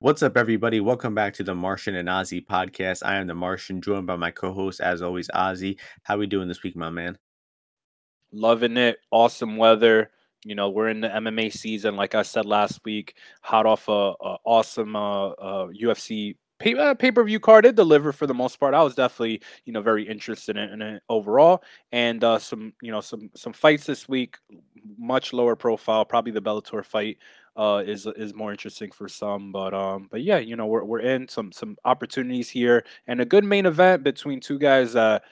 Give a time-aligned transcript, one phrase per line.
[0.00, 0.78] What's up, everybody?
[0.78, 3.04] Welcome back to the Martian and Ozzy podcast.
[3.04, 5.76] I am the Martian, joined by my co-host, as always, Ozzy.
[6.04, 7.18] How we doing this week, my man?
[8.30, 8.98] Loving it.
[9.10, 10.12] Awesome weather.
[10.44, 13.16] You know, we're in the MMA season, like I said last week.
[13.42, 17.66] Hot off a, a awesome uh, uh, UFC pay, uh, pay-per-view card.
[17.66, 18.74] It delivered for the most part.
[18.74, 21.64] I was definitely, you know, very interested in, in it overall.
[21.90, 24.36] And uh, some, you know, some some fights this week,
[24.96, 26.04] much lower profile.
[26.04, 27.18] Probably the Bellator fight
[27.56, 29.52] uh, is is more interesting for some.
[29.52, 33.24] But um, but yeah, you know, we're we're in some some opportunities here and a
[33.24, 35.22] good main event between two guys that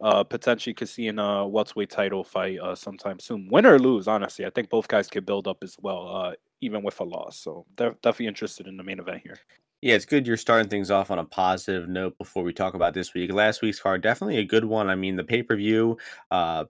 [0.00, 3.48] uh, potentially could see in a welterweight title fight uh, sometime soon.
[3.50, 6.82] Win or lose, honestly, I think both guys could build up as well, uh, even
[6.82, 7.38] with a loss.
[7.38, 9.38] So they're definitely interested in the main event here.
[9.82, 12.94] Yeah, it's good you're starting things off on a positive note before we talk about
[12.94, 13.30] this week.
[13.30, 14.88] Last week's card, definitely a good one.
[14.88, 15.98] I mean, the pay per view,
[16.30, 16.64] uh,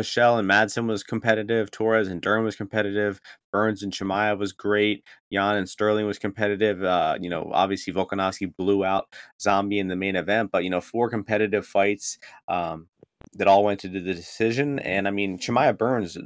[0.00, 1.70] Pichel and Madsen was competitive.
[1.70, 3.20] Torres and Dern was competitive.
[3.52, 5.04] Burns and Chimaev was great.
[5.30, 6.82] Yan and Sterling was competitive.
[6.82, 9.08] Uh, you know, obviously Volkanovski blew out
[9.40, 12.88] Zombie in the main event, but you know, four competitive fights um,
[13.34, 14.78] that all went to the decision.
[14.78, 16.16] And I mean, Chimaev Burns,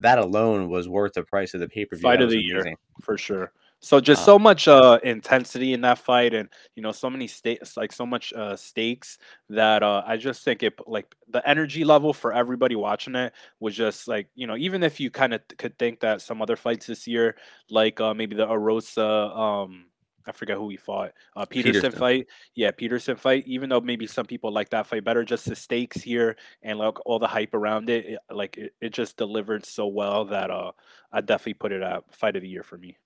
[0.00, 2.02] that alone was worth the price of the pay per view.
[2.02, 2.66] Fight of the amazing.
[2.66, 3.52] year for sure.
[3.84, 7.26] So just uh, so much uh, intensity in that fight, and you know, so many
[7.26, 9.18] stakes, like so much uh, stakes
[9.50, 13.76] that uh, I just think it like the energy level for everybody watching it was
[13.76, 16.86] just like you know, even if you kind of could think that some other fights
[16.86, 17.36] this year,
[17.68, 19.84] like uh, maybe the Arosa, um,
[20.26, 23.44] I forget who he fought, uh, Peterson, Peterson, fight, yeah, Peterson fight.
[23.46, 27.04] Even though maybe some people like that fight better, just the stakes here and like
[27.04, 30.72] all the hype around it, it like it, it just delivered so well that uh,
[31.12, 32.96] I definitely put it at fight of the year for me.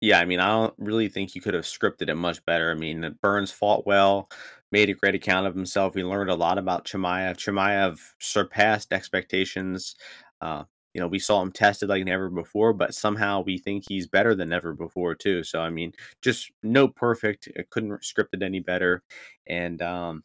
[0.00, 2.70] Yeah, I mean, I don't really think you could have scripted it much better.
[2.70, 4.28] I mean, Burns fought well,
[4.70, 5.94] made a great account of himself.
[5.94, 7.36] We learned a lot about Chimaev.
[7.36, 9.96] Chimaev surpassed expectations.
[10.40, 14.06] Uh, you know, we saw him tested like never before, but somehow we think he's
[14.06, 15.42] better than ever before too.
[15.42, 17.48] So I mean, just no perfect.
[17.58, 19.02] I couldn't script it any better.
[19.46, 20.22] And um,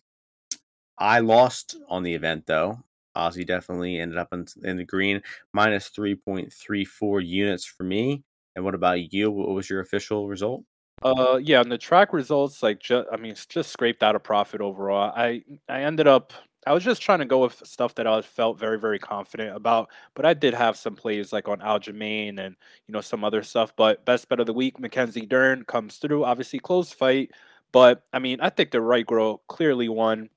[0.98, 2.80] I lost on the event though.
[3.16, 5.22] Ozzy definitely ended up in, in the green,
[5.54, 8.24] minus 3.34 units for me.
[8.56, 9.32] And what about you?
[9.32, 10.64] What was your official result?
[11.02, 14.62] Uh, yeah, on the track results, like just I mean, just scraped out a profit
[14.62, 15.12] overall.
[15.16, 16.34] I I ended up
[16.66, 19.90] I was just trying to go with stuff that I felt very very confident about,
[20.14, 22.56] but I did have some plays like on Aljamain and
[22.88, 23.76] you know some other stuff.
[23.76, 26.24] But best bet of the week, Mackenzie Dern comes through.
[26.24, 27.32] Obviously, close fight,
[27.72, 30.30] but I mean, I think the right girl clearly won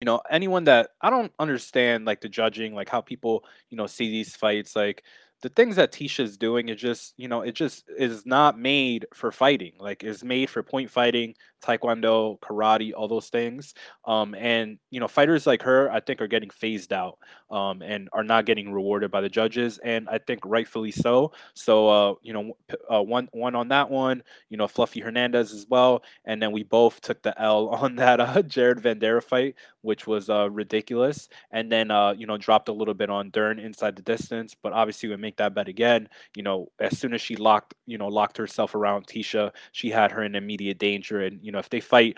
[0.00, 3.86] you know anyone that i don't understand like the judging like how people you know
[3.86, 5.02] see these fights like
[5.42, 9.30] the things that Tecia's doing is just, you know, it just is not made for
[9.30, 9.72] fighting.
[9.78, 13.74] Like is made for point fighting, taekwondo, karate, all those things.
[14.06, 17.18] Um, and you know, fighters like her, I think, are getting phased out
[17.50, 21.32] um, and are not getting rewarded by the judges, and I think rightfully so.
[21.54, 22.56] So, uh, you know,
[22.92, 26.62] uh, one one on that one, you know, Fluffy Hernandez as well, and then we
[26.62, 31.70] both took the L on that uh, Jared Vanderaa fight, which was uh, ridiculous, and
[31.70, 35.08] then uh, you know, dropped a little bit on Dern inside the distance, but obviously
[35.08, 36.08] we make that bet again.
[36.34, 40.12] You know, as soon as she locked, you know, locked herself around Tecia, she had
[40.12, 42.16] her in immediate danger, and you know, if they fight,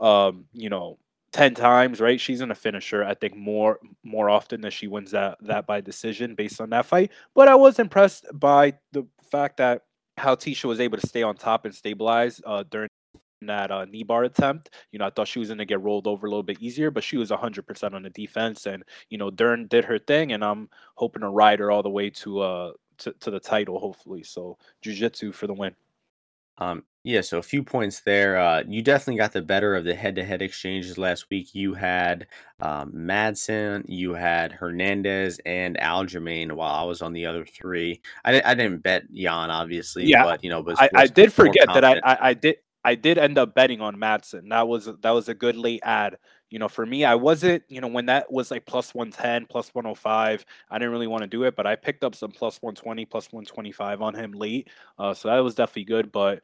[0.00, 0.98] um, you know,
[1.32, 2.20] 10 times, right?
[2.20, 5.80] She's gonna finish her, I think, more more often than she wins that that by
[5.80, 7.12] decision based on that fight.
[7.34, 9.82] But I was impressed by the fact that
[10.16, 12.88] how Tecia was able to stay on top and stabilize uh, during
[13.48, 14.70] that uh, knee bar attempt.
[14.92, 16.90] You know, I thought she was going to get rolled over a little bit easier,
[16.90, 18.66] but she was 100% on the defense.
[18.66, 21.90] And, you know, Dern did her thing, and I'm hoping to ride her all the
[21.90, 24.22] way to, uh, to, to the title, hopefully.
[24.22, 25.74] So, jiu jitsu for the win.
[26.58, 28.38] Um, yeah, so a few points there.
[28.38, 31.54] Uh, you definitely got the better of the head-to-head exchanges last week.
[31.54, 32.26] You had
[32.60, 36.52] um, Madsen, you had Hernandez, and Aljamain.
[36.52, 40.04] While I was on the other three, I, I didn't bet Yan, obviously.
[40.04, 42.94] Yeah, but you know, was, I, I did forget that I, I, I did I
[42.94, 44.48] did end up betting on Madsen.
[44.50, 46.16] That was that was a good late ad.
[46.50, 49.70] You know, for me, I wasn't, you know, when that was like plus 110, plus
[49.74, 53.04] 105, I didn't really want to do it, but I picked up some plus 120,
[53.04, 54.68] plus 125 on him late.
[54.98, 56.10] Uh, so that was definitely good.
[56.10, 56.42] But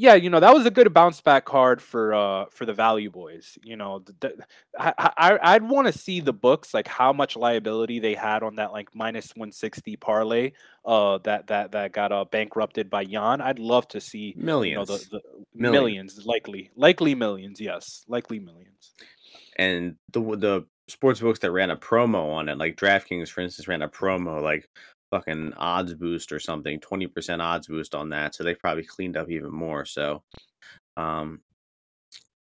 [0.00, 3.10] yeah, you know that was a good bounce back card for uh for the value
[3.10, 3.58] boys.
[3.64, 4.46] You know, the, the,
[4.78, 8.54] I, I I'd want to see the books like how much liability they had on
[8.56, 10.52] that like minus one sixty parlay
[10.84, 13.40] uh that that that got uh bankrupted by Yan.
[13.40, 15.20] I'd love to see millions, you know, the, the
[15.52, 16.16] millions.
[16.16, 17.60] millions, likely likely millions.
[17.60, 18.92] Yes, likely millions.
[19.56, 23.66] And the the sports books that ran a promo on it, like DraftKings, for instance,
[23.66, 24.68] ran a promo like
[25.10, 28.34] fucking odds boost or something, 20% odds boost on that.
[28.34, 29.84] So they probably cleaned up even more.
[29.84, 30.22] So,
[30.96, 31.40] um,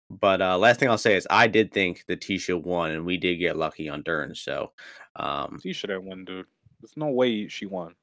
[0.09, 3.17] but uh, last thing I'll say is I did think that Tecia won, and we
[3.17, 4.35] did get lucky on Dern.
[4.35, 4.71] So,
[5.15, 6.45] um, Tecia didn't win, dude.
[6.81, 7.95] There's no way she won.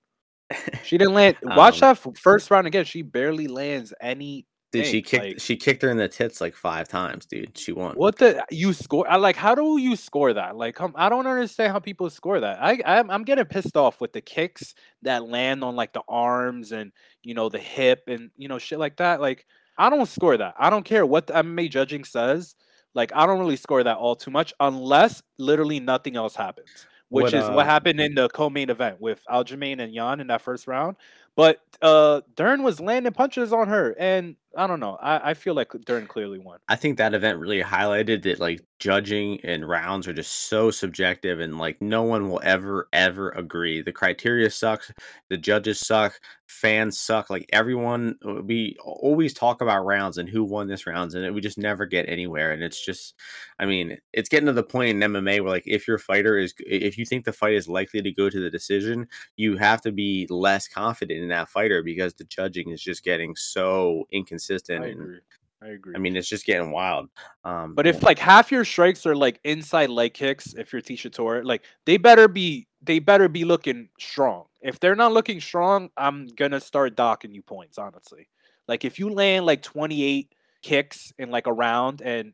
[0.82, 1.36] She didn't land.
[1.42, 2.84] Watch um, that first round again.
[2.84, 6.40] She barely lands any Did she think, kick like she kicked her in the tits
[6.40, 7.56] like 5 times, dude.
[7.58, 7.96] She won.
[7.96, 10.56] What the you score I like, how do you score that?
[10.56, 12.58] Like, come I don't understand how people score that.
[12.62, 16.70] I I'm I'm getting pissed off with the kicks that land on, like, the arms
[16.72, 16.92] and,
[17.24, 19.20] you know, the hip and, you know, shit like that.
[19.20, 19.44] Like,
[19.76, 20.54] I don't score that.
[20.58, 22.54] I don't care what the MMA judging says.
[22.94, 27.32] Like, I don't really score that all too much unless literally nothing else happens, which
[27.32, 30.42] What, is what uh happened in the co-main event with Aljamain and Yan in that
[30.42, 30.96] first round.
[31.36, 34.96] But, uh, Dern was landing punches on her, and I don't know.
[34.96, 36.60] I I feel like Dern clearly won.
[36.68, 41.40] I think that event really highlighted that, like, judging and rounds are just so subjective
[41.40, 43.82] and, like, no one will ever, ever agree.
[43.82, 44.92] The criteria sucks,
[45.28, 50.44] the judges suck, fans suck, like, everyone uh, we always talk about rounds and who
[50.44, 53.14] won this rounds, and it we just never get anywhere, and it's just
[53.58, 56.54] I mean, it's getting to the point in MMA where, like, if your fighter is
[56.60, 59.92] if you think the fight is likely to go to the decision, you have to
[59.92, 64.39] be less confident in that fighter because the judging is just getting so inconsistent
[64.82, 65.18] I and agree.
[65.62, 65.94] I agree.
[65.94, 67.10] I mean, it's just getting wild.
[67.44, 71.12] Um, But if like half your strikes are like inside leg kicks, if you're Tecia
[71.12, 74.46] Torre, like they better be they better be looking strong.
[74.62, 78.28] If they're not looking strong, I'm gonna start docking you points, honestly.
[78.68, 80.32] Like if you land like 28
[80.62, 82.32] kicks in like a round and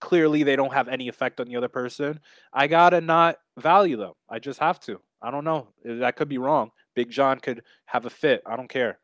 [0.00, 2.20] clearly they don't have any effect on the other person,
[2.52, 4.12] I gotta not value them.
[4.28, 5.00] I just have to.
[5.22, 5.68] I don't know.
[5.84, 6.70] That could be wrong.
[6.94, 8.42] Big John could have a fit.
[8.46, 8.98] I don't care.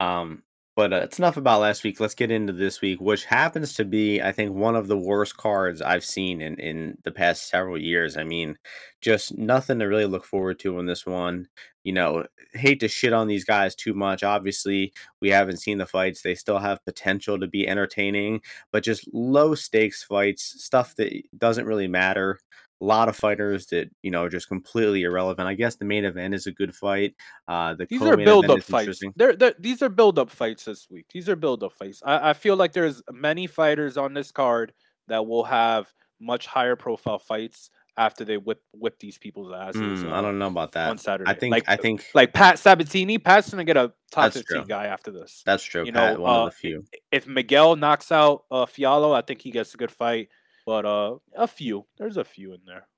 [0.00, 0.42] Um,
[0.76, 2.00] but uh, it's enough about last week.
[2.00, 5.36] Let's get into this week, which happens to be, I think, one of the worst
[5.36, 8.16] cards I've seen in in the past several years.
[8.16, 8.56] I mean,
[9.00, 11.46] just nothing to really look forward to in this one.
[11.84, 14.22] You know, hate to shit on these guys too much.
[14.24, 16.22] Obviously, we haven't seen the fights.
[16.22, 18.40] They still have potential to be entertaining,
[18.72, 22.40] but just low stakes fights, stuff that doesn't really matter.
[22.84, 25.48] A lot of fighters that you know are just completely irrelevant.
[25.48, 27.14] I guess the main event is a good fight.
[27.48, 29.00] Uh, the These are build up fights.
[29.16, 31.06] They're, they're these are build up fights this week.
[31.12, 32.02] These are build up fights.
[32.04, 34.72] I, I feel like there's many fighters on this card
[35.08, 40.02] that will have much higher profile fights after they whip whip these people's asses.
[40.02, 40.90] Mm, I uh, don't know about that.
[40.90, 41.30] on Saturday.
[41.30, 44.64] I think like I think like Pat Sabatini, Pat's gonna get a top 15 true.
[44.66, 45.42] guy after this.
[45.46, 45.84] that's true.
[45.84, 46.84] You Pat, know, one uh, of the few.
[47.12, 50.28] If Miguel knocks out uh, Fialho, I think he gets a good fight.
[50.66, 52.88] But uh, a few, there's a few in there.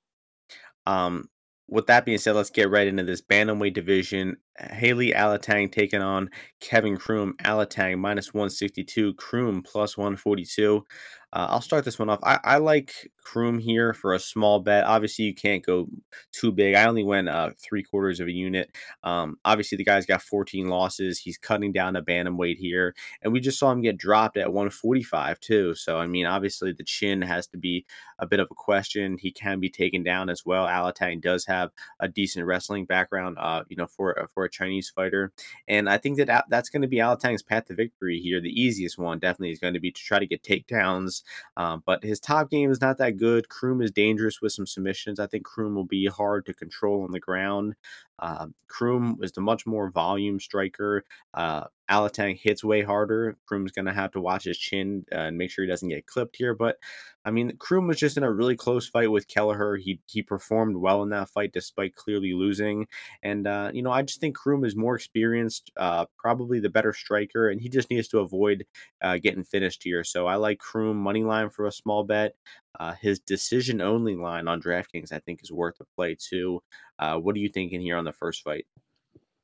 [0.86, 1.28] Um,
[1.68, 4.36] with that being said, let's get right into this bantamweight division.
[4.60, 6.30] Heili Alateng taking on
[6.60, 7.34] Kevin Croom.
[7.42, 10.84] Alateng minus 162, Croom plus 142.
[11.32, 12.20] Uh, I'll start this one off.
[12.22, 14.84] I, I like Croom here for a small bet.
[14.84, 15.88] Obviously, you can't go
[16.30, 16.76] too big.
[16.76, 18.70] I only went uh, three quarters of a unit.
[19.02, 21.18] Um, obviously, the guy's got 14 losses.
[21.18, 25.40] He's cutting down a bantamweight here, and we just saw him get dropped at 145
[25.40, 25.74] too.
[25.74, 27.84] So, I mean, obviously, the chin has to be
[28.20, 29.18] a bit of a question.
[29.18, 30.66] He can be taken down as well.
[30.66, 35.32] Alateng does have a decent wrestling background, uh, you know, for for a Chinese fighter,
[35.66, 38.40] and I think that that's going to be Alateng's path to victory here.
[38.40, 41.24] The easiest one definitely is going to be to try to get takedowns,
[41.56, 43.48] um, but his top game is not that good.
[43.48, 45.20] Croom is dangerous with some submissions.
[45.20, 47.74] I think Croom will be hard to control on the ground.
[48.18, 51.04] Uh, Croom is the much more volume striker.
[51.34, 53.36] Uh, Alateng hits way harder.
[53.46, 56.06] Croom's going to have to watch his chin uh, and make sure he doesn't get
[56.06, 56.54] clipped here.
[56.54, 56.76] But
[57.24, 59.76] I mean, Croom was just in a really close fight with Kelleher.
[59.76, 62.86] He he performed well in that fight despite clearly losing.
[63.22, 66.92] And uh, you know, I just think Croom is more experienced, uh, probably the better
[66.92, 68.64] striker, and he just needs to avoid
[69.02, 70.04] uh, getting finished here.
[70.04, 72.34] So I like Croom money line for a small bet.
[72.78, 76.62] Uh, his decision only line on DraftKings, I think, is worth a play too.
[76.98, 78.66] Uh, what are you thinking here on the first fight?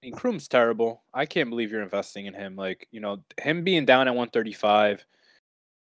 [0.02, 1.02] I mean, Croom's terrible.
[1.14, 2.56] I can't believe you're investing in him.
[2.56, 5.06] Like, you know, him being down at 135,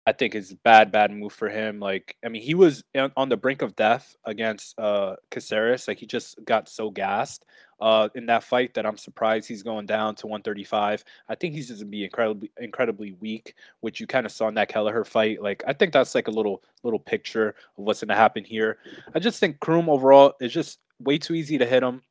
[0.06, 1.80] I think is bad, bad move for him.
[1.80, 5.88] Like, I mean, he was on on the brink of death against uh Caceres.
[5.88, 7.46] Like, he just got so gassed
[7.80, 11.02] uh in that fight that I'm surprised he's going down to 135.
[11.28, 14.54] I think he's just gonna be incredibly, incredibly weak, which you kind of saw in
[14.54, 15.40] that Kelleher fight.
[15.42, 18.78] Like, I think that's like a little, little picture of what's gonna happen here.
[19.14, 22.02] I just think Croom overall is just way too easy to hit him.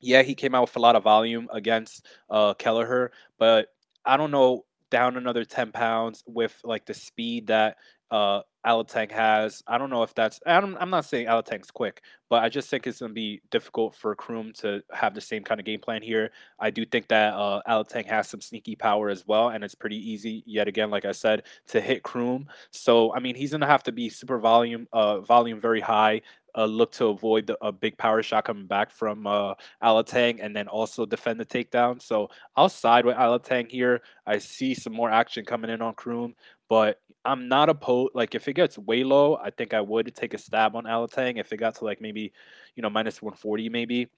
[0.00, 3.68] Yeah, he came out with a lot of volume against uh Kelleher, but
[4.04, 7.76] I don't know down another 10 pounds with like the speed that
[8.10, 9.62] uh Alateng has.
[9.66, 12.86] I don't know if that's I I'm not saying Alateng's quick, but I just think
[12.86, 16.30] it's gonna be difficult for Croom to have the same kind of game plan here.
[16.58, 19.96] I do think that uh Alateng has some sneaky power as well, and it's pretty
[19.98, 22.46] easy yet again, like I said, to hit Croom.
[22.70, 26.22] So I mean he's gonna have to be super volume, uh volume very high.
[26.56, 30.54] Uh, look to avoid the, a big power shot coming back from uh, Alateng and
[30.54, 32.00] then also defend the takedown.
[32.00, 34.02] So I'll side with Alateng here.
[34.26, 36.34] I see some more action coming in on Croom,
[36.68, 38.14] but I'm not opposed.
[38.14, 41.38] Like if it gets way low, I think I would take a stab on Alateng.
[41.38, 42.32] If it got to like maybe,
[42.76, 44.08] you know, minus 140 maybe.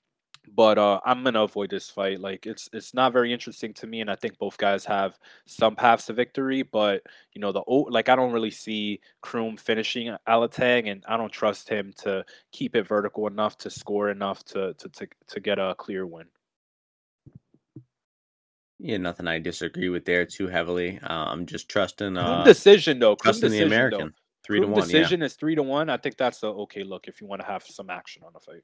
[0.54, 2.20] But uh, I'm gonna avoid this fight.
[2.20, 5.76] Like it's it's not very interesting to me, and I think both guys have some
[5.76, 6.62] paths to victory.
[6.62, 11.16] But you know the old, like I don't really see Croom finishing Alateng, and I
[11.16, 15.40] don't trust him to keep it vertical enough to score enough to to to, to
[15.40, 16.26] get a clear win.
[18.78, 20.98] Yeah, nothing I disagree with there too heavily.
[21.02, 23.14] Uh, I'm just trusting uh decision though.
[23.14, 24.10] trusting the American though.
[24.44, 24.80] three to one.
[24.80, 24.86] Yeah.
[24.86, 25.88] decision is three to one.
[25.88, 28.40] I think that's a okay look if you want to have some action on the
[28.40, 28.62] fight.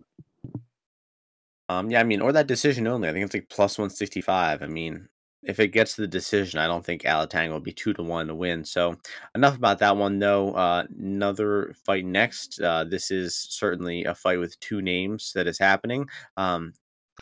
[1.78, 3.08] Um, yeah, I mean, or that decision only.
[3.08, 4.62] I think it's like plus 165.
[4.62, 5.08] I mean,
[5.42, 8.28] if it gets to the decision, I don't think Alateng will be two to one
[8.28, 8.64] to win.
[8.64, 8.96] So
[9.34, 10.52] enough about that one, though.
[10.52, 12.60] Uh, another fight next.
[12.60, 16.08] Uh, this is certainly a fight with two names that is happening.
[16.36, 16.74] Um,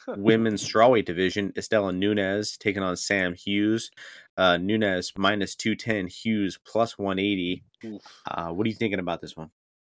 [0.09, 3.91] women's strawweight division, Istela Nunes taking on Sam Hughes.
[4.37, 7.65] Uh, Nunes minus 210, Hughes plus 180.
[8.31, 9.51] Uh, what are you thinking about this one?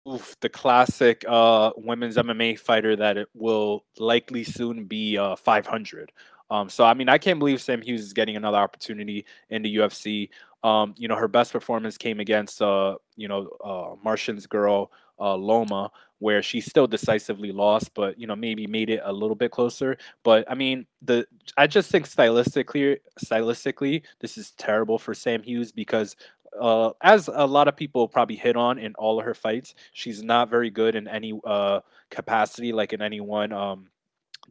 [0.07, 6.11] Oof, the classic uh, women's MMA fighter that it will likely soon be uh, 500.
[6.51, 9.77] Um, so I mean, I can't believe Sam Hughes is getting another opportunity in the
[9.77, 10.29] UFC.
[10.63, 15.35] Um, you know, her best performance came against uh, you know, uh, Martian's girl uh,
[15.35, 19.49] Loma, where she still decisively lost, but you know, maybe made it a little bit
[19.49, 19.97] closer.
[20.23, 21.25] But I mean, the
[21.57, 26.15] I just think stylistically, stylistically, this is terrible for Sam Hughes because
[26.59, 30.23] uh, as a lot of people probably hit on in all of her fights, she's
[30.23, 33.87] not very good in any uh, capacity, like in any one um,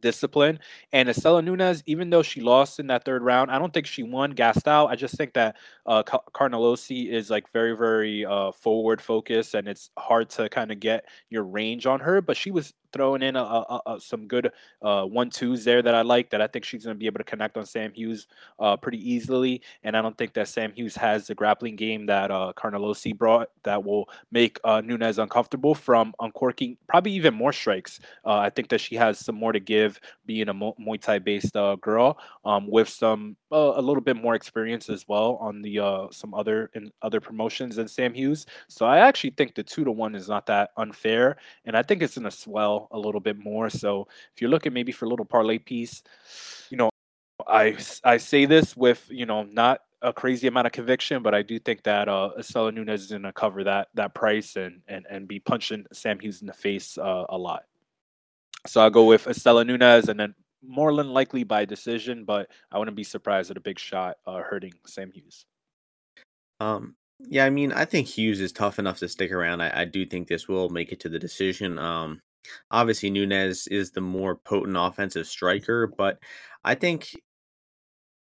[0.01, 0.59] discipline.
[0.93, 4.03] And Istela Nunes, even though she lost in that third round, I don't think she
[4.03, 4.87] won gassed out.
[4.87, 9.89] I just think that uh, Carnelossi is like very, very uh, forward focused, and it's
[9.97, 12.21] hard to kind of get your range on her.
[12.21, 15.93] But she was throwing in a, a, a, some good uh, one twos there that
[15.93, 16.29] I like.
[16.29, 18.97] That I think she's going to be able to connect on Sam Hughes uh, pretty
[18.97, 19.61] easily.
[19.83, 23.49] And I don't think that Sam Hughes has the grappling game that uh, Carnelossi brought
[23.63, 27.99] that will make uh, Nunes uncomfortable from uncorking probably even more strikes.
[28.25, 31.57] Uh, I think that she has some more to give, being a Muay Thai based
[31.57, 36.07] uh, girl um, with some uh, a little bit more experience as well on the
[36.11, 38.45] some other in other promotions than Sam Hughes.
[38.69, 41.35] So I actually think the two to one is not that unfair,
[41.65, 43.69] and I think it's going to swell a little bit more.
[43.69, 46.03] So if you're looking maybe for a little parlay piece,
[46.69, 46.89] you know,
[47.47, 51.41] I I say this with you know not a crazy amount of conviction, but I
[51.41, 55.05] do think that uh, Istela Nunes is going to cover that that price and and
[55.09, 57.63] and be punching Sam Hughes in the face uh, a lot.
[58.67, 60.33] So I'll go with Istela Nunes and then
[60.67, 64.41] more than likely by decision, but I wouldn't be surprised at a big shot uh,
[64.41, 65.45] hurting Sam Hughes.
[66.59, 69.61] Um, yeah, I mean, I think Hughes is tough enough to stick around.
[69.61, 71.79] I, I do think this will make it to the decision.
[71.79, 72.21] Um,
[72.71, 76.19] obviously, Nunes is the more potent offensive striker, but
[76.63, 77.15] I think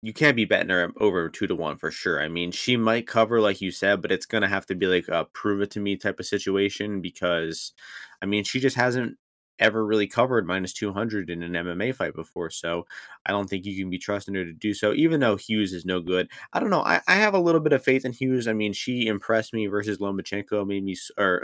[0.02, 2.22] you can't be betting her over two to one for sure.
[2.22, 5.08] I mean, she might cover, like you said, but it's gonna have to be like
[5.08, 7.74] a prove it to me type of situation because,
[8.22, 9.18] I mean, she just hasn't
[9.60, 12.50] ever really covered minus 200 in an MMA fight before.
[12.50, 12.86] So
[13.26, 15.86] I don't think you can be trusting her to do so, even though Hughes is
[15.86, 16.30] no good.
[16.54, 16.84] I don't know.
[16.84, 18.48] I, I have a little bit of faith in Hughes.
[18.48, 21.44] I mean, she impressed me versus Lomachenko, made me, or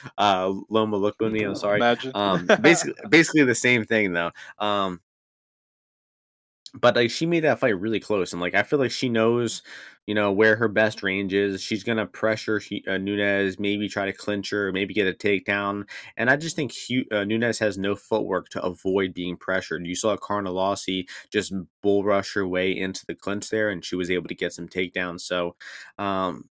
[0.18, 1.42] uh, Loma look with me.
[1.42, 1.80] I'm sorry.
[2.14, 4.30] Um, basically, basically the same thing though.
[4.58, 5.00] Um,
[6.74, 9.62] but like she made that fight really close, and like I feel like she knows,
[10.06, 11.62] you know, where her best range is.
[11.62, 15.88] She's gonna pressure she, uh, Nunes, maybe try to clinch her, maybe get a takedown.
[16.16, 19.86] And I just think Hugh, uh, Nunes has no footwork to avoid being pressured.
[19.86, 24.10] You saw Carnelossi just bull rush her way into the clinch there, and she was
[24.10, 25.22] able to get some takedowns.
[25.22, 25.56] So,
[25.98, 26.48] um,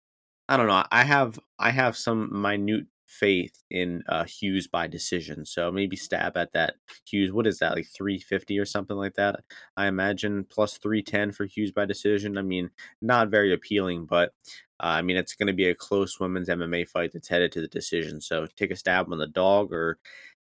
[0.47, 0.83] I don't know.
[0.91, 5.43] I have I have some minute faith in uh, Hughes by decision.
[5.45, 6.75] So maybe stab at that
[7.05, 7.31] Hughes.
[7.31, 9.41] What is that like 350 or something like that?
[9.75, 12.37] I imagine plus 310 for Hughes by decision.
[12.37, 12.69] I mean,
[13.01, 14.33] not very appealing, but
[14.79, 17.61] uh, I mean it's going to be a close women's MMA fight that's headed to
[17.61, 18.21] the decision.
[18.21, 19.97] So take a stab on the dog or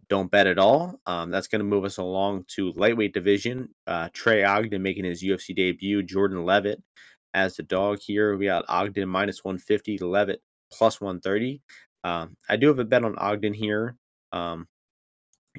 [0.08, 1.00] don't bet at all.
[1.06, 3.68] Um, that's going to move us along to lightweight division.
[3.86, 6.02] Uh, Trey Ogden making his UFC debut.
[6.02, 6.82] Jordan Levitt
[7.34, 8.36] as the dog here.
[8.36, 10.40] We got Ogden minus 150, Levitt
[10.72, 11.60] plus 130.
[12.06, 13.96] Um, I do have a bet on Ogden here.
[14.32, 14.68] Um,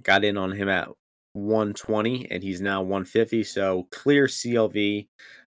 [0.04, 0.89] got in on him at
[1.34, 3.44] 120 and he's now 150.
[3.44, 5.08] So clear CLV.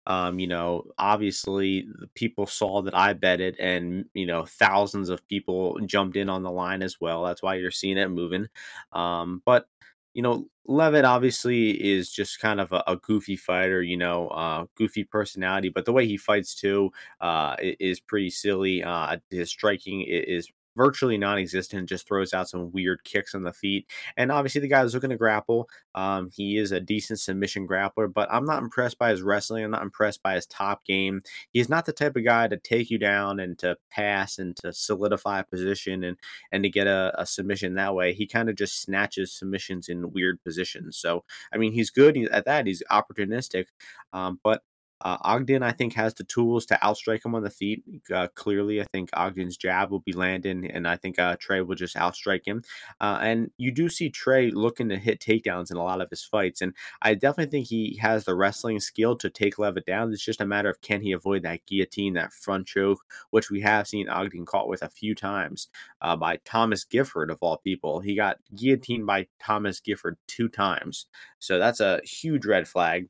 [0.06, 5.08] Um, you know, obviously the people saw that I bet it, and, you know, thousands
[5.08, 7.24] of people jumped in on the line as well.
[7.24, 8.46] That's why you're seeing it moving.
[8.92, 9.66] Um, but
[10.14, 14.64] you know, Levitt obviously is just kind of a, a goofy fighter, you know, uh,
[14.76, 18.82] goofy personality, but the way he fights too uh, is pretty silly.
[18.82, 21.88] Uh, his striking is virtually non-existent.
[21.88, 23.86] Just throws out some weird kicks on the feet.
[24.16, 25.68] And obviously, the guy is looking to grapple.
[25.94, 29.64] Um, he is a decent submission grappler, but I'm not impressed by his wrestling.
[29.64, 31.22] I'm not impressed by his top game.
[31.52, 34.72] He's not the type of guy to take you down and to pass and to
[34.72, 36.16] solidify a position and
[36.52, 38.12] and to get a, a submission that way.
[38.12, 40.96] He kind of just snatches submissions in weird positions.
[40.98, 42.66] So I mean, he's good at that.
[42.66, 43.66] He's opportunistic,
[44.12, 44.62] um, but
[45.02, 47.84] uh, Ogden, I think, has the tools to outstrike him on the feet.
[48.12, 51.74] Uh, clearly, I think Ogden's jab will be landing, and I think uh, Trey will
[51.74, 52.62] just outstrike him.
[53.00, 56.24] Uh, and you do see Trey looking to hit takedowns in a lot of his
[56.24, 56.72] fights, and
[57.02, 60.12] I definitely think he has the wrestling skill to take Levitt down.
[60.12, 63.60] It's just a matter of can he avoid that guillotine, that front choke, which we
[63.60, 65.68] have seen Ogden caught with a few times
[66.00, 68.00] uh, by Thomas Gifford of all people.
[68.00, 71.06] He got guillotined by Thomas Gifford two times,
[71.38, 73.08] so that's a huge red flag.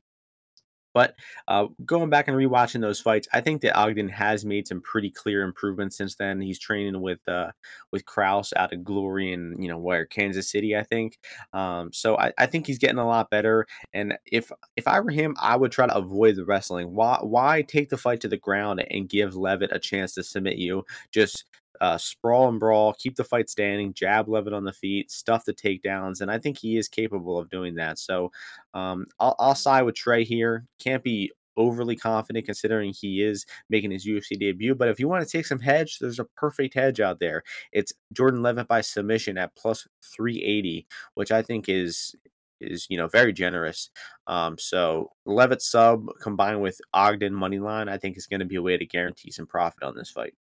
[0.96, 1.14] But
[1.46, 5.10] uh, going back and rewatching those fights, I think that Ogden has made some pretty
[5.10, 6.40] clear improvements since then.
[6.40, 7.52] He's training with uh,
[7.92, 11.18] with Krause out of Glory in you know where Kansas City, I think.
[11.52, 13.66] Um, so I, I, think he's getting a lot better.
[13.92, 16.94] And if if I were him, I would try to avoid the wrestling.
[16.94, 20.56] Why why take the fight to the ground and give Levitt a chance to submit
[20.56, 20.86] you?
[21.12, 21.44] Just
[21.80, 25.54] uh, sprawl and brawl, keep the fight standing, jab Levitt on the feet, stuff the
[25.54, 27.98] takedowns, and I think he is capable of doing that.
[27.98, 28.30] So
[28.74, 30.64] um, I'll, I'll side with Trey here.
[30.78, 34.74] Can't be overly confident considering he is making his UFC debut.
[34.74, 37.42] But if you want to take some hedge, there's a perfect hedge out there.
[37.72, 42.14] It's Jordan Levitt by submission at plus 380, which I think is
[42.60, 43.90] is you know very generous.
[44.26, 48.56] Um, so Levitt sub combined with Ogden money line, I think is going to be
[48.56, 50.34] a way to guarantee some profit on this fight.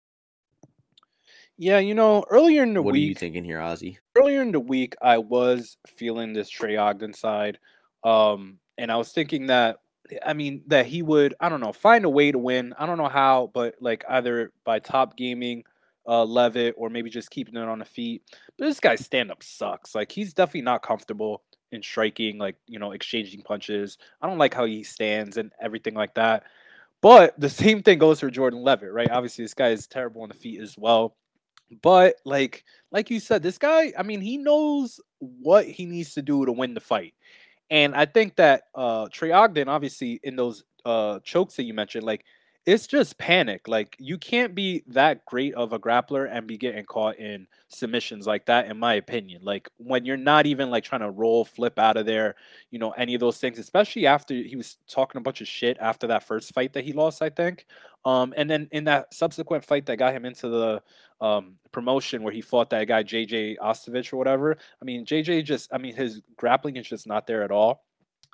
[1.58, 2.86] Yeah, you know, earlier in the week.
[2.86, 3.98] What are you thinking here, Ozzy?
[4.18, 7.60] earlier in the week, I was feeling this Trey Ogden side,
[8.04, 9.78] um, and I was thinking that,
[10.26, 12.74] I mean, that he would, I don't know, find a way to win.
[12.78, 15.64] I don't know how, but like either by top gaming,
[16.08, 18.22] uh, Levitt, or maybe just keeping it on the feet.
[18.58, 19.96] But this guy's stand up sucks.
[19.96, 23.98] Like he's definitely not comfortable in striking, like you know, exchanging punches.
[24.22, 26.44] I don't like how he stands and everything like that.
[27.02, 29.10] But the same thing goes for Jordan Levitt, right?
[29.10, 31.16] Obviously, this guy is terrible on the feet as well.
[31.82, 36.22] But like like you said, this guy, I mean, he knows what he needs to
[36.22, 37.14] do to win the fight.
[37.70, 42.04] And I think that uh Trey Ogden, obviously, in those uh chokes that you mentioned,
[42.06, 42.26] like
[42.66, 43.68] it's just panic.
[43.68, 48.26] Like you can't be that great of a grappler and be getting caught in submissions
[48.26, 49.42] like that, in my opinion.
[49.44, 52.36] Like when you're not even like trying to roll, flip out of there,
[52.72, 55.78] you know, any of those things, especially after he was talking a bunch of shit
[55.80, 57.66] after that first fight that he lost, I think.
[58.06, 60.82] Um, and then in that subsequent fight that got him into the
[61.22, 64.58] um promotion where he fought that guy JJ Ostovich or whatever.
[64.82, 67.84] I mean, JJ just I mean his grappling is just not there at all.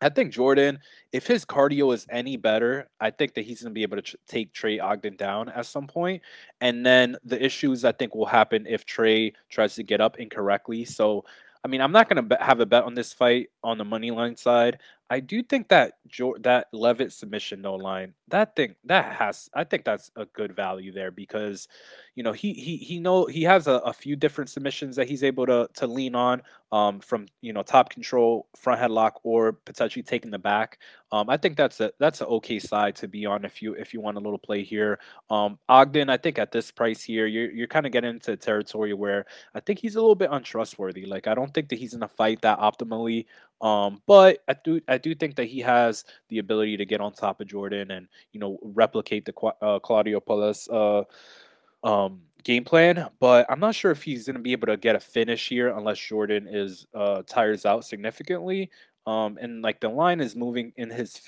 [0.01, 0.79] I think Jordan,
[1.11, 4.01] if his cardio is any better, I think that he's going to be able to
[4.01, 6.23] tr- take Trey Ogden down at some point.
[6.59, 10.85] And then the issues I think will happen if Trey tries to get up incorrectly.
[10.85, 11.23] So,
[11.63, 14.09] I mean, I'm not going to have a bet on this fight on the money
[14.09, 14.79] line side.
[15.11, 15.95] I do think that
[16.39, 20.93] that Levitt submission no line that thing that has I think that's a good value
[20.93, 21.67] there because
[22.15, 25.23] you know he he he know he has a, a few different submissions that he's
[25.23, 30.01] able to to lean on um from you know top control front headlock or potentially
[30.03, 30.79] taking the back.
[31.11, 33.93] Um I think that's a that's an okay side to be on if you if
[33.93, 34.97] you want a little play here.
[35.29, 38.93] Um Ogden I think at this price here you're you're kind of getting into territory
[38.93, 41.05] where I think he's a little bit untrustworthy.
[41.05, 43.25] Like I don't think that he's in a fight that optimally
[43.61, 47.13] um, but I do I do think that he has the ability to get on
[47.13, 53.07] top of Jordan and you know replicate the uh, Claudio Puelles uh, um, game plan.
[53.19, 55.69] But I'm not sure if he's going to be able to get a finish here
[55.69, 58.71] unless Jordan is uh, tires out significantly.
[59.05, 61.19] Um, and like the line is moving in his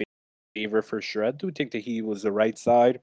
[0.55, 1.25] favor for sure.
[1.25, 2.99] I do think that he was the right side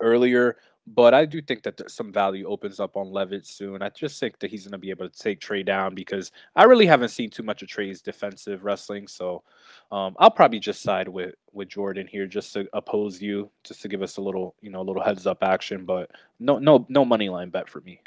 [0.00, 0.56] earlier.
[0.86, 3.80] But I do think that some value opens up on Levitt soon.
[3.80, 6.64] I just think that he's going to be able to take Trey down because I
[6.64, 9.08] really haven't seen too much of Trey's defensive wrestling.
[9.08, 9.42] So
[9.90, 13.88] um, I'll probably just side with with Jordan here just to oppose you, just to
[13.88, 15.86] give us a little, you know, a little heads up action.
[15.86, 18.00] But no, no, no money line bet for me.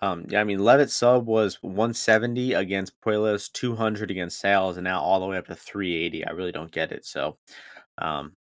[0.00, 5.00] Um, yeah, I mean, Levitt sub was 170 against Puelles, 200 against Sales, and now
[5.00, 6.24] all the way up to 380.
[6.24, 7.04] I really don't get it.
[7.04, 7.36] So,
[7.98, 8.36] um,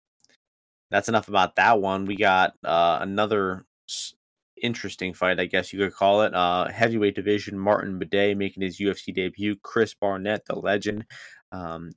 [0.90, 2.06] that's enough about that one.
[2.06, 4.14] We got uh, another s-
[4.62, 6.34] interesting fight, I guess you could call it.
[6.34, 9.56] Uh, heavyweight division, Martin Buday making his UFC debut.
[9.64, 11.06] Chris Barnett, the legend.
[11.52, 11.92] Um,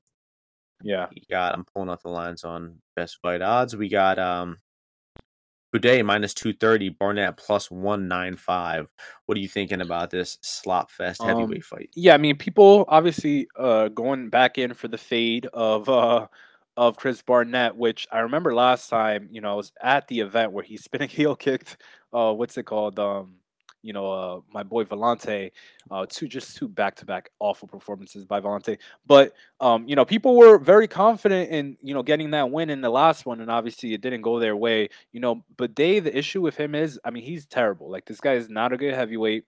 [0.83, 1.07] Yeah.
[1.15, 3.77] we got, I'm pulling up the lines on best fight odds.
[3.77, 4.59] We got um,
[5.75, 8.89] Buday minus 230, Barnett plus 195.
[9.27, 11.91] What are you thinking about this slop fest Um, heavyweight fight?
[11.95, 16.27] yeah, I mean, people obviously uh going back in for the fade of uh
[16.77, 20.53] of Chris Barnett, which I remember last time, you know, I was at the event
[20.53, 21.77] where he spinning heel kicked
[22.13, 22.99] uh what's it called?
[22.99, 23.37] Um
[23.83, 25.51] you know, uh, my boy Villante,
[25.91, 28.79] uh, two just two back to back awful performances by Villante.
[29.07, 32.81] But um, you know, people were very confident in you know getting that win in
[32.81, 34.89] the last one, and obviously it didn't go their way.
[35.13, 37.91] You know, but Day, the issue with him is, I mean, he's terrible.
[37.91, 39.45] Like this guy is not a good heavyweight.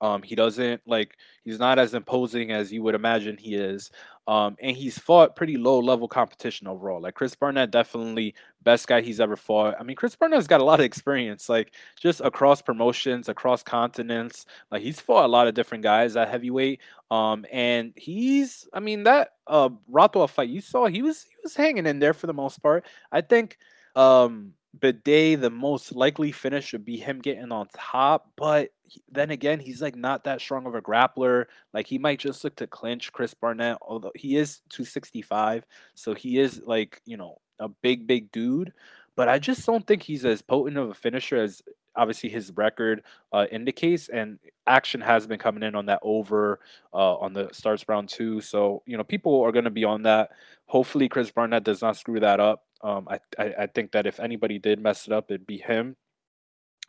[0.00, 3.90] Um, he doesn't like he's not as imposing as you would imagine he is.
[4.28, 7.00] Um, and he's fought pretty low level competition overall.
[7.00, 9.74] Like Chris Barnett, definitely best guy he's ever fought.
[9.80, 14.44] I mean, Chris Barnett's got a lot of experience, like just across promotions, across continents.
[14.70, 16.80] Like he's fought a lot of different guys at heavyweight.
[17.10, 21.56] Um, and he's, I mean, that uh Rothwell fight you saw, he was he was
[21.56, 22.84] hanging in there for the most part.
[23.10, 23.56] I think
[23.96, 28.70] um Buday, the most likely finish would be him getting on top, but
[29.10, 31.46] then again, he's like not that strong of a grappler.
[31.74, 35.64] Like he might just look to clinch Chris Barnett, although he is 265,
[35.94, 38.72] so he is like you know a big big dude.
[39.16, 41.62] But I just don't think he's as potent of a finisher as
[41.96, 46.60] obviously his record uh, indicates, and action has been coming in on that over
[46.94, 48.40] uh, on the starts round two.
[48.40, 50.30] So you know people are going to be on that.
[50.66, 52.64] Hopefully, Chris Barnett does not screw that up.
[52.82, 55.96] Um, I, I I think that if anybody did mess it up, it'd be him.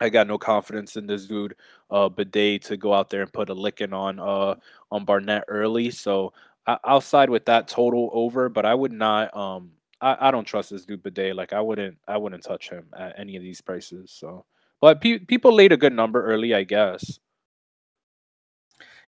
[0.00, 1.54] I got no confidence in this dude,
[1.90, 4.54] uh, Buday, to go out there and put a licking on uh
[4.90, 5.90] on Barnett early.
[5.90, 6.32] So
[6.66, 9.36] I, I'll side with that total over, but I would not.
[9.36, 11.34] Um, I, I don't trust this dude Buday.
[11.34, 14.10] Like I wouldn't I wouldn't touch him at any of these prices.
[14.12, 14.44] So,
[14.80, 17.18] but pe- people laid a good number early, I guess.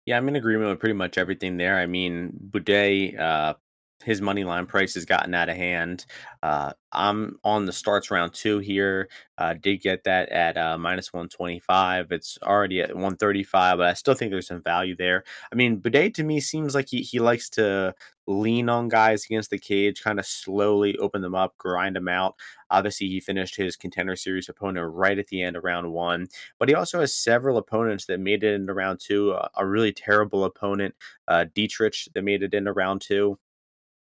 [0.07, 1.79] Yeah, I'm in agreement with pretty much everything there.
[1.79, 3.55] I mean, Buday, uh,
[4.03, 6.07] his money line price has gotten out of hand.
[6.43, 9.09] Uh, I'm on the starts round two here.
[9.39, 12.11] Uh, did get that at uh, minus 125.
[12.11, 15.25] It's already at 135, but I still think there's some value there.
[15.53, 17.95] I mean, Buday to me seems like he, he likes to
[18.27, 22.37] lean on guys against the cage, kind of slowly open them up, grind them out.
[22.71, 26.69] Obviously, he finished his contender series opponent right at the end of round one, but
[26.69, 29.33] he also has several opponents that made it into round two.
[29.33, 30.95] A, a really terrible opponent,
[31.29, 33.39] uh, Dietrich, that made it into round two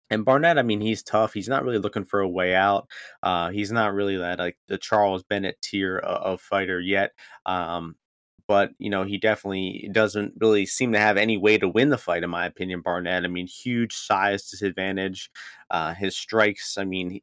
[0.10, 1.34] and Barnett, I mean, he's tough.
[1.34, 2.88] He's not really looking for a way out.
[3.24, 7.12] Uh, he's not really that like the Charles Bennett tier of, of fighter yet.
[7.46, 7.96] Um,
[8.48, 11.98] but you know, he definitely doesn't really seem to have any way to win the
[11.98, 12.82] fight, in my opinion.
[12.82, 15.30] Barnett, I mean, huge size disadvantage.
[15.70, 17.20] Uh, his strikes, I mean,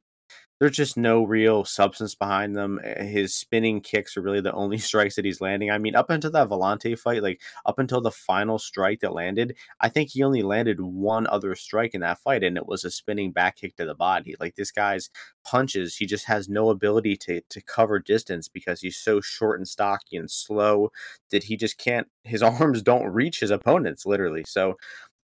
[0.64, 2.80] there's just no real substance behind them.
[2.82, 5.70] Eh, his spinning kicks are really the only strikes that he's landing.
[5.70, 9.56] I mean, up until that Villante fight, like up until the final strike that landed,
[9.80, 12.90] I think he only landed one other strike in that fight, and it was a
[12.90, 14.36] spinning back kick to the body.
[14.40, 15.10] Like this guy's
[15.44, 19.68] punches, he just has no ability to to cover distance because he's so short and
[19.68, 20.88] stocky and slow
[21.30, 22.08] that he just can't.
[22.24, 24.44] His arms don't reach his opponents literally.
[24.46, 24.76] So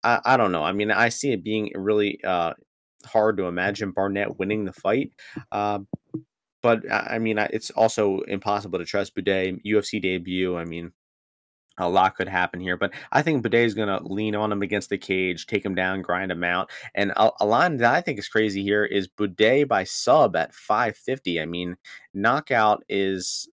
[0.04, 0.64] I, I, don't know.
[0.64, 2.54] I mean, I see it being really uh,
[3.06, 5.12] hard to imagine Barnett winning the fight.
[5.52, 5.80] Uh,
[6.62, 10.58] but I mean, it's also impossible to trust Buday UFC debut.
[10.58, 10.92] I mean,
[11.78, 14.62] a lot could happen here, but I think Buday is going to lean on him
[14.62, 16.70] against the cage, take him down, grind him out.
[16.94, 20.54] And a, a, line that I think is crazy here is Buday by sub at
[20.54, 21.42] 550.
[21.42, 21.78] I mean,
[22.14, 23.48] knockout is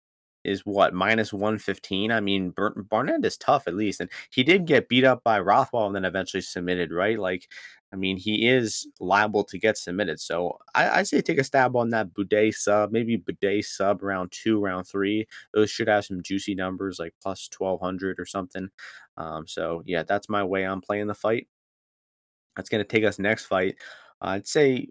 [0.43, 2.53] is what minus 115 i mean
[2.89, 6.05] barnett is tough at least and he did get beat up by rothwell and then
[6.05, 7.47] eventually submitted right like
[7.93, 10.19] I mean, he is liable to get submitted.
[10.19, 14.31] So I, I say take a stab on that Buday sub, maybe Buday sub round
[14.31, 15.27] two, round three.
[15.53, 18.69] Those should have some juicy numbers like plus 1200 or something.
[19.17, 21.47] Um, so yeah, that's my way I'm playing the fight.
[22.55, 23.75] That's going to take us next fight.
[24.21, 24.89] Uh, I'd say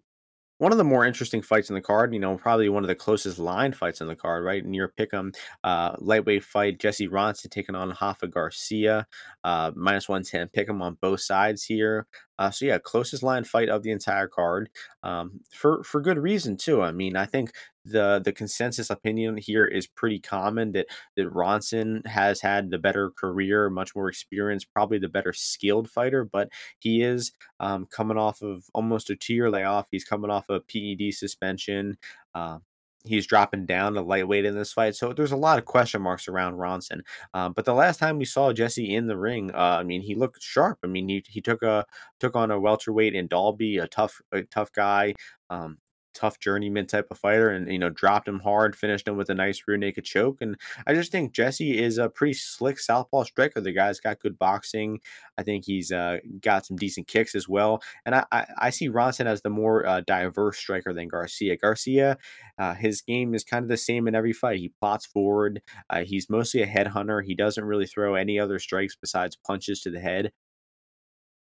[0.58, 2.94] one of the more interesting fights in the card, you know, probably one of the
[2.94, 4.64] closest line fights in the card, right?
[4.64, 9.06] Near Pick'em, uh, lightweight fight, Jesse Ronson taking on Rafa Garcia,
[9.42, 12.06] uh, minus 110 Pick'em on both sides here.
[12.38, 14.68] Uh, so yeah, closest line fight of the entire card,
[15.02, 16.82] um, for for good reason too.
[16.82, 17.52] I mean, I think
[17.84, 23.10] the the consensus opinion here is pretty common that that Ronson has had the better
[23.10, 28.42] career, much more experience, probably the better skilled fighter, but he is um, coming off
[28.42, 29.86] of almost a two year layoff.
[29.90, 31.98] He's coming off a PED suspension.
[32.34, 32.58] Uh,
[33.04, 34.96] he's dropping down to lightweight in this fight.
[34.96, 37.00] So there's a lot of question marks around Ronson.
[37.34, 40.14] Um, but the last time we saw Jesse in the ring, uh, I mean, he
[40.14, 40.78] looked sharp.
[40.82, 41.84] I mean, he, he took a
[42.18, 45.14] took on a welterweight in Dalby, a tough a tough guy.
[45.50, 45.78] Um,
[46.14, 49.34] tough journeyman type of fighter and you know dropped him hard finished him with a
[49.34, 53.60] nice rear naked choke and i just think jesse is a pretty slick southpaw striker.
[53.60, 55.00] The guy's got good boxing.
[55.36, 58.88] I think he's uh, got some decent kicks as well and i i, I see
[58.88, 61.56] ronson as the more uh, diverse striker than garcia.
[61.56, 62.18] Garcia
[62.58, 64.58] uh, his game is kind of the same in every fight.
[64.58, 67.24] He plots forward uh, he's mostly a headhunter.
[67.24, 70.32] He doesn't really throw any other strikes besides punches to the head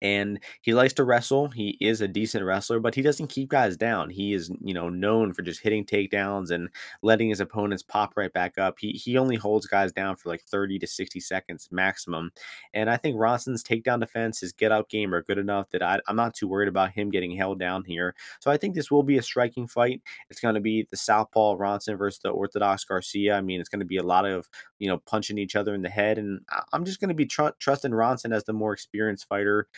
[0.03, 1.49] and he likes to wrestle.
[1.49, 4.11] He is a decent wrestler, but he doesn't keep guys down.
[4.11, 6.69] He is, you know, known for just hitting takedowns and
[7.03, 8.79] letting his opponents pop right back up.
[8.79, 12.31] He he only holds guys down for like 30 to 60 seconds maximum.
[12.75, 16.01] And I think Ronson's takedown defense, his get out game are good enough that I,
[16.07, 18.15] I'm not too worried about him getting held down here.
[18.41, 20.03] So I think this will be a striking fight.
[20.29, 23.37] It's going to be the Southpaw Ronson versus the Orthodox Garcia.
[23.37, 24.49] I mean, it's going to be a lot of,
[24.81, 26.19] you know, punching each other in the head.
[26.19, 26.41] And
[26.73, 29.69] I'm just going to be tr- trusting Ronson as the more experienced fighter.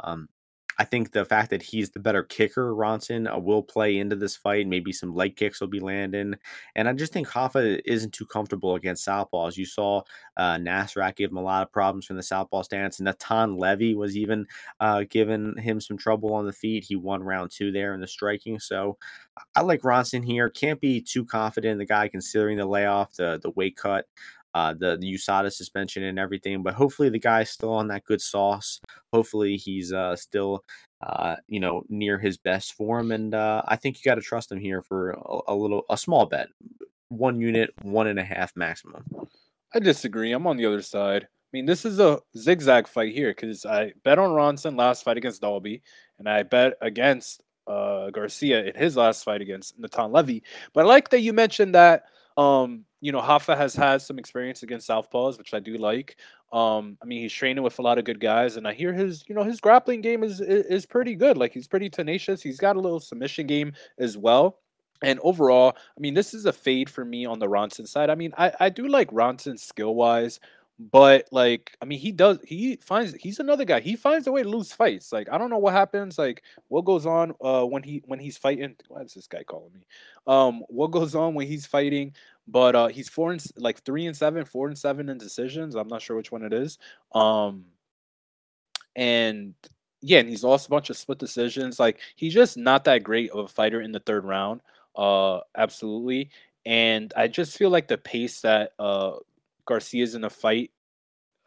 [0.00, 0.28] Um,
[0.78, 4.36] I think the fact that he's the better kicker, Ronson, uh, will play into this
[4.36, 4.66] fight.
[4.66, 6.34] Maybe some leg kicks will be landing.
[6.74, 9.56] And I just think Rafa isn't too comfortable against Southpaws.
[9.56, 10.02] You saw
[10.36, 12.98] uh, Nasrat give him a lot of problems from the Southpaw stance.
[12.98, 14.46] And Natan Levy was even
[14.80, 16.84] uh, giving him some trouble on the feet.
[16.84, 18.58] He won round two there in the striking.
[18.58, 18.96] So
[19.54, 20.48] I like Ronson here.
[20.48, 24.06] Can't be too confident in the guy considering the layoff, the, the weight cut
[24.54, 26.62] uh, the, the USADA suspension and everything.
[26.62, 28.80] But hopefully the guy's still on that good sauce.
[29.12, 30.64] Hopefully he's uh, still,
[31.06, 33.12] uh, you know, near his best form.
[33.12, 35.96] And uh, I think you got to trust him here for a, a, little, a
[35.96, 36.48] small bet,
[37.08, 39.04] one unit, one and a half maximum.
[39.74, 40.32] I disagree.
[40.32, 41.24] I'm on the other side.
[41.24, 45.18] I mean, this is a zigzag fight here because I bet on Ronson last fight
[45.18, 45.82] against Dalby,
[46.18, 50.42] and I bet against uh, Garcia in his last fight against Natan Levy.
[50.72, 52.04] But I like that you mentioned that
[52.38, 56.16] um, you know, Rafa has had some experience against southpaws, which I do like.
[56.52, 59.24] Um, I mean, he's training with a lot of good guys, and I hear his,
[59.28, 61.36] you know, his grappling game is is pretty good.
[61.36, 62.40] Like he's pretty tenacious.
[62.40, 64.60] He's got a little submission game as well.
[65.02, 68.08] And overall, I mean, this is a fade for me on the Ronson side.
[68.08, 70.38] I mean, I, I do like Ronson skill wise.
[70.90, 72.38] But like, I mean, he does.
[72.44, 73.80] He finds he's another guy.
[73.80, 75.12] He finds a way to lose fights.
[75.12, 76.18] Like, I don't know what happens.
[76.18, 78.74] Like, what goes on uh when he when he's fighting?
[78.88, 79.86] Why is this guy calling me?
[80.26, 82.14] Um, what goes on when he's fighting?
[82.48, 85.74] But uh, he's four and like three and seven, four and seven in decisions.
[85.74, 86.78] I'm not sure which one it is.
[87.14, 87.64] Um,
[88.96, 89.54] and
[90.00, 91.78] yeah, and he's lost a bunch of split decisions.
[91.78, 94.60] Like, he's just not that great of a fighter in the third round.
[94.96, 96.30] Uh, absolutely.
[96.66, 99.12] And I just feel like the pace that uh
[99.64, 100.70] Garcia's in a fight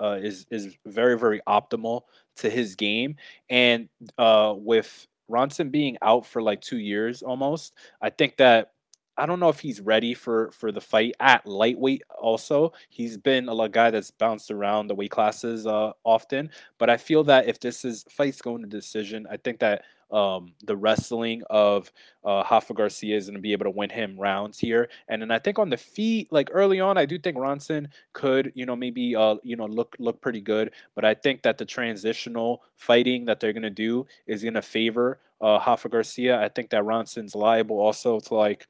[0.01, 2.01] uh, is is very very optimal
[2.38, 3.15] to his game,
[3.49, 8.71] and uh, with Ronson being out for like two years almost, I think that
[9.17, 12.04] I don't know if he's ready for for the fight at lightweight.
[12.19, 16.97] Also, he's been a guy that's bounced around the weight classes uh, often, but I
[16.97, 21.43] feel that if this is fights going to decision, I think that um, the wrestling
[21.49, 21.91] of
[22.23, 24.89] uh, Rafa Garcia is going to be able to win him rounds here.
[25.08, 28.51] And then I think on the feet, like early on, I do think Ronson could,
[28.56, 30.71] you know, maybe uh, you know, look look pretty good.
[30.93, 34.62] But I think that the transitional fighting that they're going to do is going to
[34.62, 36.39] favor uh, Rafa Garcia.
[36.39, 38.67] I think that Ronson's liable also to like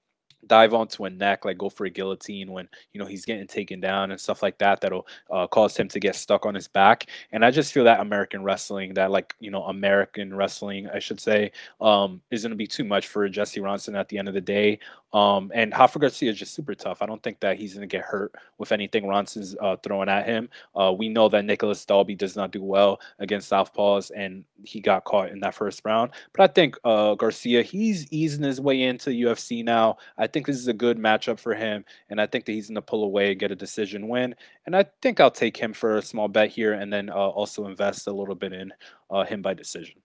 [0.48, 3.80] dive onto a neck, like go for a guillotine when you know he's getting taken
[3.80, 4.82] down and stuff like that.
[4.82, 7.08] That'll uh, cause him to get stuck on his back.
[7.32, 11.20] And I just feel that American wrestling, that like you know American wrestling, I should
[11.20, 14.34] say, um, is going to be too much for Jesse Ronson at the end of
[14.34, 14.80] the day.
[15.16, 17.02] Um, and Rafa Garcia is just super tough.
[17.02, 20.26] I don't think that he's going to get hurt with anything Ronson's uh, throwing at
[20.26, 20.50] him.
[20.76, 25.06] Uh, we know that Nicolas Dalby does not do well against southpaws, and he got
[25.06, 26.12] caught in that first round.
[26.34, 30.00] But I think uh, Garcia, he's easing his way into UFC now.
[30.18, 32.76] I think this is a good matchup for him, and I think that he's going
[32.76, 34.36] to pull away and get a decision win.
[34.66, 37.68] And I think I'll take him for a small bet here, and then uh, also
[37.68, 38.74] invest a little bit in
[39.10, 39.96] uh, him by decision.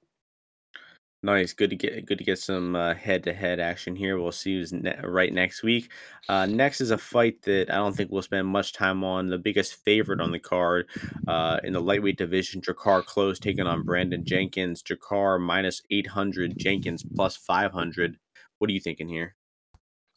[1.23, 4.19] Nice, good to get good to get some uh, head-to-head action here.
[4.19, 5.91] We'll see who's ne- right next week.
[6.31, 9.29] Uh, next is a fight that I don't think we'll spend much time on.
[9.29, 10.89] The biggest favorite on the card
[11.29, 14.83] uh, in the lightweight division, Drakkar Klose taking on Brandon Jenkins.
[14.83, 18.17] Drakkar minus eight hundred, Jenkins plus five hundred.
[18.57, 19.35] What are you thinking here?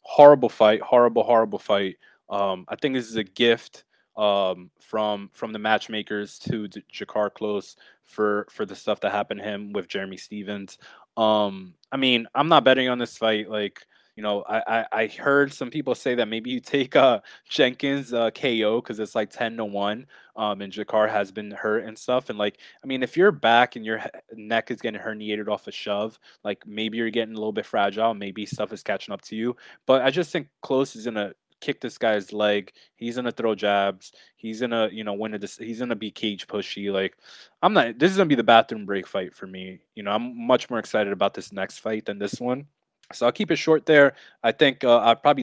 [0.00, 1.96] Horrible fight, horrible, horrible fight.
[2.30, 3.84] Um, I think this is a gift
[4.16, 9.46] um, from from the matchmakers to Drakkar Klose for for the stuff that happened to
[9.46, 10.78] him with Jeremy Stephens.
[11.16, 13.48] Um, I mean, I'm not betting on this fight.
[13.48, 13.80] Like,
[14.16, 18.12] you know, I I, I heard some people say that maybe you take uh Jenkins
[18.12, 20.06] uh, KO because it's like ten to one.
[20.36, 22.28] Um, and Jakar has been hurt and stuff.
[22.28, 24.02] And like, I mean, if your back and your
[24.34, 28.14] neck is getting herniated off a shove, like maybe you're getting a little bit fragile.
[28.14, 29.56] Maybe stuff is catching up to you.
[29.86, 31.34] But I just think Klose is gonna
[31.64, 32.72] kick this guy's leg.
[32.96, 34.12] He's gonna throw jabs.
[34.36, 35.38] He's gonna, you know, win a.
[35.58, 36.92] He's gonna be cage pushy.
[36.92, 37.16] Like,
[37.62, 37.98] I'm not.
[37.98, 39.80] This is gonna be the bathroom break fight for me.
[39.94, 42.66] You know, I'm much more excited about this next fight than this one.
[43.12, 44.14] So I'll keep it short there.
[44.42, 45.42] I think uh, I'd probably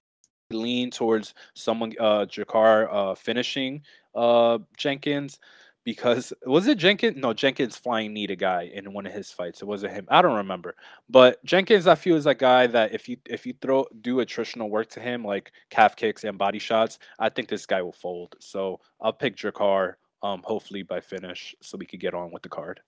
[0.51, 3.81] lean towards someone uh Drakkar uh finishing
[4.15, 5.39] uh Jenkins
[5.83, 7.17] because was it Jenkins?
[7.17, 9.61] No, Jenkins flying knee a guy in one of his fights.
[9.61, 10.05] It wasn't him.
[10.09, 10.75] I don't remember.
[11.09, 14.69] But Jenkins, I feel is a guy that if you if you throw do attritional
[14.69, 18.35] work to him like calf kicks and body shots, I think this guy will fold.
[18.39, 22.49] So I'll pick Drakkar, um, hopefully by finish, so we could get on with the
[22.49, 22.81] card.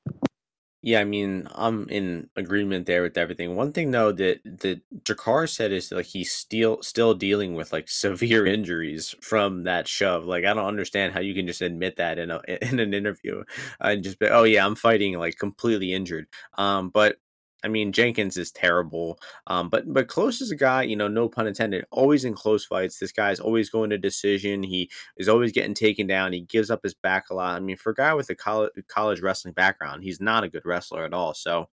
[0.85, 3.55] Yeah, I mean, I'm in agreement there with everything.
[3.55, 7.87] One thing though that that Jakar said is like he's still still dealing with like
[7.89, 10.25] severe injuries from that shove.
[10.25, 13.43] Like I don't understand how you can just admit that in a in an interview
[13.79, 16.27] and just be, oh yeah, I'm fighting like completely injured.
[16.57, 17.15] Um, but
[17.63, 19.19] I mean, Jenkins is terrible.
[19.47, 22.65] Um, but but Klose is a guy, you know, no pun intended, always in close
[22.65, 22.99] fights.
[22.99, 24.63] This guy's always going to decision.
[24.63, 26.33] He is always getting taken down.
[26.33, 27.55] He gives up his back a lot.
[27.55, 30.65] I mean, for a guy with a college college wrestling background, he's not a good
[30.65, 31.33] wrestler at all.
[31.33, 31.69] So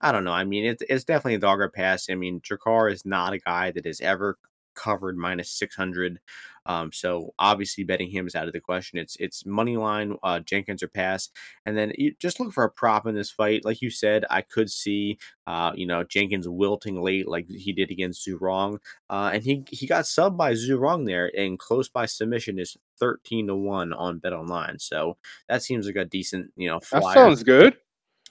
[0.00, 0.32] I don't know.
[0.32, 2.08] I mean, it's it's definitely a dogger pass.
[2.10, 4.38] I mean, Jakar is not a guy that has ever
[4.74, 6.20] covered minus 600.
[6.66, 8.98] Um, so obviously betting him is out of the question.
[8.98, 11.30] It's it's money line, uh, Jenkins or pass,
[11.64, 13.64] and then you just look for a prop in this fight.
[13.64, 17.90] Like you said, I could see, uh, you know, Jenkins wilting late like he did
[17.90, 21.92] against Zhu Rong, uh, and he he got subbed by Zhu Rong there, and Klose
[21.92, 24.78] by submission is thirteen to one on Bet Online.
[24.78, 25.16] So
[25.48, 27.02] that seems like a decent, you know, flyer.
[27.02, 27.76] That sounds good.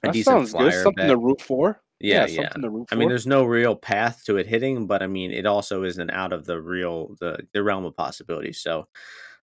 [0.04, 0.74] A that sounds good.
[0.74, 1.10] Something bet.
[1.10, 1.82] to root for.
[2.00, 2.42] Yeah, Yeah, yeah.
[2.44, 5.32] something to root I mean, there's no real path to it hitting, but I mean,
[5.32, 8.54] it also isn't out of the real the the realm of possibility.
[8.54, 8.88] So,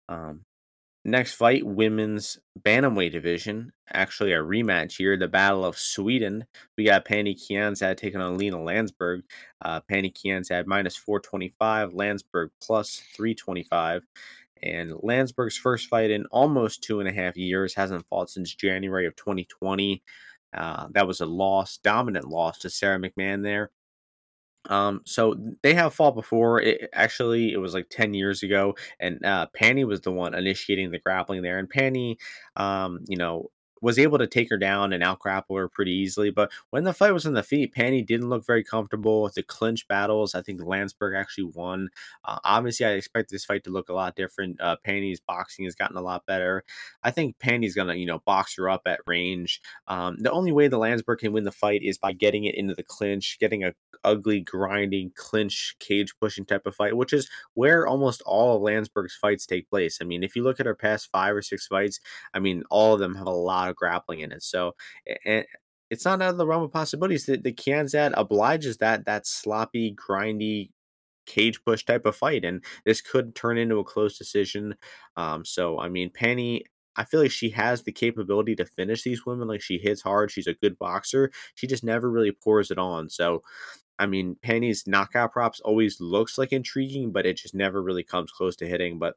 [0.09, 0.45] um,
[1.05, 3.73] next fight, women's bantamweight division.
[3.93, 5.17] Actually, a rematch here.
[5.17, 6.47] The Battle of Sweden.
[6.77, 9.23] We got Penny Kianzad taking on Lena Lansberg.
[9.63, 14.03] Uh, Penny Kianzad minus 425, Lansberg plus 325.
[14.63, 19.07] And Lansberg's first fight in almost two and a half years hasn't fought since January
[19.07, 20.03] of 2020.
[20.55, 23.71] Uh, that was a loss, dominant loss to Sara McMann there.
[24.69, 26.61] Um, so they have fought before.
[26.61, 30.91] It actually it was like 10 years ago, and uh Pannie was the one initiating
[30.91, 31.59] the grappling there.
[31.59, 32.19] And Pannie,
[32.57, 36.31] um, you know, was able to take her down and out grapple her pretty easily.
[36.31, 39.43] But when the fight was on the feet, Pannie didn't look very comfortable with the
[39.43, 40.35] clinch battles.
[40.35, 41.89] I think Lansberg actually won.
[42.25, 44.61] Uh, obviously, I expect this fight to look a lot different.
[44.61, 46.65] Uh, Pannie's boxing has gotten a lot better.
[47.03, 49.61] I think Pannie's gonna, you know, box her up at range.
[49.89, 52.75] Um, the only way the Lansberg can win the fight is by getting it into
[52.75, 57.87] the clinch, getting a ugly, grinding, clinch, cage pushing type of fight, which is where
[57.87, 59.99] almost all of Lansberg's fights take place.
[60.01, 62.01] I mean, if you look at her past five or six fights,
[62.35, 64.43] I mean, all of them have a lot grappling in it.
[64.43, 64.75] So,
[65.25, 65.45] and
[65.91, 69.95] it's not out of the realm of possibilities that the Kianzad obliges that that sloppy,
[69.95, 70.71] grindy
[71.27, 74.75] cage push type of fight, and this could turn into a close decision.
[75.17, 76.65] Um, so, I mean, Penny.
[76.97, 79.47] I feel like she has the capability to finish these women.
[79.47, 80.31] Like she hits hard.
[80.31, 81.31] She's a good boxer.
[81.55, 83.09] She just never really pours it on.
[83.09, 83.43] So
[84.01, 88.33] I mean, Penny's knockout props always looks like intriguing, but it just never really comes
[88.33, 88.99] close to hitting.
[88.99, 89.15] But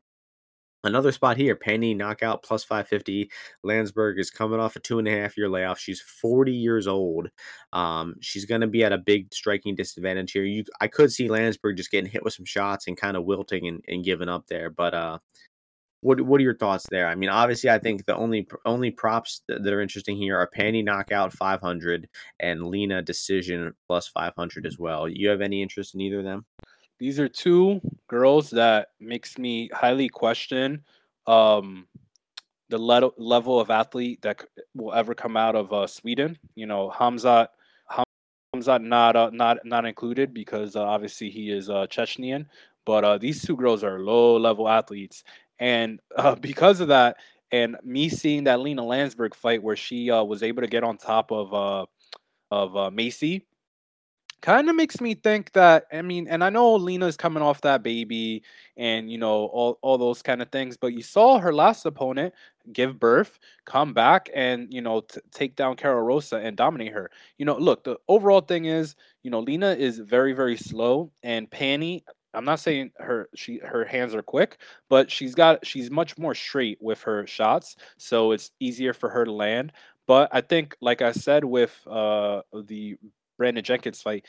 [0.84, 3.30] another spot here, Penny knockout plus 550.
[3.66, 5.80] Lansberg is coming off a two and a half year layoff.
[5.80, 7.30] She's 40 years old.
[7.72, 10.44] Um, she's going to be at a big striking disadvantage here.
[10.44, 13.68] You, I could see Lansberg just getting hit with some shots and kind of wilting
[13.68, 14.70] and, and giving up there.
[14.70, 15.20] But uh,
[16.04, 17.08] what what are your thoughts there?
[17.08, 20.84] I mean, obviously, I think the only only props that, are interesting here are Penny
[20.84, 25.08] knockout 500 and Lena decision plus 500 as well.
[25.08, 26.46] You have any interest in either of them?
[27.04, 30.86] These are two girls that makes me highly question
[31.28, 31.86] um,
[32.70, 36.40] the le- level of athlete that c- will ever come out of uh, Sweden.
[36.56, 37.48] You know, Khamzat
[38.56, 42.46] Khamzat not uh, not not included because uh, obviously he is uh, Chechnyan.
[42.86, 45.26] But uh, these two girls are low level athletes,
[45.60, 47.18] and uh, because of that,
[47.52, 50.96] and me seeing that Lena Lansberg fight where she uh, was able to get on
[50.96, 51.86] top of
[52.50, 53.46] of Macy
[54.44, 57.84] kind of makes me think that I mean, and I know Lena's coming off that
[57.84, 58.44] baby
[58.78, 62.34] and you know all all those kind of things, but you saw her last opponent
[62.74, 67.10] give birth, come back, and you know t- take down Karol Rosa and dominate her.
[67.40, 71.50] You know, look, the overall thing is, you know, Lena is very very slow, and
[71.50, 72.04] Pannie.
[72.36, 74.58] I'm not saying her she her hands are quick,
[74.90, 79.26] but she's got she's much more straight with her shots, so it's easier for her
[79.26, 79.72] to land.
[80.08, 82.98] But I think, like I said, with uh the
[83.38, 84.26] Brandon Jenkins fight.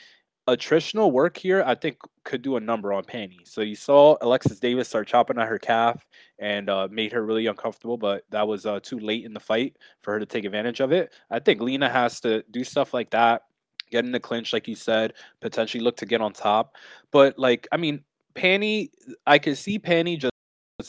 [0.47, 3.39] Attritional work here, I think, could do a number on Penny.
[3.45, 6.05] So you saw Alexis Davis start chopping at her calf
[6.37, 9.75] and uh, made her really uncomfortable, but that was uh, too late in the fight
[10.03, 11.15] for her to take advantage of it.
[11.31, 13.41] I think Lena has to do stuff like that,
[13.89, 16.75] get in the clinch, like you said, potentially look to get on top.
[17.11, 18.03] But like, I mean,
[18.35, 18.91] Penny,
[19.25, 20.34] I could see Penny just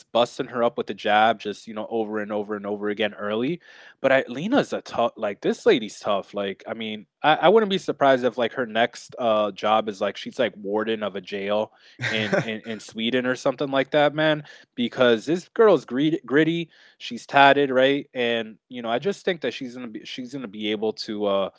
[0.03, 3.13] busting her up with the jab, just you know, over and over and over again
[3.13, 3.59] early.
[4.01, 6.33] But I, Lena's a tough, like this lady's tough.
[6.33, 10.01] Like, I mean, I, I wouldn't be surprised if like her next uh job is
[10.01, 11.71] like she's like warden of a jail
[12.13, 14.43] in in, in Sweden or something like that, man.
[14.75, 18.09] Because this girl's gritty, gritty, she's tatted, right?
[18.13, 21.25] And you know, I just think that she's gonna be she's gonna be able to
[21.25, 21.49] uh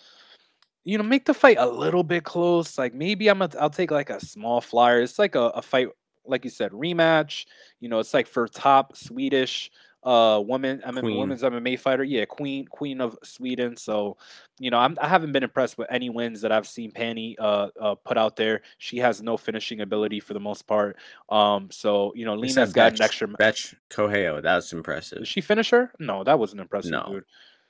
[0.85, 2.79] you know, make the fight a little bit close.
[2.79, 5.03] Like maybe I'm a, I'll take like a small flyer.
[5.03, 5.89] It's like a, a fight,
[6.29, 7.47] like you said, rematch.
[7.81, 9.71] You know, it's like for top Swedish
[10.05, 11.19] uh woman I mean Queen.
[11.19, 12.05] women's MMA fighter.
[12.05, 13.77] Yeah, queen queen of Sweden.
[13.77, 14.17] So,
[14.61, 17.69] you know, I'm, I haven't been impressed with any wins that I've seen Pannie uh,
[17.81, 18.61] uh put out there.
[18.79, 20.97] She has no finishing ability for the most part.
[21.31, 23.27] Um, so you know, Lina's got an extra.
[23.27, 25.19] Bethe Correia, that's impressive.
[25.19, 25.91] Did she finish her?
[25.99, 27.07] No, that wasn't impressive, No.
[27.11, 27.25] dude.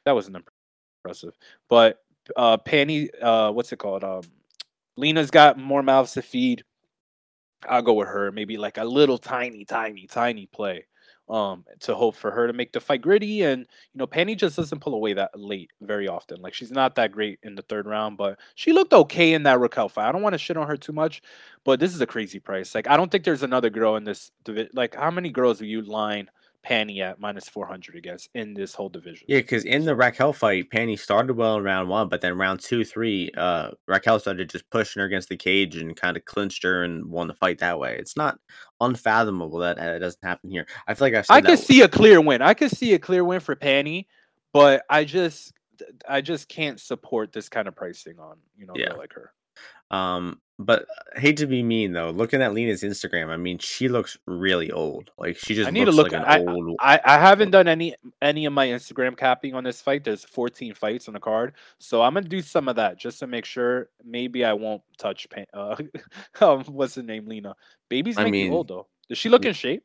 [0.04, 0.44] That wasn't
[1.02, 1.32] impressive.
[1.70, 1.98] But
[2.36, 4.04] uh Pannie, uh, what's it called?
[4.04, 4.22] Um,
[4.98, 6.62] Lena's got more mouths to feed.
[7.68, 8.30] I'll go with her.
[8.32, 10.86] Maybe like a little tiny, tiny, tiny play.
[11.28, 14.56] Um, to hope for her to make the fight gritty, and you know, Pannie just
[14.56, 16.40] doesn't pull away that late very often.
[16.40, 19.60] Like she's not that great in the third round, but she looked okay in that
[19.60, 20.08] Raquel fight.
[20.08, 21.20] I don't want to shit on her too much,
[21.64, 22.74] but this is a crazy price.
[22.74, 24.70] Like I don't think there's another girl in this division.
[24.72, 26.30] Like how many girls do you line
[26.62, 29.26] Pannie at minus four hundred against in this whole division?
[29.28, 32.60] Yeah, because in the Raquel fight, Pannie started well in round one, but then round
[32.60, 36.62] two, three, uh, Raquel started just pushing her against the cage and kind of clinched
[36.64, 37.96] her and won the fight that way.
[37.98, 38.38] It's not
[38.80, 40.66] unfathomable that uh, it doesn't happen here.
[40.86, 42.42] I feel like I've I that could see a clear win.
[42.42, 44.08] I could see a clear win for Pannie,
[44.52, 45.52] but I just
[46.08, 48.94] I just can't support this kind of pricing on you know Yeah.
[48.94, 49.32] like her.
[49.90, 50.86] Um, but
[51.16, 52.10] I hate to be mean though.
[52.10, 55.10] Looking at Lena's Instagram, I mean, she looks really old.
[55.16, 56.20] Like she just I need to looks look.
[56.20, 56.76] like I, an old.
[56.80, 60.02] I I haven't done any any of my Instagram capping on this fight.
[60.04, 63.26] There's 14 fights on the card, so I'm gonna do some of that just to
[63.26, 63.88] make sure.
[64.04, 65.28] Maybe I won't touch.
[65.30, 65.76] Pan, uh,
[66.40, 67.26] um, what's the name?
[67.26, 67.54] Lena.
[67.88, 68.88] Baby's I might mean- old though.
[69.08, 69.84] Does she look in shape?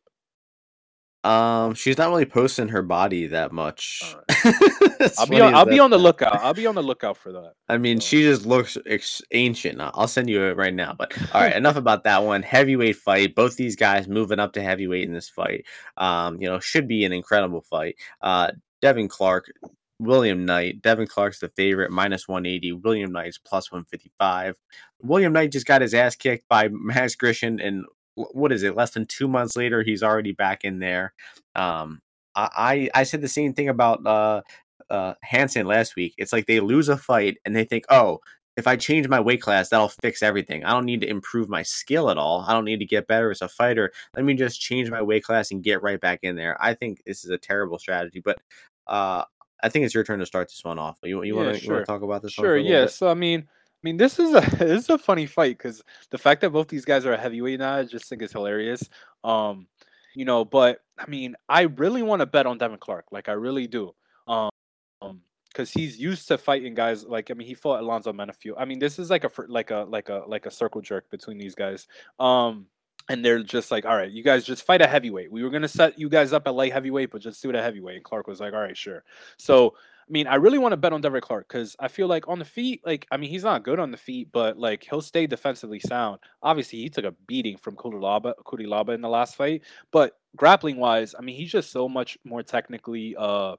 [1.24, 4.02] Um, she's not really posting her body that much.
[5.18, 6.36] I'll be on, I'll be on the lookout.
[6.36, 7.54] I'll be on the lookout for that.
[7.70, 9.80] I mean, she just looks ex- ancient.
[9.80, 10.94] I'll send you it right now.
[10.94, 12.42] But all right, enough about that one.
[12.42, 13.36] Heavyweight fight.
[13.36, 15.66] Both these guys moving up to heavyweight in this fight.
[15.98, 17.96] Um, you know, should be an incredible fight.
[18.22, 18.52] Uh,
[18.82, 19.52] Devin Clark,
[20.00, 20.82] William Knight.
[20.82, 22.74] Devin Clark's the favorite, minus 180.
[22.74, 24.58] William Knight's plus 155.
[25.02, 27.86] William Knight just got his ass kicked by Max Grishin, and
[28.16, 28.76] what is it?
[28.76, 31.14] Less than two months later, he's already back in there.
[31.56, 32.02] Um,
[32.36, 34.42] I I I said the same thing about uh
[34.90, 36.14] uh Hansen last week.
[36.18, 38.20] It's like they lose a fight and they think, oh,
[38.56, 40.64] if I change my weight class, that'll fix everything.
[40.64, 42.46] I don't need to improve my skill at all.
[42.48, 43.92] I don't need to get better as a fighter.
[44.16, 46.56] Let me just change my weight class and get right back in there.
[46.62, 48.40] I think this is a terrible strategy, but
[48.88, 49.24] uh
[49.64, 51.00] I think it's your turn to start this one off.
[51.04, 51.86] You, you Yeah, want to sure.
[51.86, 52.34] talk about this?
[52.34, 52.58] Sure.
[52.58, 52.86] a Yeah.
[52.86, 56.18] So I mean, I mean, this is a this is a funny fight because the
[56.18, 58.88] fact that both these guys are a heavyweight now, I just think is hilarious.
[59.24, 59.68] Um,
[60.16, 63.06] you know, but I mean, I really want to bet on Devin Clark.
[63.12, 63.94] Like, I really do.
[65.54, 68.56] Because he's used to fighting guys like I mean, he fought Alonzo Menifield.
[68.58, 71.38] I mean, this is like a like a like a like a circle jerk between
[71.38, 71.88] these guys.
[72.20, 72.68] Um.
[73.10, 75.30] And they're just like, all right, you guys just fight a heavyweight.
[75.30, 77.62] We were gonna set you guys up at light heavyweight, but just do it at
[77.62, 77.98] heavyweight.
[77.98, 79.04] And Clark was like, all right, sure.
[79.36, 82.30] So I mean, I really want to bet on Devin Clark because I feel like
[82.30, 85.02] on the feet, like I mean, he's not good on the feet, but like he'll
[85.02, 86.20] stay defensively sound.
[86.42, 91.14] Obviously, he took a beating from Cutelaba, Cutelaba in the last fight, but grappling wise,
[91.18, 93.56] I mean, he's just so much more technically uh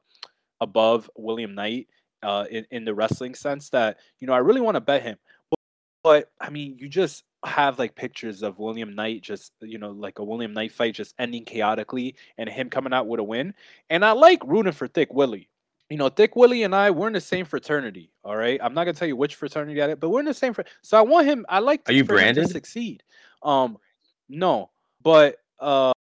[0.60, 1.88] above William Knight
[2.22, 5.18] uh in, in the wrestling sense that you know I really want to bet him.
[5.50, 5.58] But,
[6.02, 10.18] but I mean, you just have like pictures of William Knight just you know like
[10.18, 13.54] a William Knight fight just ending chaotically and him coming out with a win.
[13.90, 15.48] And I like rooting for Thick Willie
[15.90, 18.10] you know, Thick Willie and I, we're in the same fraternity.
[18.24, 18.58] All right.
[18.62, 20.54] I'm not gonna tell you which fraternity at it, but we're in the same.
[20.54, 21.44] Fr- so I want him.
[21.48, 21.88] I like.
[21.88, 23.02] Are you him to succeed?
[23.42, 23.78] Um,
[24.28, 24.70] no,
[25.02, 25.92] but uh,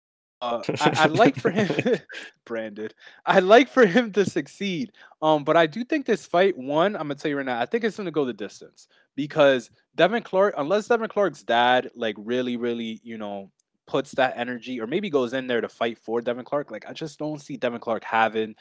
[0.44, 1.70] uh I, I like for him
[2.46, 2.94] branded.
[3.26, 4.92] I like for him to succeed.
[5.22, 7.66] Um, but I do think this fight, one, I'm gonna tell you right now, I
[7.66, 12.58] think it's gonna go the distance because Devin Clark, unless Devin Clark's dad, like really,
[12.58, 13.50] really, you know,
[13.86, 16.72] puts that energy or maybe goes in there to fight for Devin Clark.
[16.72, 18.56] Like I just don't see Devin Clark having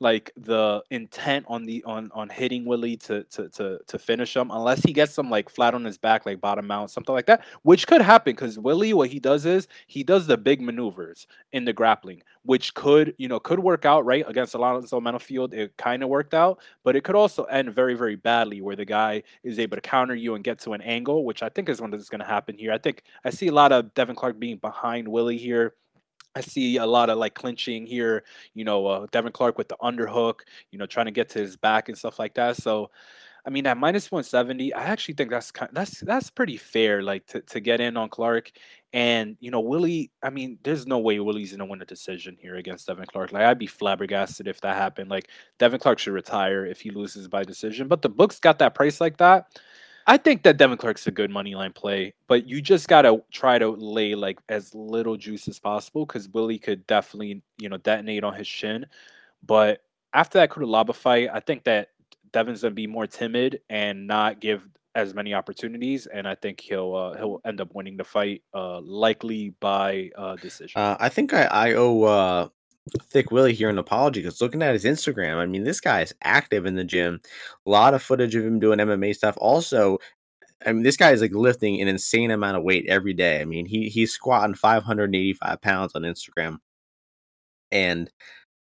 [0.00, 4.50] like the intent on the on on hitting Willie to to to to finish him
[4.50, 7.44] unless he gets some like flat on his back like bottom out something like that
[7.62, 11.64] which could happen because Willie what he does is he does the big maneuvers in
[11.64, 14.24] the grappling which could you know could work out right?
[14.28, 18.16] Against Alonzo Menifield it kind of worked out but it could also end very very
[18.16, 21.42] badly where the guy is able to counter you and get to an angle which
[21.42, 22.72] I think is what is going to happen here.
[22.72, 25.74] I think I see a lot of Devin Clark being behind Willie here
[26.38, 28.22] I see a lot of like clinching here,
[28.54, 31.56] you know, uh, Devin Clark with the underhook, you know, trying to get to his
[31.56, 32.56] back and stuff like that.
[32.56, 32.92] So,
[33.44, 37.02] I mean, at minus 170, I actually think that's kind of, that's that's pretty fair,
[37.02, 38.52] like to, to get in on Clark.
[38.92, 42.54] And you know, Willie, I mean, there's no way Willie's gonna win a decision here
[42.54, 43.32] against Devin Clark.
[43.32, 45.10] Like, I'd be flabbergasted if that happened.
[45.10, 45.28] Like,
[45.58, 47.88] Devin Clark should retire if he loses by decision.
[47.88, 49.58] But the books got that price like that.
[50.08, 53.58] I think that Devin Clark's a good money line play, but you just gotta try
[53.58, 58.24] to lay like as little juice as possible because Willie could definitely, you know, detonate
[58.24, 58.86] on his shin.
[59.46, 59.82] But
[60.14, 61.90] after that Cutelaba fight, I think that
[62.32, 66.94] Devin's gonna be more timid and not give as many opportunities, and I think he'll
[66.94, 70.80] uh, he'll end up winning the fight, uh, likely by uh, decision.
[70.80, 72.48] Uh, I think I, I owe uh,
[73.10, 76.14] thick Willie here an apology because looking at his Instagram, I mean, this guy is
[76.22, 77.20] active in the gym.
[77.66, 79.36] A lot of footage of him doing MMA stuff.
[79.40, 79.98] Also,
[80.66, 83.40] I mean, this guy is like lifting an insane amount of weight every day.
[83.40, 86.58] I mean, he he's squatting 585 pounds on Instagram.
[87.70, 88.10] And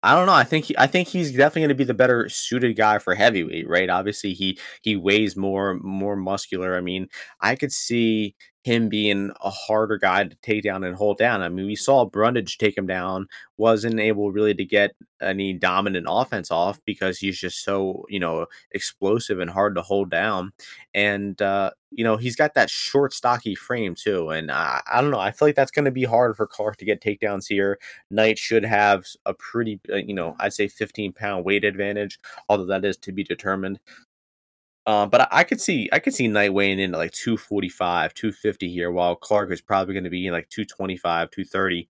[0.04, 0.34] I don't know.
[0.34, 3.14] I think he, I think he's definitely going to be the better suited guy for
[3.16, 3.90] heavyweight, right?
[3.90, 6.76] Obviously, he he weighs more more muscular.
[6.76, 7.08] I mean,
[7.42, 11.42] I could see him being a harder guy to take down and hold down.
[11.42, 16.06] I mean, we saw Brundage take him down, wasn't able really to get any dominant
[16.10, 20.52] offense off because he's just so, you know, explosive and hard to hold down.
[20.94, 24.30] And, uh, you know, he's got that short, stocky frame too.
[24.30, 25.20] And I, I don't know.
[25.20, 27.80] I feel like that's going to be hard for Clark to get takedowns here.
[28.12, 32.66] Knight should have a pretty, uh, you know, I'd say 15 pound weight advantage, although
[32.66, 33.80] that is to be determined.
[34.86, 38.14] Uh, but I, I, could see I could see Knight weighing in at like 245,
[38.14, 41.90] 250 here, while Clark is probably going to be in like 225, 230.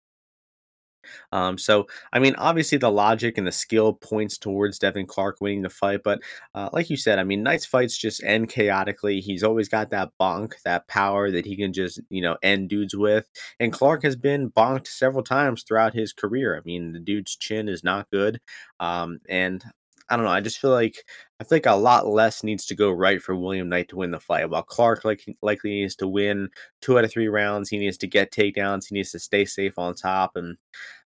[1.31, 5.61] Um, so I mean, obviously the logic and the skill points towards Devin Clark winning
[5.61, 6.21] the fight, but
[6.55, 9.19] uh, like you said, I mean, Knight's fights just end chaotically.
[9.21, 12.95] He's always got that bonk, that power that he can just you know end dudes
[12.95, 13.29] with.
[13.59, 16.57] And Clark has been bonked several times throughout his career.
[16.57, 18.39] I mean, the dude's chin is not good,
[18.79, 19.63] um, and
[20.09, 20.31] I don't know.
[20.31, 21.05] I just feel like
[21.41, 24.19] I think a lot less needs to go right for William Knight to win the
[24.19, 24.47] fight.
[24.47, 26.49] While Clark like likely needs to win
[26.81, 29.79] two out of three rounds, he needs to get takedowns, he needs to stay safe
[29.79, 30.55] on top, and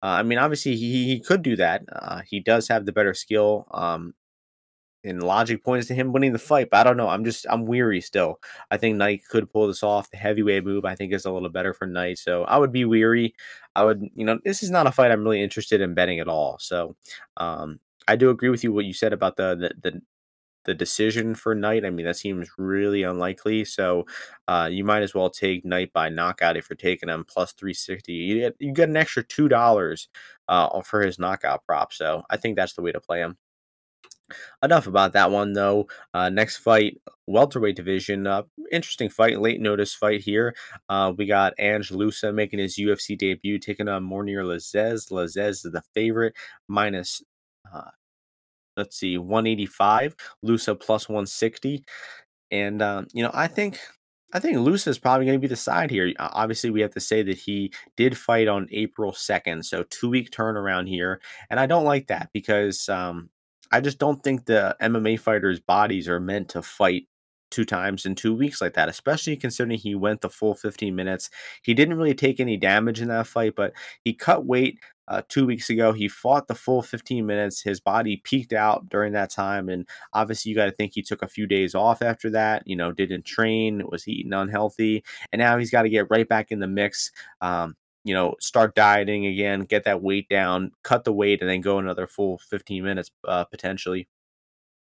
[0.01, 1.83] uh, I mean, obviously he he could do that.
[1.91, 3.67] Uh, he does have the better skill.
[3.69, 4.15] Um,
[5.03, 7.09] and logic points to him winning the fight, but I don't know.
[7.09, 8.39] I'm just I'm weary still.
[8.71, 10.09] I think Knight could pull this off.
[10.09, 12.85] The heavyweight move I think is a little better for Knight, so I would be
[12.85, 13.35] weary.
[13.75, 16.27] I would, you know, this is not a fight I'm really interested in betting at
[16.27, 16.57] all.
[16.59, 16.95] So,
[17.37, 20.01] um, I do agree with you what you said about the the the,
[20.65, 21.85] the decision for Knight.
[21.85, 23.65] I mean, that seems really unlikely.
[23.65, 24.05] So
[24.47, 27.73] uh, you might as well take Knight by knockout if you're taking him plus three
[27.73, 28.13] sixty.
[28.13, 30.09] You get you get an extra two dollars
[30.47, 31.93] uh, for his knockout prop.
[31.93, 33.37] So I think that's the way to play him.
[34.63, 35.87] Enough about that one though.
[36.13, 38.25] Uh, next fight, welterweight division.
[38.25, 40.55] Uh, interesting fight, late notice fight here.
[40.89, 45.11] Uh, we got Ange Loosa making his UFC debut, taking on Mounir Lazzez.
[45.11, 46.33] Lazzez is the favorite,
[46.67, 47.21] minus
[47.71, 47.91] uh,
[48.77, 51.83] let's see, 185, Loosa plus 160.
[52.51, 53.79] And um, you know, I think
[54.33, 56.11] I think Loosa is probably going to be the side here.
[56.19, 60.31] Obviously, we have to say that he did fight on April 2nd, so two week
[60.31, 61.21] turnaround here.
[61.49, 63.29] And I don't like that because um,
[63.71, 67.07] I just don't think the MMA fighters' bodies are meant to fight
[67.51, 71.29] two times in two weeks like that, especially considering he went the full 15 minutes.
[71.63, 73.71] He didn't really take any damage in that fight, but
[74.03, 75.91] he cut weight uh, two weeks ago.
[75.93, 77.61] He fought the full 15 minutes.
[77.61, 79.69] His body peaked out during that time.
[79.69, 82.75] And obviously, you got to think he took a few days off after that, you
[82.75, 85.03] know, didn't train, was eating unhealthy.
[85.31, 87.11] And now he's got to get right back in the mix.
[87.41, 91.61] Um, you know, start dieting again, get that weight down, cut the weight, and then
[91.61, 94.07] go another full 15 minutes uh, potentially.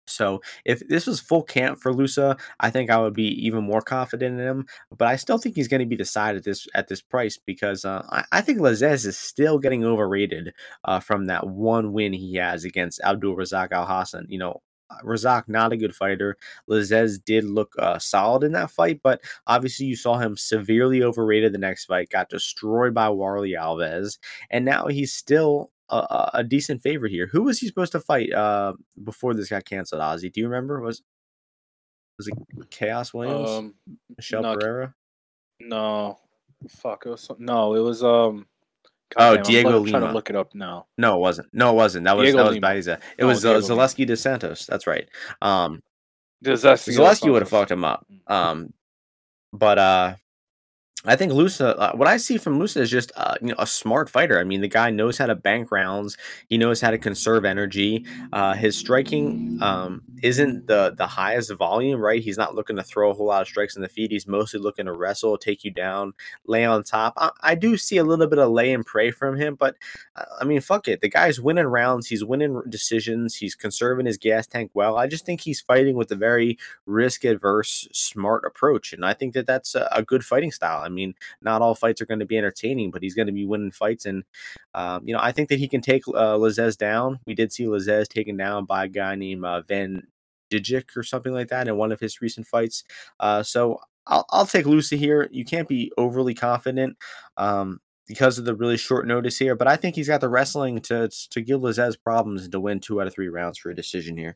[0.08, 3.82] So if this was full camp for Loosa, I think I would be even more
[3.82, 4.66] confident in him.
[4.95, 7.38] But I still think he's going to be the side at this at this price
[7.38, 10.54] because uh, I, I, think Lazzez is still getting overrated
[10.86, 14.26] uh, from that one win he has against Abdul Razak Al Hassan.
[14.30, 16.38] You know, uh, Razak not a good fighter.
[16.70, 21.54] Lazzez did look uh, solid in that fight, but obviously you saw him severely overrated
[21.54, 24.18] the next fight, got destroyed by Warlley Alves,
[24.49, 27.27] and now he's still a, a, decent favorite here.
[27.27, 28.73] Who was he supposed to fight uh,
[29.03, 30.01] before this got canceled?
[30.01, 30.81] Ozzy, do you remember?
[30.81, 31.01] Was
[32.17, 32.34] was it
[32.69, 33.49] Khaos Williams?
[33.49, 33.75] Um,
[34.15, 34.93] Michel no, Pereira?
[35.59, 36.19] No,
[36.69, 37.05] fuck.
[37.05, 37.75] It was no.
[37.75, 38.47] It was um.
[39.15, 39.99] God oh, damn, Diego I'm Lima.
[39.99, 40.88] Trying to look it up now.
[40.97, 41.49] No, it wasn't.
[41.53, 42.05] No, it wasn't.
[42.05, 42.99] That was Diego that was Baeza.
[43.17, 44.65] It no, was uh, Zaleski dos Santos.
[44.65, 45.07] That's right.
[45.41, 45.84] Um,
[46.43, 48.05] Zaleski, Zaleski would have fucked him up.
[48.11, 48.34] Mm.
[48.34, 48.73] Um,
[49.51, 50.15] but uh,
[51.06, 53.68] I think Loosa, uh, what I see from Loosa is just uh, you know a
[53.68, 54.39] smart fighter.
[54.39, 56.16] I mean, the guy knows how to bank rounds.
[56.47, 58.06] He knows how to conserve energy.
[58.32, 62.22] Uh, his striking um, isn't the the highest volume, right?
[62.24, 64.12] He's not looking to throw a whole lot of strikes in the feet.
[64.12, 66.14] He's mostly looking to wrestle, take you down,
[66.45, 67.16] lay on top.
[67.18, 69.76] I, I do see a little bit of lay and pray from him, but
[70.16, 71.01] uh, I mean, fuck it.
[71.01, 72.08] The guy's winning rounds.
[72.08, 73.36] He's winning decisions.
[73.36, 74.97] He's conserving his gas tank well.
[74.97, 79.34] I just think he's fighting with a very risk adverse, smart approach, and I think
[79.34, 80.82] that that's a, a good fighting style.
[80.82, 80.92] I mean,
[81.41, 84.05] not all fights are going to be entertaining, but he's going to be winning fights.
[84.05, 84.23] And,
[84.73, 87.19] um, you know, I think that he can take uh, Lazzez down.
[87.25, 90.07] We did see Lazzez taken down by a guy named uh, Van
[90.51, 92.83] Dijic or something like that in one of his recent fights.
[93.19, 95.29] Uh, so I'll, I'll take Loosa here.
[95.31, 96.97] You can't be overly confident.
[97.37, 100.81] Um, because of the really short notice here, but I think he's got the wrestling
[100.81, 103.75] to to give Lazzez problems and to win two out of three rounds for a
[103.75, 104.35] decision here.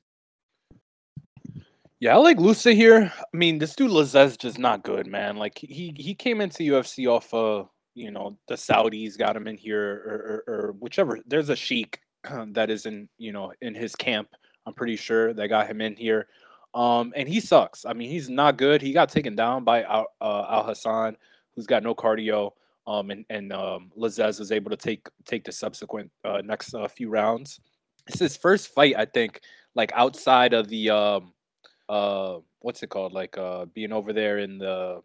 [1.99, 3.11] Yeah, I like Loosa here.
[3.17, 5.37] I mean, this dude Lazzez just not good, man.
[5.37, 7.63] Like he he came into UFC off uh
[7.95, 11.17] you know the Saudis got him in here, or, or, or whichever.
[11.25, 11.99] There's a sheik
[12.49, 14.29] that is in you know in his camp.
[14.67, 16.27] I'm pretty sure they got him in here,
[16.75, 17.85] um, and he sucks.
[17.85, 18.81] I mean, he's not good.
[18.81, 21.15] He got taken down by Al, uh, Alhassan,
[21.55, 22.51] who's got no cardio.
[22.85, 26.87] Um, and and um, Lazzez was able to take take the subsequent uh, next uh,
[26.87, 27.59] few rounds.
[28.07, 29.41] It's his first fight, I think,
[29.75, 31.33] like outside of the um,
[31.89, 35.01] uh, what's it called, like uh, being over there in the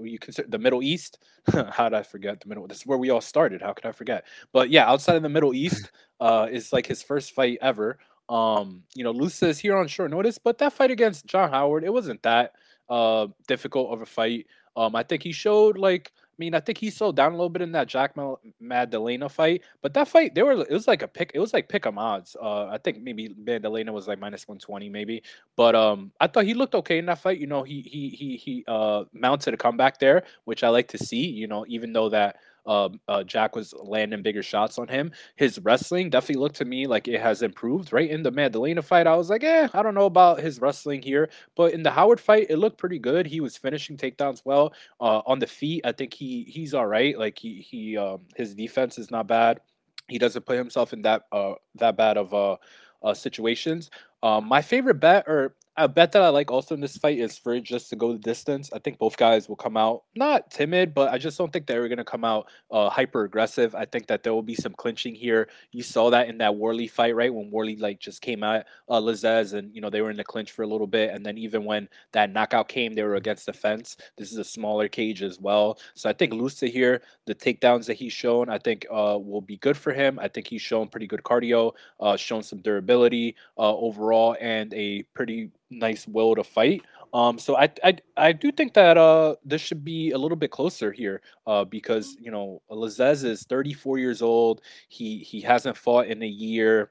[0.00, 1.18] you consider the Middle East.
[1.70, 2.66] How did I forget the Middle?
[2.66, 3.60] This is where we all started.
[3.60, 4.24] How could I forget?
[4.52, 5.90] But yeah, outside of the Middle East,
[6.20, 7.98] uh, is like his first fight ever.
[8.28, 11.84] Um, you know, Loosa is here on short notice, but that fight against John Howard,
[11.84, 12.52] it wasn't that
[12.88, 14.46] uh difficult of a fight.
[14.76, 16.12] Um, I think he showed like
[16.42, 18.14] mean, I think he slowed down a little bit in that Jack
[18.60, 21.68] Maddalena fight, but that fight, they were it was like a pick, it was like
[21.68, 22.36] pick 'em odds.
[22.40, 25.22] Uh, I think maybe Maddalena was like minus one twenty, maybe,
[25.56, 27.38] but um, I thought he looked okay in that fight.
[27.38, 30.98] You know, he he he he uh mounted a comeback there, which I like to
[30.98, 31.26] see.
[31.30, 32.36] You know, even though that
[32.66, 35.10] um, uh, Jack was landing bigger shots on him.
[35.36, 37.92] His wrestling definitely looked to me like it has improved.
[37.92, 41.02] Right in the Maddalena fight, I was like, eh, I don't know about his wrestling
[41.02, 43.26] here, but in the Howard fight, it looked pretty good.
[43.26, 45.82] He was finishing takedowns well uh, on the feet.
[45.84, 47.18] I think he he's all right.
[47.18, 49.60] Like he he um, his defense is not bad.
[50.08, 52.56] He doesn't put himself in that uh that bad of uh,
[53.02, 53.90] uh situations.
[54.22, 57.38] Um, my favorite bet, or a bet that I like also in this fight is
[57.38, 58.70] for just to go the distance.
[58.74, 61.88] I think both guys will come out not timid, but I just don't think they're
[61.88, 63.74] going to come out uh, hyper aggressive.
[63.74, 65.48] I think that there will be some clinching here.
[65.70, 67.32] You saw that in that Warlley fight, right?
[67.32, 70.24] When Warlley like just came at uh, Lazzez and you know they were in the
[70.24, 73.46] clinch for a little bit, and then even when that knockout came, they were against
[73.46, 73.96] the fence.
[74.18, 77.94] This is a smaller cage as well, so I think Loosa here, the takedowns that
[77.94, 80.18] he's shown, I think uh, will be good for him.
[80.18, 85.02] I think he's shown pretty good cardio, uh, shown some durability uh, overall, and a
[85.14, 86.82] pretty nice will to fight.
[87.14, 90.50] Um, so I, I I do think that uh this should be a little bit
[90.50, 94.62] closer here, uh, because you know Lazzez is 34 years old.
[94.88, 96.90] He he hasn't fought in a year.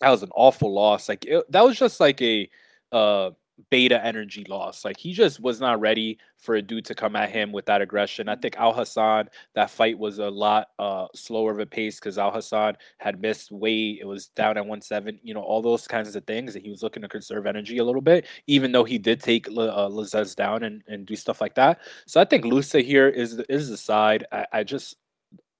[0.00, 1.08] That was an awful loss.
[1.08, 2.48] Like it, that was just like a
[2.92, 3.30] uh
[3.70, 4.84] beta energy loss.
[4.84, 7.80] Like he just was not ready for a dude to come at him with that
[7.80, 8.28] aggression.
[8.28, 12.18] I think Al Hassan, that fight was a lot uh, slower of a pace because
[12.18, 13.98] Al Hassan had missed weight.
[14.00, 16.54] It was down at 170, you know, all those kinds of things.
[16.54, 19.46] And he was looking to conserve energy a little bit, even though he did take
[19.48, 19.50] uh,
[19.88, 21.80] Lazzez down and, and do stuff like that.
[22.06, 24.26] So I think Loosa here is, is the side.
[24.32, 24.96] I, I just,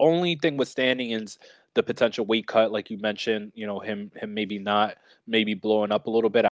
[0.00, 1.38] only thing withstanding is
[1.74, 5.92] the potential weight cut, like you mentioned, you know, him, him maybe not, maybe blowing
[5.92, 6.46] up a little bit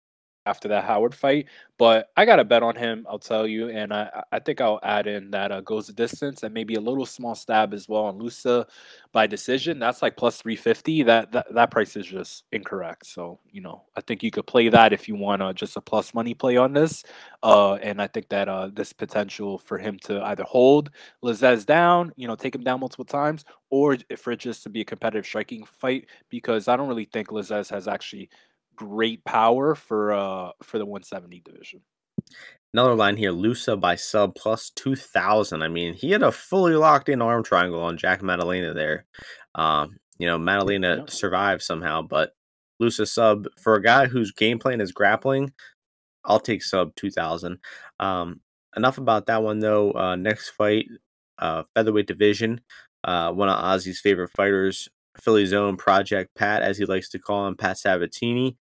[0.47, 1.47] after that Howard fight.
[1.79, 4.79] But I got a bet on him, I'll tell you, and I I think I'll
[4.83, 8.05] add in that uh, goes the distance and maybe a little small stab as well
[8.05, 8.67] on Loosa
[9.13, 9.79] by decision.
[9.79, 11.03] That's like plus three fifty.
[11.03, 13.07] That, that that price is just incorrect.
[13.07, 15.81] So you know I think you could play that if you want uh, just a
[15.81, 17.05] plus money play on this.
[17.43, 20.91] Uh, and I think that uh, this potential for him to either hold
[21.25, 24.83] Lazzez down, you know, take him down multiple times, or for it just to be
[24.83, 28.29] a competitive striking fight because I don't really think Lazzez has actually
[28.77, 31.81] great power for uh for the 170 division.
[32.75, 35.63] Another line here, Loosa by sub plus 2000.
[35.63, 39.05] I mean, he had a fully locked in arm triangle on Jack Maddalena there.
[39.55, 41.11] Um, you know, Maddalena yep.
[41.11, 42.33] survived somehow, but
[42.81, 45.53] Loosa sub for a guy whose game plan is grappling,
[46.25, 47.59] I'll take sub 2000.
[48.01, 48.41] Um,
[48.77, 49.93] enough about that one though.
[49.93, 50.87] Uh, next fight,
[51.39, 52.61] uh, featherweight division.
[53.05, 54.89] Uh, one of Ozzy's favorite fighters,
[55.21, 58.57] Philly's own Project Pat, as he likes to call him, Pat Sabatini,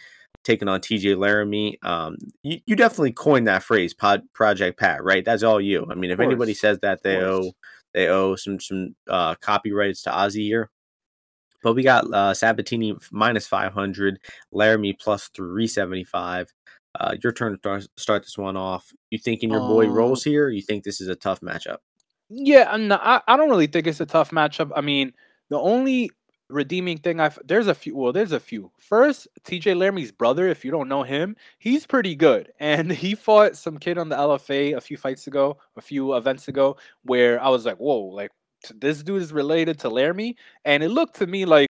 [0.43, 1.77] taking on TJ Laramie.
[1.83, 5.23] Um, you, you definitely coined that phrase, Pod, Project Pat, right?
[5.23, 5.87] That's all you.
[5.89, 7.51] I mean, if anybody says that, they owe
[7.93, 10.69] they owe some some uh, copyrights to Ozzy here.
[11.61, 14.19] But we got uh, Sabatini minus 500,
[14.51, 16.53] Laramie plus 375.
[16.99, 18.91] Uh, your turn to start, this one off.
[19.09, 20.49] You thinking your boy rolls um here?
[20.49, 21.77] you think this is a tough matchup?
[22.29, 24.71] Yeah, I'm not, I, I don't really think it's a tough matchup.
[24.75, 25.13] I mean,
[25.49, 26.11] the only
[26.49, 28.71] redeeming thing I've there's a few well there's a few.
[28.79, 32.51] First, TJ Laramie's brother, if you don't know him, he's pretty good.
[32.59, 36.47] And he fought some kid on the LFA a few fights ago, a few events
[36.47, 38.31] ago, where I was like, whoa, like
[38.75, 40.35] this dude is related to Laramie.
[40.65, 41.69] And it looked to me like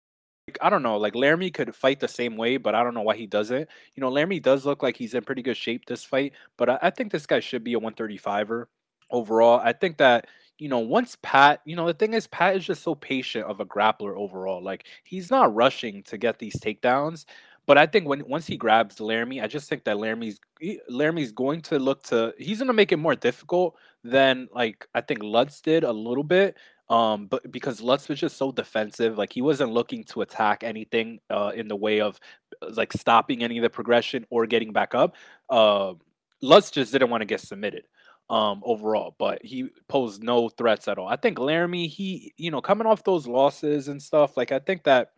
[0.62, 3.18] I don't know, like Laramie could fight the same way, but I don't know why
[3.18, 3.68] he doesn't.
[3.96, 6.80] You know, Laramie does look like he's in pretty good shape this fight, but I,
[6.84, 8.66] I think this guy should be a 135er
[9.12, 9.60] overall.
[9.60, 10.28] I think that
[10.58, 13.60] you know, once Pat, you know, the thing is, Pat is just so patient of
[13.60, 14.62] a grappler overall.
[14.62, 17.26] Like he's not rushing to get these takedowns.
[17.68, 20.40] But I think when once he grabs Laramie, I just think that Laramie's
[20.90, 25.02] Laramie's going to look to he's going to make it more difficult than like I
[25.02, 26.56] think Lutz did a little bit.
[26.90, 31.20] Um, but because Lutz was just so defensive, like he wasn't looking to attack anything
[31.30, 32.18] uh, in the way of
[32.62, 35.16] like stopping any of the progression or getting back up.
[35.50, 35.96] Uh,
[36.42, 37.84] Lutz just didn't want to get submitted.
[38.30, 41.08] Um overall, but he posed no threats at all.
[41.08, 44.84] I think Laramie, he you know coming off those losses and stuff, like I think
[44.84, 45.12] that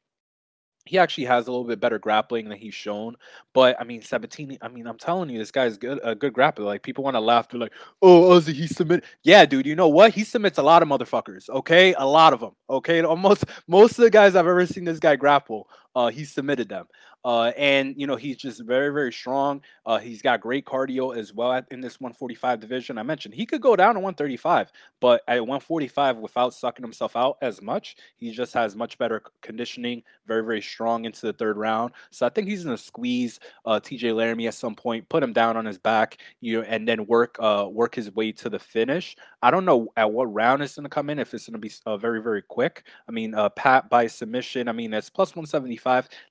[0.90, 3.16] he actually has a little bit better grappling than he's shown.
[3.54, 6.66] But I mean, Sabatini, I mean, I'm telling you, this guy's good, a good grappler.
[6.66, 9.88] Like people want to laugh, they're like, "Oh, Ozzy, he submit." Yeah, dude, you know
[9.88, 10.14] what?
[10.14, 11.50] He submits a lot of motherfuckers.
[11.50, 12.56] Okay, a lot of them.
[12.70, 16.70] Okay, almost most of the guys I've ever seen this guy grapple, uh, he submitted
[16.70, 16.86] them.
[17.26, 19.62] Uh, and you know he's just very very strong.
[19.86, 22.98] Uh, he's got great cardio as well at, in this 145 division.
[22.98, 24.72] I mentioned he could go down to 135,
[25.02, 30.02] but at 145 without sucking himself out as much, he just has much better conditioning.
[30.28, 31.92] Very very strong into the third round.
[32.10, 34.14] So I think he's gonna squeeze uh, T.J.
[34.14, 37.36] Laramie at some point, put him down on his back, you know, and then work
[37.42, 39.18] uh, work his way to the finish.
[39.42, 41.20] I don't know at what round it's gonna come in.
[41.20, 42.84] If it's gonna be uh, very very quick.
[43.10, 44.70] I mean, Pat by submission.
[44.70, 45.79] I mean that's plus 175.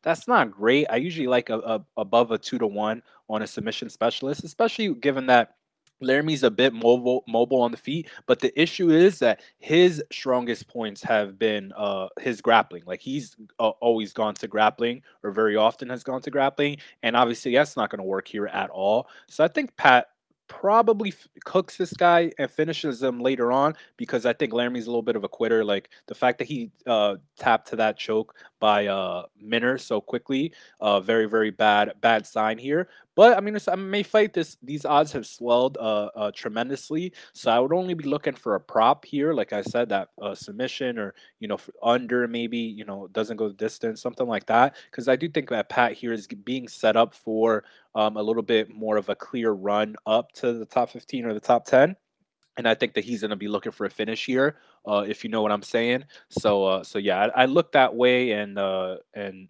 [0.02, 3.46] That's not great I usually like a, a, above a two to one on a
[3.46, 5.54] submission specialist, especially given that
[6.00, 10.68] Laramie's a bit mobile mobile on the feet, but the issue is that his strongest
[10.68, 12.84] points have been uh his grappling.
[12.86, 17.16] Like he's uh, always gone to grappling or very often has gone to grappling, and
[17.16, 19.08] obviously that's not going to work here at all.
[19.28, 20.06] So I think Pat
[20.48, 24.90] probably f- cooks this guy and finishes him later on because I think Laramie's a
[24.90, 25.64] little bit of a quitter.
[25.64, 30.52] Like the fact that he uh, tapped to that choke by uh, Minner so quickly,
[30.80, 32.88] uh, very very bad bad sign here.
[33.18, 34.56] But I mean, I may fight this.
[34.62, 38.60] These odds have swelled uh, uh, tremendously, so I would only be looking for a
[38.60, 39.32] prop here.
[39.32, 43.48] Like I said, that uh, submission or you know under maybe you know doesn't go
[43.48, 44.76] the distance, something like that.
[44.88, 47.64] Because I do think that Pat here is being set up for
[47.96, 51.34] um, a little bit more of a clear run up to the top 15 or
[51.34, 51.96] the top 10
[52.56, 55.24] and I think that he's going to be looking for a finish here, uh, if
[55.24, 56.04] you know what I'm saying.
[56.28, 59.48] So, uh, so yeah, I, I look that way and uh, and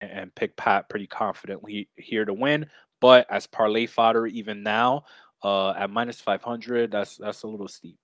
[0.00, 2.66] and pick Pat pretty confidently here to win.
[3.00, 5.04] But as parlay fodder, even now,
[5.42, 7.96] uh, at minus 500, that's that's a little steep.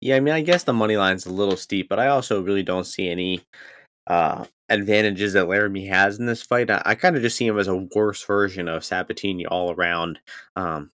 [0.00, 2.64] Yeah, I mean, I guess the money line's a little steep, but I also really
[2.64, 3.40] don't see any
[4.08, 6.70] uh, advantages that Laramie has in this fight.
[6.70, 10.18] I, I kind of just see him as a worse version of Sabatini all around.
[10.56, 10.90] Um,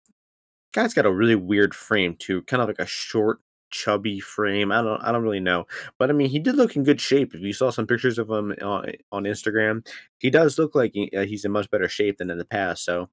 [0.73, 3.39] guy's got a really weird frame too, kind of like a short,
[3.71, 4.73] chubby frame.
[4.73, 5.67] I don't, I don't really know,
[5.99, 7.35] but I mean, he did look in good shape.
[7.35, 9.87] If you saw some pictures of him on, on Instagram,
[10.19, 12.85] he does look like he, uh, he's in much better shape than in the past.
[12.85, 13.09] So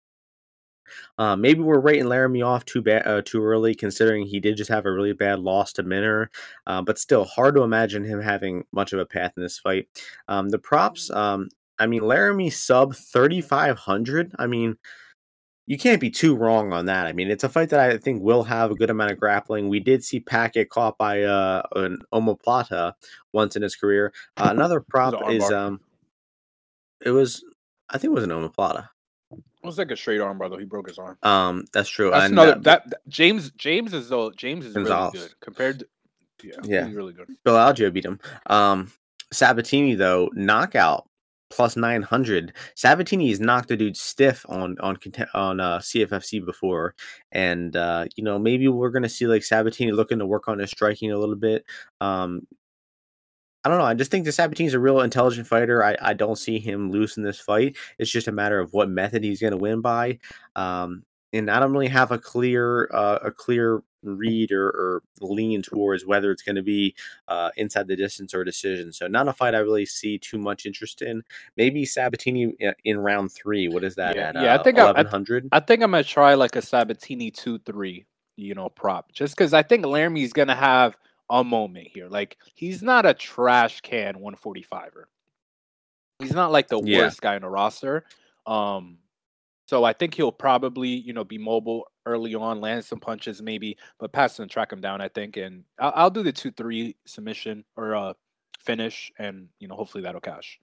[1.18, 4.70] uh, maybe we're writing Laramie off too bad, uh, too early, considering he did just
[4.70, 6.30] have a really bad loss to Minner.
[6.68, 9.88] Uh, but still, hard to imagine him having much of a path in this fight.
[10.28, 11.50] Um, the props, um,
[11.80, 14.34] I mean, Laramie sub thirty five hundred.
[14.38, 14.78] I mean,
[15.66, 17.08] you can't be too wrong on that.
[17.08, 19.70] I mean, it's a fight that I think will have a good amount of grappling.
[19.70, 22.94] We did see Pat get caught by uh, an omoplata
[23.32, 24.14] once in his career.
[24.36, 25.80] Uh, another prop is um,
[27.06, 27.44] it was
[27.90, 28.90] I think it was an omoplata.
[29.32, 30.60] It was like a straight arm, brother.
[30.60, 31.18] He broke his arm.
[31.24, 32.12] Um, that's true.
[32.12, 35.88] That's and another that, that, James James is though James is really good compared to
[36.44, 37.30] yeah, yeah, really good.
[37.46, 38.20] Bill Algeo beat him.
[38.48, 38.92] Um,
[39.32, 41.08] Sabatini though knockout
[41.54, 42.54] plus nine hundred.
[42.76, 44.98] Sabatini has knocked a dude stiff on on
[45.34, 46.96] on uh, CFFC before,
[47.32, 50.72] and uh, you know maybe we're gonna see like Sabatini looking to work on his
[50.72, 51.66] striking a little bit.
[52.02, 52.48] Um,
[53.64, 53.86] I don't know.
[53.86, 55.84] I just think the Sabatini's a real intelligent fighter.
[55.84, 57.78] I, I don't see him losing this fight.
[57.98, 60.20] It's just a matter of what method he's going to win by.
[60.58, 65.62] Um, and I don't really have a clear uh, a clear read or, or, lean
[65.62, 66.94] towards whether it's going to be
[67.28, 68.92] uh, inside the distance or decision.
[68.92, 71.24] So not a fight I really see too much interest in.
[71.58, 73.68] Maybe Sabatini uh, in round three.
[73.68, 74.36] What is that yeah, at?
[74.36, 75.50] Yeah, uh, I think eleven hundred.
[75.52, 78.06] I, I, think I'm gonna try like a Sabatini two three.
[78.36, 80.98] You know, prop just because I think Laramie's gonna have
[81.30, 82.08] a moment here.
[82.08, 85.06] Like he's not a trash can 145er.
[86.20, 87.00] He's not like the yeah.
[87.00, 88.06] worst guy in the roster.
[88.46, 88.98] Um,
[89.68, 93.78] so I think he'll probably, you know, be mobile early on, land some punches maybe,
[94.00, 95.02] but pass and track him down.
[95.02, 98.14] I think, and I'll, I'll do the two three submission or uh
[98.60, 100.60] finish, and you know, hopefully that'll cash.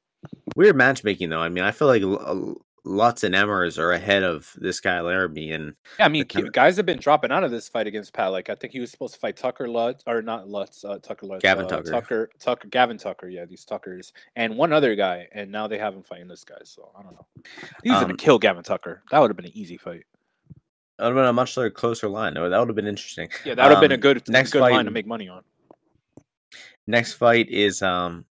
[0.56, 1.40] Weird matchmaking though.
[1.40, 2.02] I mean, I feel like
[2.84, 5.52] Lutz and Emmers are ahead of this guy Laramie.
[5.52, 8.32] And yeah, I mean, guys have been dropping out of this fight against Pat.
[8.32, 11.26] Like I think he was supposed to fight Tucker Lutz or not Lutz, uh, Tucker
[11.26, 13.28] Lutz, Gavin uh, Tucker, Tucker, Tucker, Gavin Tucker.
[13.28, 16.58] Yeah, these Tuckers and one other guy, and now they have him fighting this guy.
[16.64, 17.26] So I don't know.
[17.82, 19.02] He's um, gonna kill Gavin Tucker.
[19.10, 20.04] That would have been an easy fight.
[21.00, 22.34] That would have been a much closer line.
[22.34, 23.30] That would have been interesting.
[23.46, 25.06] Yeah, that would have um, been a um, good next good fight, line to make
[25.06, 25.42] money on.
[26.86, 28.26] Next fight is um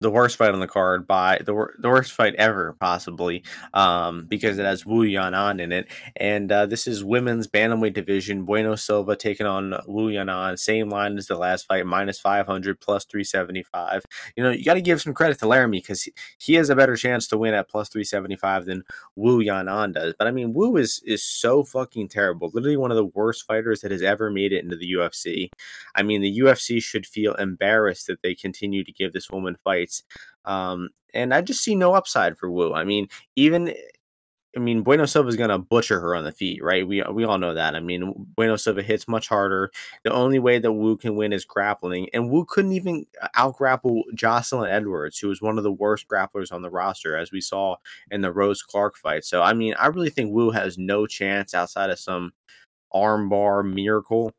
[0.00, 3.44] the worst fight on the card by the, the worst fight ever, possibly,
[3.74, 5.88] um, because it has Wu Yanan in it.
[6.16, 8.44] And uh, this is women's bantamweight division.
[8.44, 10.58] Bueno Silva taking on Wu Yanan.
[10.58, 14.04] Same line as the last fight, minus 500, plus 375.
[14.36, 16.76] You know, you got to give some credit to Laramie because he, he has a
[16.76, 18.84] better chance to win at plus 375 than
[19.16, 20.14] Wu Yanan does.
[20.18, 22.50] But I mean, Wu is, is so fucking terrible.
[22.54, 25.50] Literally one of the worst fighters that has ever made it into the UFC.
[25.94, 29.89] I mean, the UFC should feel embarrassed that they continue to give this woman fights
[30.44, 32.72] um, and I just see no upside for Wu.
[32.72, 33.74] I mean, even
[34.56, 36.86] I mean, Bueno Silva is going to butcher her on the feet, right?
[36.86, 37.76] We we all know that.
[37.76, 39.70] I mean, Bueno Silva hits much harder.
[40.02, 44.02] The only way that Wu can win is grappling, and Wu couldn't even out grapple
[44.14, 47.76] Jocelyn Edwards, who was one of the worst grapplers on the roster, as we saw
[48.10, 49.24] in the Rose Clark fight.
[49.24, 52.32] So, I mean, I really think Wu has no chance outside of some
[52.94, 54.32] armbar miracle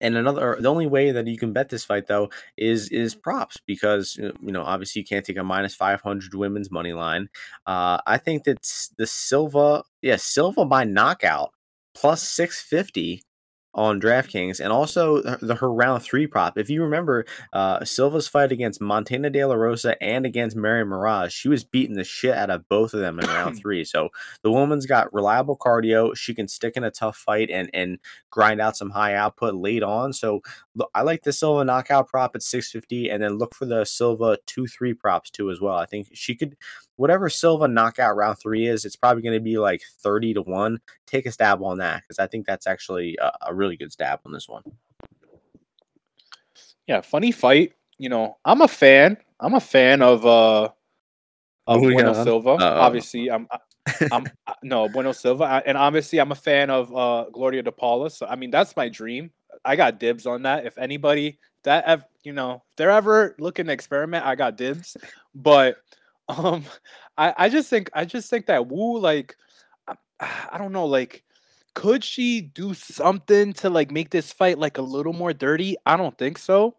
[0.00, 3.58] and another, the only way that you can bet this fight though is is props
[3.66, 7.28] because you know obviously you can't take a minus five hundred women's money line.
[7.66, 8.58] Uh, I think that
[8.96, 11.52] the Silva, yeah, Silva by knockout
[11.94, 13.22] plus six fifty
[13.74, 16.58] on DraftKings and also the, her round three prop.
[16.58, 21.32] If you remember uh, Silva's fight against Montana De La Rosa and against Mary Mirage,
[21.32, 23.84] she was beating the shit out of both of them in round three.
[23.84, 24.08] So
[24.42, 26.16] the woman's got reliable cardio.
[26.16, 27.98] She can stick in a tough fight and and
[28.30, 30.12] grind out some high output late on.
[30.12, 30.40] So
[30.94, 34.66] I like the Silva knockout prop at 650 and then look for the Silva 2
[34.66, 35.76] 3 props too as well.
[35.76, 36.56] I think she could
[37.00, 40.78] whatever Silva knockout round three is, it's probably going to be like 30 to 1.
[41.06, 44.20] Take a stab on that because I think that's actually a, a, really good stab
[44.26, 44.62] on this one.
[46.86, 47.72] Yeah, funny fight.
[47.96, 49.16] You know, I'm a fan.
[49.40, 50.72] I'm a fan of uh of
[51.66, 52.24] oh, Bueno yeah.
[52.24, 52.50] Silva.
[52.50, 52.80] Uh-oh.
[52.80, 53.48] Obviously, I'm
[54.12, 54.26] I'm
[54.62, 58.10] no Bueno Silva, and obviously I'm a fan of uh Gloria De Paula.
[58.10, 59.30] So I mean, that's my dream.
[59.64, 60.66] I got dibs on that.
[60.66, 64.96] If anybody that you know, if they're ever looking to experiment, I got dibs.
[65.34, 65.76] But
[66.28, 66.64] um,
[67.16, 69.36] I I just think I just think that Wu like
[69.86, 69.96] I,
[70.52, 71.24] I don't know like
[71.74, 75.76] could she do something to like make this fight like a little more dirty?
[75.86, 76.76] I don't think so.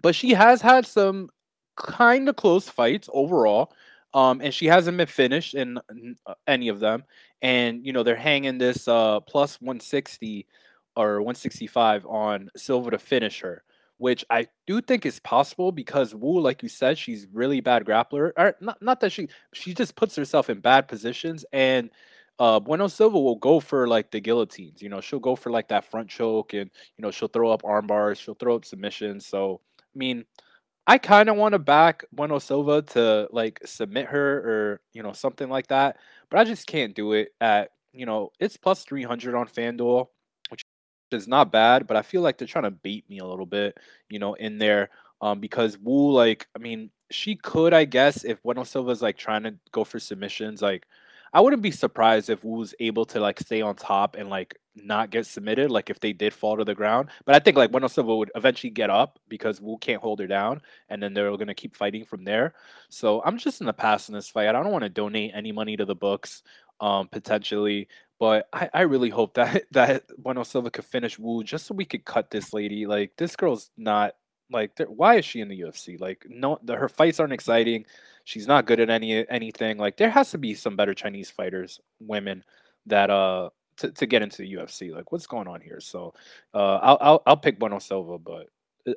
[0.00, 1.28] But she has had some
[1.76, 3.72] kind of close fights overall.
[4.14, 5.78] Um, and she hasn't been finished in
[6.26, 7.04] uh, any of them.
[7.40, 10.46] And you know they're hanging this uh plus 160
[10.96, 13.64] or 165 on Silva to finish her
[14.02, 18.32] which I do think is possible because Wu, like you said, she's really bad grappler.
[18.36, 21.88] Or not, not that she she just puts herself in bad positions, and
[22.40, 24.82] uh, Bueno Silva will go for like the guillotines.
[24.82, 27.64] You know, she'll go for like that front choke, and you know she'll throw up
[27.64, 29.24] arm bars, she'll throw up submissions.
[29.24, 30.24] So I mean,
[30.88, 35.12] I kind of want to back Bueno Silva to like submit her or you know
[35.12, 39.04] something like that, but I just can't do it at you know it's plus three
[39.04, 40.08] hundred on FanDuel
[41.12, 43.78] is not bad, but I feel like they're trying to bait me a little bit,
[44.08, 44.90] you know, in there.
[45.20, 49.44] Um, because Wu, like, I mean, she could, I guess, if Bueno Silva's like trying
[49.44, 50.86] to go for submissions, like,
[51.32, 55.10] I wouldn't be surprised if Wu's able to like stay on top and like not
[55.10, 57.08] get submitted, like if they did fall to the ground.
[57.24, 60.26] But I think like Bueno Silva would eventually get up because Wu can't hold her
[60.26, 62.54] down, and then they're gonna keep fighting from there.
[62.88, 64.48] So I'm just in the pass in this fight.
[64.48, 66.42] I don't want to donate any money to the books,
[66.80, 67.88] um, potentially.
[68.18, 71.84] But I, I really hope that that Bueno Silva could finish Wu just so we
[71.84, 72.86] could cut this lady.
[72.86, 74.14] Like this girl's not
[74.52, 76.00] like why is she in the UFC?
[76.00, 77.84] Like no, the, her fights aren't exciting.
[78.24, 79.78] She's not good at any anything.
[79.78, 82.44] Like there has to be some better Chinese fighters, women
[82.86, 84.94] that uh to, to get into the UFC.
[84.94, 85.80] Like what's going on here?
[85.80, 86.14] So
[86.54, 88.48] uh I'll I'll, I'll pick Bueno Silva, but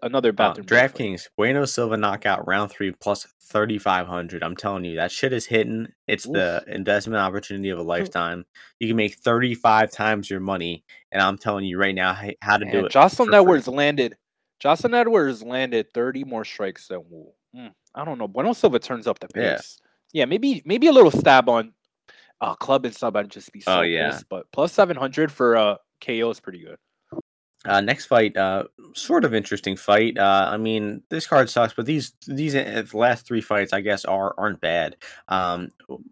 [0.01, 0.65] another bathroom.
[0.69, 4.43] Uh, DraftKings Bueno Silva knockout round three plus thirty five hundred.
[4.43, 5.87] I'm telling you that shit is hitting.
[6.07, 6.33] It's Oof.
[6.33, 8.45] the investment opportunity of a lifetime.
[8.79, 12.57] You can make thirty five times your money, and I'm telling you right now how
[12.57, 12.91] to Man, do it.
[12.91, 13.73] Jocelyn Edwards free.
[13.75, 14.17] landed.
[14.59, 17.31] Jocelyn Edwards landed thirty more strikes than Wu.
[17.55, 18.27] Mm, I don't know.
[18.27, 19.79] Bueno Silva turns up the pace.
[20.13, 21.73] Yeah, yeah maybe maybe a little stab on
[22.41, 23.15] uh, club and sub.
[23.15, 26.39] I'd just be so oh yeah, pissed, but plus seven hundred for uh KO is
[26.39, 26.77] pretty good.
[27.65, 30.17] Uh, next fight, uh, sort of interesting fight.
[30.19, 34.05] Uh, I mean, this card sucks, but these these uh, last three fights, I guess,
[34.05, 34.97] are aren't bad.
[35.29, 35.69] Um,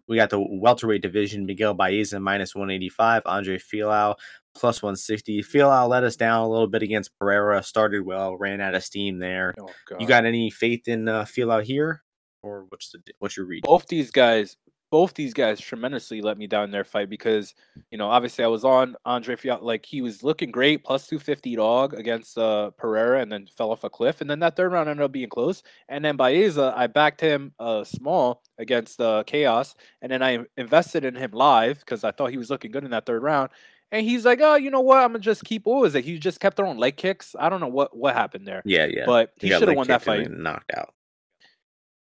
[0.08, 4.16] we got the welterweight division: Miguel Baeza minus one eighty five, Andre Fialho
[4.54, 5.42] plus one sixty.
[5.42, 7.62] Fialho let us down a little bit against Pereira.
[7.62, 9.54] Started well, ran out of steam there.
[9.58, 12.02] Oh, you got any faith in uh, Fialho here,
[12.42, 13.64] or what's the what's your read?
[13.64, 14.56] Both these guys,
[14.94, 17.54] both these guys tremendously let me down in their fight because
[17.90, 21.56] you know obviously I was on Andre Fialho like he was looking great plus 250
[21.56, 24.88] dog against uh, Pereira and then fell off a cliff and then that third round
[24.88, 29.74] ended up being close and then Baeza I backed him uh, small against uh, Khaos
[30.00, 32.92] and then I invested in him live because I thought he was looking good in
[32.92, 33.50] that third round
[33.94, 34.98] and he's like, oh, you know what?
[34.98, 35.66] I'm gonna just keep.
[35.66, 36.04] What was it?
[36.04, 37.36] He just kept throwing leg kicks.
[37.38, 38.60] I don't know what what happened there.
[38.64, 39.04] Yeah, yeah.
[39.06, 40.28] But he, he should have won that fight.
[40.28, 40.92] Knocked out.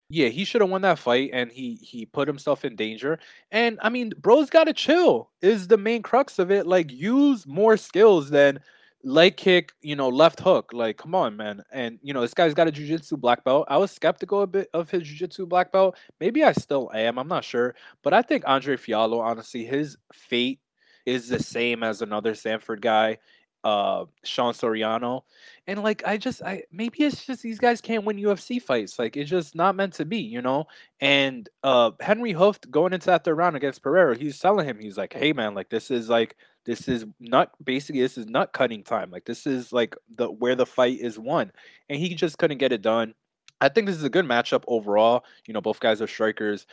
[0.08, 3.18] Yeah, he should have won that fight, and he he put himself in danger.
[3.50, 5.30] And I mean, bro's got to chill.
[5.40, 6.68] Is the main crux of it?
[6.68, 8.60] Like, use more skills than
[9.02, 10.70] leg kick, you know, left hook.
[10.72, 11.64] Like, come on, man.
[11.72, 13.66] And you know, this guy's got a jiu-jitsu black belt.
[13.68, 15.96] I was skeptical a bit of his jiu-jitsu black belt.
[16.20, 17.18] Maybe I still am.
[17.18, 17.74] I'm not sure.
[18.04, 20.60] But I think Andre Fialho, honestly, his fate
[21.06, 23.18] is the same as another Sanford guy
[23.64, 25.22] uh Sean Soriano.
[25.66, 28.98] And like I just I maybe it's just these guys can't win UFC fights.
[28.98, 30.66] Like it's just not meant to be, you know?
[31.00, 34.98] And uh Henry Hooft going into that third round against Pereira, he's telling him, he's
[34.98, 38.82] like, hey man, like this is like this is not basically this is nut cutting
[38.82, 39.10] time.
[39.10, 41.52] Like this is like the where the fight is won.
[41.88, 43.14] And he just couldn't get it done.
[43.60, 45.24] I think this is a good matchup overall.
[45.46, 46.66] You know, both guys are strikers,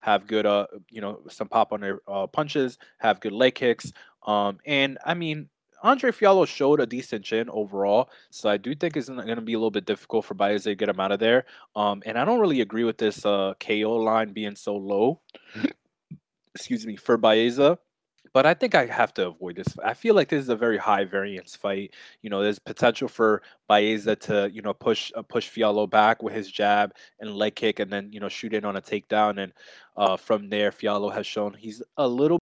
[0.00, 3.92] have good uh you know some pop on their uh, punches, have good leg kicks.
[4.26, 5.48] Um and I mean
[5.82, 9.54] Andre Fialho showed a decent chin overall, so I do think it's going to be
[9.54, 11.46] a little bit difficult for Baeza to get him out of there.
[11.74, 15.20] Um, and I don't really agree with this uh, KO line being so low.
[16.54, 17.78] Excuse me for Baeza.
[18.32, 19.66] But I think I have to avoid this.
[19.84, 21.94] I feel like this is a very high variance fight.
[22.22, 26.34] You know, there's potential for Baeza to, you know, push uh, push Fialho back with
[26.34, 29.42] his jab and leg kick, and then you know shoot in on a takedown.
[29.42, 29.52] And
[29.96, 32.38] uh, from there, Fialho has shown he's a little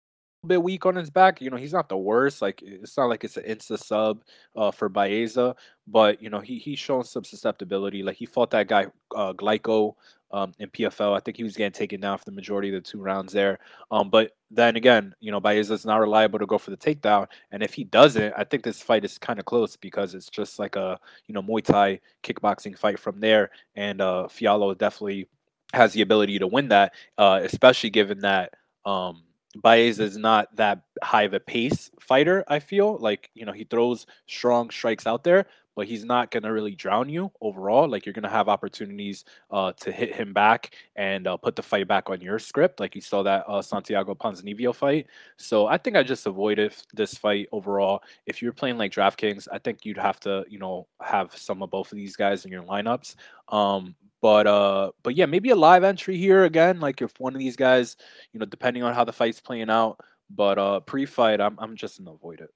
[0.45, 1.41] bit weak on his back.
[1.41, 2.41] You know, he's not the worst.
[2.41, 4.23] Like it's not like it's an insta sub
[4.55, 5.55] uh, for Baeza,
[5.88, 8.03] but you know he he's shown some susceptibility.
[8.03, 9.95] Like he fought that guy uh, Glyco
[10.34, 11.15] um, in PFL.
[11.15, 13.59] I think he was getting taken down for the majority of the two rounds there.
[13.91, 17.63] Um, but then again, you know Baeza's not reliable to go for the takedown, and
[17.63, 20.75] if he doesn't, I think this fight is kind of close because it's just like
[20.75, 25.27] a you know Muay Thai kickboxing fight from there, and uh, Fialho definitely
[25.73, 28.53] has the ability to win that, uh, especially given that.
[28.86, 29.23] Um,
[29.55, 32.43] Baeza is not that high of a pace fighter.
[32.47, 36.51] I feel like you know he throws strong strikes out there, but he's not gonna
[36.51, 37.87] really drown you overall.
[37.87, 41.87] Like you're gonna have opportunities uh, to hit him back and uh, put the fight
[41.87, 45.07] back on your script, like you saw that uh, Santiago Ponzinibbio fight.
[45.37, 48.03] So I think I just avoided this fight overall.
[48.25, 51.69] If you're playing like DraftKings, I think you'd have to you know have some of
[51.69, 53.15] both of these guys in your lineups.
[53.49, 56.79] Um, but uh, but yeah, maybe a live entry here again.
[56.79, 57.97] Like if one of these guys,
[58.31, 59.99] you know, depending on how the fight's playing out.
[60.36, 62.49] But uh, pre-fight, I'm I'm just gonna avoid it.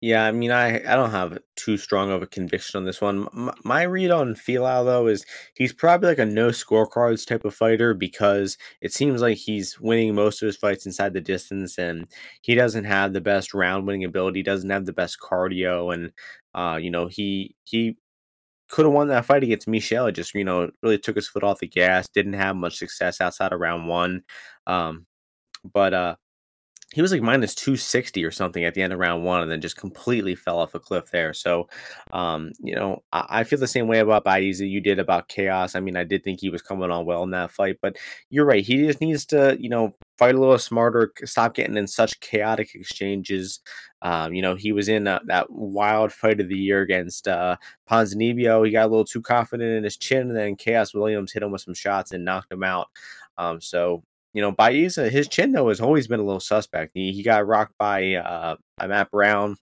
[0.00, 3.26] Yeah, I mean, I I don't have too strong of a conviction on this one.
[3.36, 5.24] M- my read on Fialho though is
[5.56, 10.14] he's probably like a no scorecards type of fighter because it seems like he's winning
[10.14, 12.06] most of his fights inside the distance, and
[12.42, 16.12] he doesn't have the best round winning ability, doesn't have the best cardio, and
[16.54, 17.96] uh, you know, he he
[18.70, 20.06] could have won that fight against Michel.
[20.06, 23.20] It just, you know, really took his foot off the gas, didn't have much success
[23.20, 24.22] outside of round one.
[24.66, 25.06] Um,
[25.72, 26.16] but uh
[26.94, 29.60] he was like minus 260 or something at the end of round one and then
[29.60, 31.34] just completely fell off a cliff there.
[31.34, 31.68] So,
[32.12, 35.28] um, you know, I, I feel the same way about Baeza that you did about
[35.28, 35.76] Khaos.
[35.76, 37.96] I mean, I did think he was coming on well in that fight, but
[38.30, 38.64] you're right.
[38.64, 42.74] He just needs to, you know, fight a little smarter, stop getting in such chaotic
[42.74, 43.60] exchanges.
[44.00, 47.56] Um, you know, he was in uh, that wild fight of the year against uh,
[47.90, 48.64] Ponzinibbio.
[48.64, 51.50] He got a little too confident in his chin, and then Khaos Williams hit him
[51.52, 52.88] with some shots and knocked him out.
[53.36, 54.02] Um, so
[54.38, 56.92] you know, Baeza, his chin though has always been a little suspect.
[56.94, 59.56] He, he got rocked by uh, by Matt Brown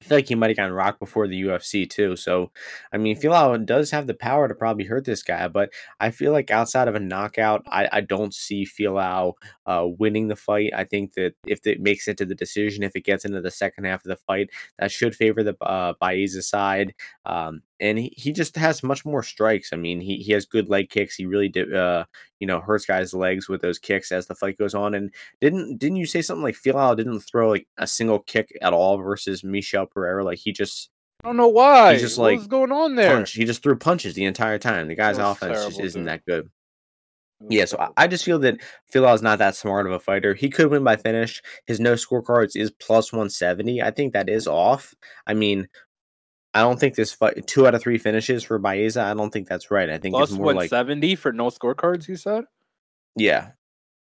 [0.00, 2.16] I feel like he might have gotten rocked before the UFC too.
[2.16, 2.50] So,
[2.90, 6.32] I mean, Fialho does have the power to probably hurt this guy, but I feel
[6.32, 9.34] like outside of a knockout, I, I don't see Fialho
[9.66, 10.72] uh, winning the fight.
[10.74, 13.50] I think that if it makes it to the decision, if it gets into the
[13.50, 16.94] second half of the fight, that should favor the uh, Baeza side.
[17.26, 19.72] Um, and he, he just has much more strikes.
[19.72, 21.14] I mean, he, he has good leg kicks.
[21.14, 22.04] He really did, uh,
[22.38, 24.94] you know, hurts guys' legs with those kicks as the fight goes on.
[24.94, 28.72] And didn't didn't you say something like Fialho didn't throw like a single kick at
[28.72, 30.24] all versus Michel Pereira?
[30.24, 30.90] Like he just
[31.24, 31.94] I don't know why.
[31.94, 33.14] He just like what's going on there?
[33.14, 33.32] Punch.
[33.32, 34.88] He just threw punches the entire time.
[34.88, 36.08] The guy's offense terrible, just isn't dude.
[36.08, 36.50] that good.
[37.48, 38.60] Yeah, so I, I, just feel that
[38.90, 40.34] Phil is not that smart of a fighter.
[40.34, 41.40] He could win by finish.
[41.66, 43.80] His no scorecards is plus 170.
[43.80, 44.94] I think that is off.
[45.26, 45.66] I mean,
[46.52, 49.02] I don't think this fight two out of three finishes for Baeza.
[49.02, 49.88] I don't think that's right.
[49.88, 52.08] I think plus it's more like seventy for no scorecards.
[52.08, 52.44] You said.
[53.16, 53.50] Yeah,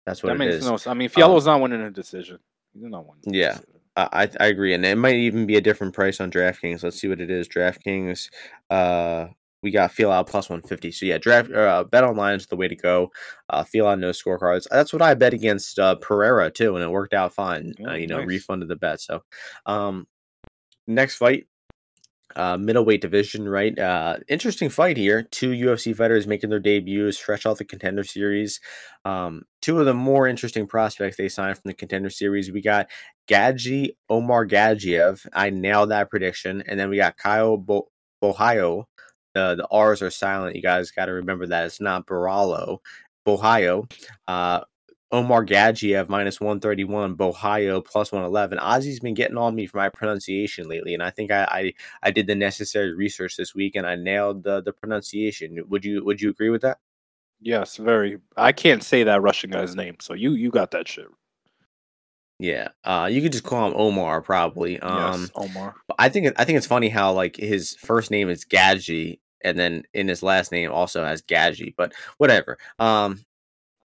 [0.06, 0.66] that's what that makes is.
[0.66, 0.78] no.
[0.92, 2.40] I mean, Fialho's um, not winning a decision.
[2.74, 3.34] He's not winning.
[3.34, 3.58] Yeah,
[3.96, 6.84] I I agree, and it might even be a different price on DraftKings.
[6.84, 7.48] Let's see what it is.
[7.48, 8.30] DraftKings.
[8.70, 9.28] Uh,
[9.64, 10.92] we got Fialho plus 150.
[10.92, 13.12] So yeah, draft uh, bet online is the way to go.
[13.50, 14.68] Uh, Fialho no scorecards.
[14.70, 17.74] That's what I bet against uh, Pereira too, and it worked out fine.
[17.82, 19.02] Oh, uh, you know, refunded the bet.
[19.02, 19.24] So,
[19.66, 20.08] um,
[20.86, 21.48] next fight
[22.38, 23.78] uh, middleweight division, right?
[23.78, 25.24] Uh, interesting fight here.
[25.24, 28.62] Two UFC fighters making their debuts, fresh off the contender series.
[29.04, 32.52] Um, two of the more interesting prospects they signed from the contender series.
[32.52, 32.88] We got
[33.28, 35.28] Gadji Omar Gadzhiev.
[35.34, 36.64] I nailed that prediction.
[36.66, 37.90] And then we got Caio Bo-
[38.24, 38.86] Borralho
[39.38, 40.56] the the R's are silent.
[40.56, 42.80] You guys got to remember that it's not Baralo,
[43.26, 43.88] Ohio.
[44.28, 44.62] Uh,
[45.12, 48.58] Omar Gadjiev minus 131, Borralho plus 111.
[48.60, 52.12] Ozzy's been getting on me for my pronunciation lately, and I think I, I, I
[52.12, 55.58] did the necessary research this week and I nailed the, the pronunciation.
[55.70, 56.80] Would you would you agree with that?
[57.40, 58.18] Yes, very.
[58.36, 61.08] I can't say that Russian guy's name, so you you got that shit.
[62.40, 64.74] Yeah, uh, you could just call him Omar, probably.
[64.74, 65.76] Yes, Um, Omar.
[65.98, 69.84] I think I think it's funny how like his first name is Gadji, and then
[69.94, 72.58] in his last name also has Gadji, but whatever.
[72.80, 73.24] Um,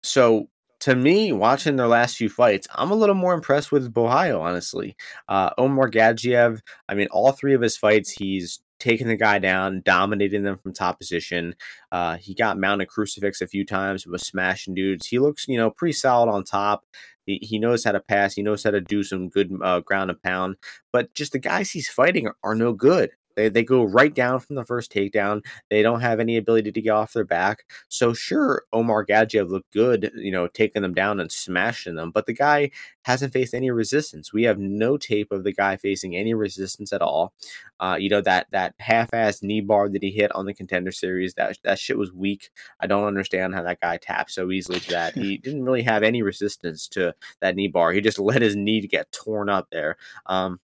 [0.05, 0.49] So
[0.81, 4.97] to me, watching their last few fights, I'm a little more impressed with Borralho, honestly.
[5.29, 9.83] Uh, Omar Gadjiev, I mean, all three of his fights, he's taking the guy down,
[9.85, 11.55] dominating them from top position.
[11.91, 15.07] Uh, he got mounted crucifix a few times, was smashing dudes.
[15.07, 16.85] He looks, you know, pretty solid on top.
[17.27, 18.35] He, he knows how to pass.
[18.35, 20.57] He knows how to do some good uh, ground and pound.
[20.93, 23.11] But just the guys he's fighting are, are no good.
[23.39, 25.45] They, they go right down from the first takedown.
[25.71, 27.63] They don't have any ability to get off their back.
[27.89, 32.27] So sure, Omar Gadjiev looked good, you know, taking them down and smashing them, but
[32.27, 32.73] the guy
[33.03, 34.33] hasn't faced any resistance.
[34.33, 37.33] We have no tape of the guy facing any resistance at all.
[37.79, 41.35] Uh, you know that that half-ass knee bar that he hit on the contender series,
[41.35, 42.51] that that shit was weak.
[42.81, 45.15] I don't understand how that guy tapped so easily to that.
[45.29, 47.93] He didn't really have any resistance to that knee bar.
[47.93, 49.97] He just let his knee get torn up there.
[50.27, 50.61] Um,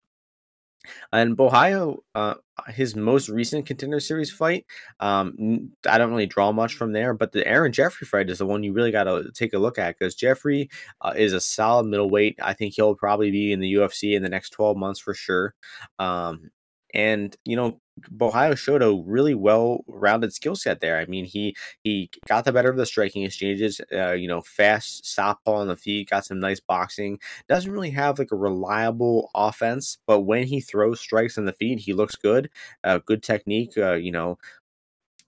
[1.13, 2.35] and Borralho, uh,
[2.69, 4.67] his most recent contender series fight,
[5.01, 8.47] um, I don't really draw much from there, but the Aaron Jeffery fight is the
[8.47, 10.71] one you really got to take a look at because Jeffery
[11.01, 12.39] uh, is a solid middleweight.
[12.43, 15.55] I think he'll probably be in the UFC in the next 12 months for sure.
[15.99, 16.51] Um,
[16.95, 17.81] and you know,
[18.17, 20.99] Borralho showed a really well-rounded skill set there.
[20.99, 23.81] I mean, he he got the better of the striking exchanges.
[23.93, 27.19] Uh, you know, fast southpaw on the feet, got some nice boxing.
[27.49, 31.81] Doesn't really have like a reliable offense, but when he throws strikes on the feet,
[31.81, 32.51] he looks good.
[32.83, 33.77] Uh, good technique.
[33.77, 34.39] Uh, you know,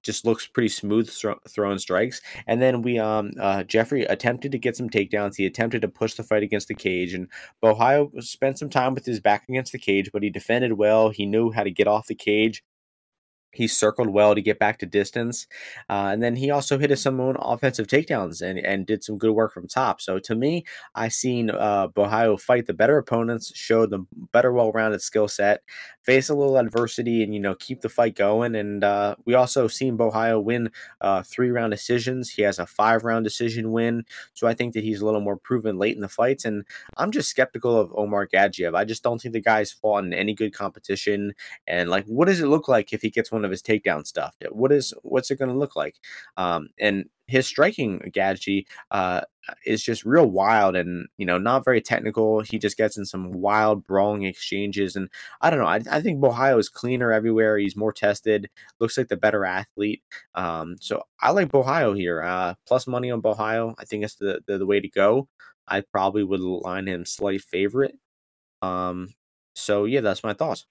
[0.07, 2.21] just looks pretty smooth thro- throwing strikes.
[2.47, 5.37] And then we um uh Jeffery attempted to get some takedowns.
[5.37, 7.29] He attempted to push the fight against the cage, and
[7.63, 11.11] Borralho spent some time with his back against the cage, but he defended well.
[11.11, 12.63] He knew how to get off the cage
[13.57, 15.47] he circled well to get back to distance,
[15.89, 19.33] uh, and then he also hit some own offensive takedowns and, and did some good
[19.33, 20.01] work from top.
[20.01, 25.03] So to me, I seen uh, Borralho fight the better opponents, show the better, well-rounded
[25.03, 25.63] skill set,
[26.03, 28.55] face a little adversity, and you know keep the fight going.
[28.55, 32.31] And uh, we also seen Borralho win uh, three-round decisions.
[32.31, 34.05] He has a five-round decision win,
[34.35, 36.45] so I think that he's a little more proven late in the fights.
[36.45, 36.65] And
[36.97, 38.77] I'm just skeptical of Omar Gadjiev.
[38.77, 41.35] I just don't think the guy's fought in any good competition.
[41.67, 44.35] And like, what does it look like if he gets one of his takedown stuff?
[44.51, 45.97] What is what's it going to look like?
[46.37, 49.23] Um, and his striking, Gadji, uh,
[49.65, 52.41] is just real wild and you know not very technical.
[52.41, 55.09] He just gets in some wild brawling exchanges, and
[55.41, 55.67] I don't know.
[55.67, 57.59] I, I think Borralho is cleaner everywhere.
[57.59, 58.51] He's more tested.
[58.81, 60.03] Looks like the better athlete.
[60.35, 62.23] Um, so I like Borralho here.
[62.23, 63.75] Uh, plus money on Borralho.
[63.79, 65.29] I think it's the, the the way to go.
[65.69, 67.97] I probably would line him slight favorite.
[68.63, 69.15] Um,
[69.55, 70.67] so yeah, that's my thoughts.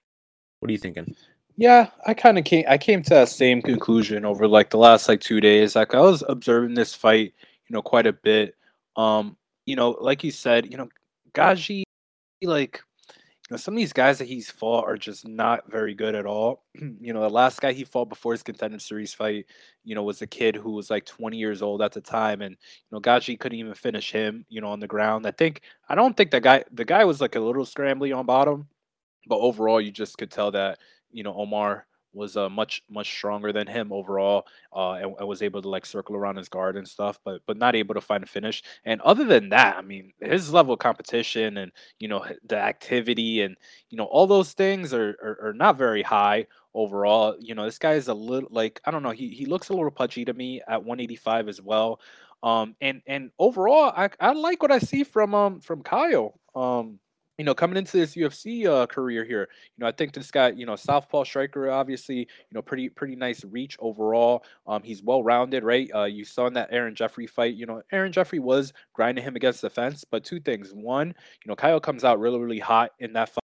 [0.60, 1.14] What are you thinking?
[1.56, 2.64] Yeah, I kind of came.
[2.68, 5.74] I came to that same conclusion over like the last like two days.
[5.74, 7.32] Like I was observing this fight,
[7.68, 8.54] you know, quite a bit.
[8.96, 10.88] Um, you know, like you said, you know,
[11.32, 11.82] Gaji,
[12.42, 12.82] like
[13.50, 16.26] you know, some of these guys that he's fought are just not very good at
[16.26, 16.64] all.
[16.74, 19.46] you know, the last guy he fought before his contender series fight,
[19.84, 22.52] you know, was a kid who was like 20 years old at the time, and
[22.52, 25.26] you know, Gaji couldn't even finish him, you know, on the ground.
[25.26, 28.26] I think I don't think the guy the guy was like a little scrambly on
[28.26, 28.68] bottom,
[29.28, 30.78] but overall, you just could tell that
[31.12, 31.86] you know Omar
[32.16, 35.86] was uh, much much stronger than him overall, uh, and, and was able to like
[35.86, 38.62] circle around his guard and stuff, but but not able to find a finish.
[38.84, 43.42] And other than that, I mean, his level of competition and you know the activity
[43.42, 43.56] and
[43.90, 47.36] you know all those things are are, are not very high overall.
[47.38, 49.10] You know, this guy is a little like I don't know.
[49.10, 52.00] He he looks a little pudgy to me at 185 as well.
[52.42, 56.34] Um, and and overall, I I like what I see from um from Caio.
[56.54, 56.98] Um,
[57.38, 60.50] you know, coming into this UFC uh, career here, you know, I think this guy,
[60.50, 64.44] you know, southpaw striker, obviously, you know, pretty pretty nice reach overall.
[64.66, 65.90] Um, he's well rounded, right?
[65.94, 69.36] Uh, you saw in that Aaron Jeffery fight, you know, Aaron Jeffery was grinding him
[69.36, 72.92] against the fence, but two things: one, you know, Caio comes out really really hot
[73.00, 73.45] in that fight fight.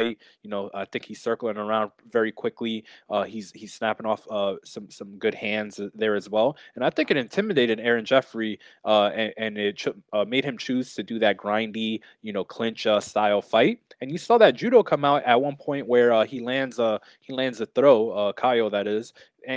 [0.00, 2.84] You know, I think he's circling around very quickly.
[3.10, 6.84] Uh, he's he's snapping off uh, some some good hands uh, there as well, and
[6.84, 10.94] I think it intimidated Aaron Jeffery, uh, and, and it ch- uh, made him choose
[10.94, 13.80] to do that grindy, you know, clinch uh, style fight.
[14.00, 17.32] And you saw that judo come out at one point where he lands a he
[17.32, 19.12] lands a throw, uh, that is,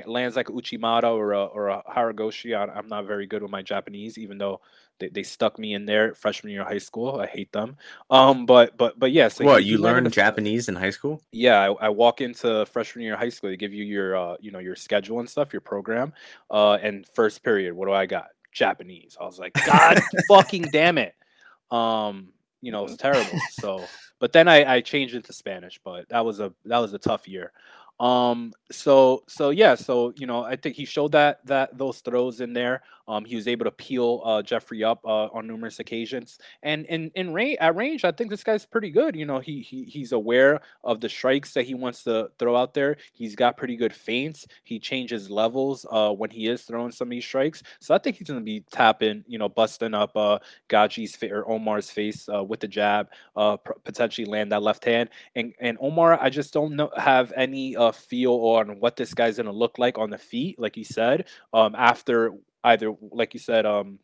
[0.06, 2.56] lands like Uchimata or a, or a Haragoshi.
[2.56, 4.62] I, am not very good with my Japanese, even though
[5.00, 7.20] they, they stuck me in there freshman year of high school.
[7.20, 7.78] I hate them.
[8.10, 9.34] Um, but but but yes.
[9.40, 11.22] Yeah, so what you learned Japanese in high school?
[11.32, 13.50] Yeah, I, I, walk into freshman year of high school.
[13.50, 16.14] They give you your uh, you know your schedule and stuff, your program.
[16.50, 18.28] Uh, and first period, what do I got?
[18.52, 19.18] Japanese.
[19.20, 21.14] I was like, God fucking damn it.
[21.72, 22.30] Um,
[22.62, 23.40] you know, it was terrible.
[23.52, 23.84] So,
[24.20, 26.98] but then I, I changed it to Spanish, but that was a that was a
[27.00, 27.52] tough year.
[28.00, 32.42] Um, so so yeah, so you know, I think he showed that that those throws
[32.42, 32.82] in there.
[33.08, 37.12] Um, he was able to peel uh, Jeffery up uh, on numerous occasions, and in
[37.16, 39.16] in range at range, I think this guy's pretty good.
[39.16, 42.74] You know, he, he he's aware of the strikes that he wants to throw out
[42.74, 42.98] there.
[43.14, 44.46] He's got pretty good feints.
[44.64, 47.62] He changes levels uh, when he is throwing some of these strikes.
[47.80, 50.40] So I think he's to be tapping, you know, busting up uh,
[50.70, 54.84] Gaji's fa- or Omar's face uh, with the jab, uh, pr- potentially land that left
[54.84, 55.10] hand.
[55.36, 59.38] And and Omar, I just don't know have any uh, feel on what this guy's
[59.38, 62.34] going to look like on the feet, like you said, um, after
[62.66, 64.00] either like you said um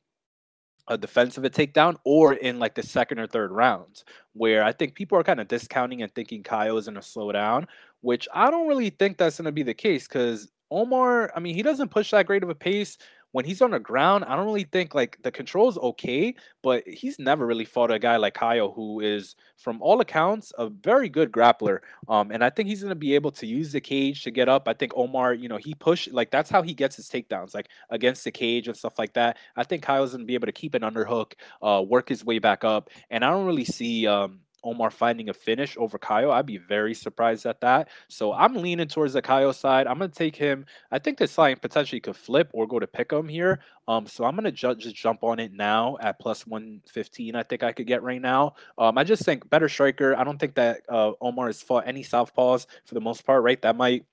[0.87, 4.03] a defensive a takedown or in like the second or third rounds
[4.33, 7.31] where I think people are kind of discounting and thinking Caio is going to slow
[7.31, 7.67] down,
[8.01, 11.55] which I don't really think that's going to be the case because Omar, I mean,
[11.55, 12.97] he doesn't push that great of a pace
[13.31, 17.19] when he's on the ground, I don't really think like the control's okay, but he's
[17.19, 21.31] never really fought a guy like Caio who is, from all accounts, a very good
[21.31, 21.79] grappler.
[22.09, 24.67] Um, and I think he's gonna be able to use the cage to get up.
[24.67, 27.69] I think Omar, you know, he push like that's how he gets his takedowns, like
[27.89, 29.37] against the cage and stuff like that.
[29.55, 32.63] I think Caio's gonna be able to keep an underhook, uh, work his way back
[32.63, 36.31] up, and I don't really see um Omar finding a finish over Caio.
[36.31, 37.89] I'd be very surprised at that.
[38.07, 39.87] So I'm leaning towards the Caio side.
[39.87, 40.65] I'm gonna take him.
[40.91, 43.61] I think this line potentially could flip or go to pick him here.
[43.87, 47.35] Um, so I'm gonna ju- just jump on it now at plus 115.
[47.35, 48.55] I think I could get right now.
[48.77, 50.15] Um, I just think better striker.
[50.15, 53.43] I don't think that uh, Omar has fought any southpaws for the most part.
[53.43, 54.05] Right, that might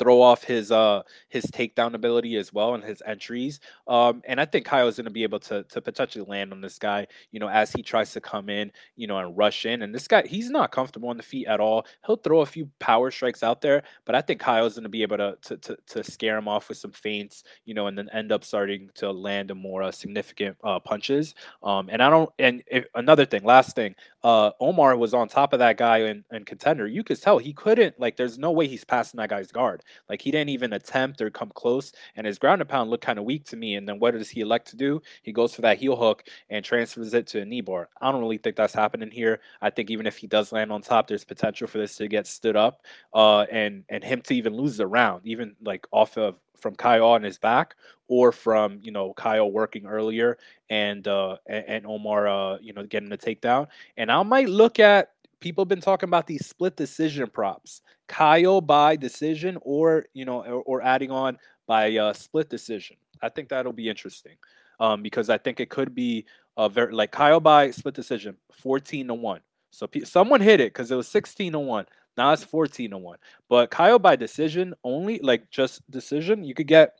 [0.00, 3.60] throw off his uh his takedown ability as well and his entries.
[3.86, 6.60] Um, and I think Caio is going to be able to to potentially land on
[6.62, 9.82] this guy, you know, as he tries to come in, you know, and rush in.
[9.82, 11.86] And this guy, he's not comfortable on the feet at all.
[12.06, 14.88] He'll throw a few power strikes out there, but I think Caio is going to
[14.88, 17.96] be able to, to to to scare him off with some feints, you know, and
[17.96, 21.34] then end up starting to land a more uh, significant uh, punches.
[21.62, 22.30] Um, and I don't.
[22.38, 23.94] And if, another thing, last thing,
[24.24, 26.86] uh, Omar was on top of that guy in contender.
[26.86, 28.16] You could tell he couldn't like.
[28.16, 29.82] There's no way he's passing that guy's guard.
[30.08, 33.18] Like he didn't even attempt or come close, and his ground and pound looked kind
[33.18, 33.74] of weak to me.
[33.74, 35.00] And then what does he elect to do?
[35.22, 37.88] He goes for that heel hook and transfers it to a knee bar.
[38.00, 39.40] I don't really think that's happening here.
[39.60, 42.26] I think even if he does land on top, there's potential for this to get
[42.26, 42.82] stood up,
[43.14, 47.06] uh, and and him to even lose the round, even like off of from Caio
[47.06, 47.74] on his back
[48.08, 50.38] or from you know Caio working earlier
[50.68, 53.66] and uh and, and Omar uh you know getting the takedown.
[53.96, 57.82] And I might look at people have been talking about these split decision props.
[58.08, 62.96] Caio by decision or you know or, or adding on by uh, split decision.
[63.22, 64.36] I think that'll be interesting.
[64.78, 66.24] Um, because I think it could be
[66.56, 69.40] a very like Caio by split decision, 14 to 1.
[69.70, 71.86] So p- someone hit it because it was 16 to 1.
[72.16, 73.18] Now it's 14 to 1.
[73.48, 76.98] But Caio by decision only, like just decision, you could get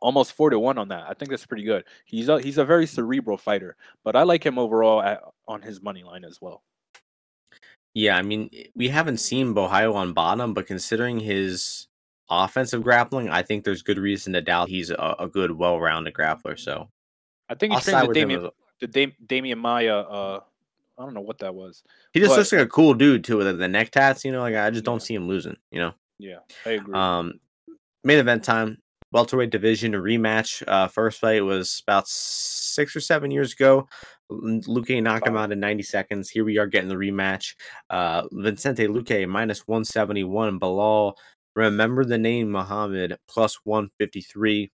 [0.00, 1.04] almost 4 to 1 on that.
[1.08, 1.84] I think that's pretty good.
[2.04, 5.82] He's a he's a very cerebral fighter, but I like him overall at, on his
[5.82, 6.62] money line as well.
[7.94, 11.86] Yeah, I mean, we haven't seen Borralho on bottom, but considering his
[12.28, 16.58] offensive grappling, I think there's good reason to doubt he's a, a good, well-rounded grappler.
[16.58, 16.88] So
[17.48, 18.50] I think he's trained with Demian,
[18.80, 19.98] the Dam- Demian Maia.
[19.98, 20.40] Uh,
[20.98, 21.82] I don't know what that was.
[22.12, 24.24] He just but, looks like a cool dude too with the neck tats.
[24.24, 25.56] You know, like I just don't see him losing.
[25.70, 25.94] You know.
[26.18, 26.94] Yeah, I agree.
[26.94, 27.40] Um,
[28.02, 28.78] main event time
[29.12, 30.62] welterweight division rematch.
[30.66, 33.88] Uh, first fight was about six or seven years ago.
[34.30, 36.30] Luque knocked him out in 90 seconds.
[36.30, 37.54] Here we are getting the rematch.
[37.90, 40.58] Uh, Vincente Luque minus 171.
[40.58, 41.14] Belal,
[41.54, 44.70] remember the name Muhammad plus 153.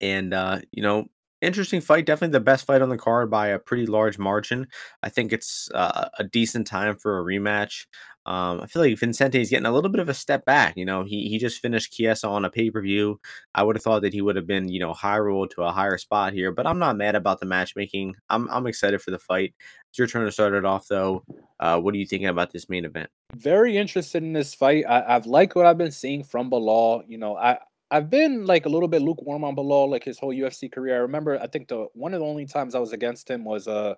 [0.00, 1.06] And, uh, you know,
[1.44, 2.06] interesting fight.
[2.06, 4.68] Definitely the best fight on the card by a pretty large margin.
[5.02, 7.86] I think it's uh, a decent time for a rematch.
[8.26, 10.76] Um, I feel like Vincente is getting a little bit of a step back.
[10.76, 13.20] You know, he he just finished Chiesa on a pay per view.
[13.54, 15.72] I would have thought that he would have been, you know, high rolled to a
[15.72, 18.14] higher spot here, but I'm not mad about the matchmaking.
[18.30, 19.54] I'm I'm excited for the fight.
[19.90, 21.22] It's your turn to start it off, though.
[21.60, 23.10] Uh, what are you thinking about this main event?
[23.34, 24.84] Very interested in this fight.
[24.88, 27.04] I, have liked what I've been seeing from Belal.
[27.06, 27.58] You know, I
[27.94, 30.96] I've been like a little bit lukewarm on Belal, like his whole UFC career.
[30.96, 33.68] I remember, I think the one of the only times I was against him was
[33.68, 33.94] uh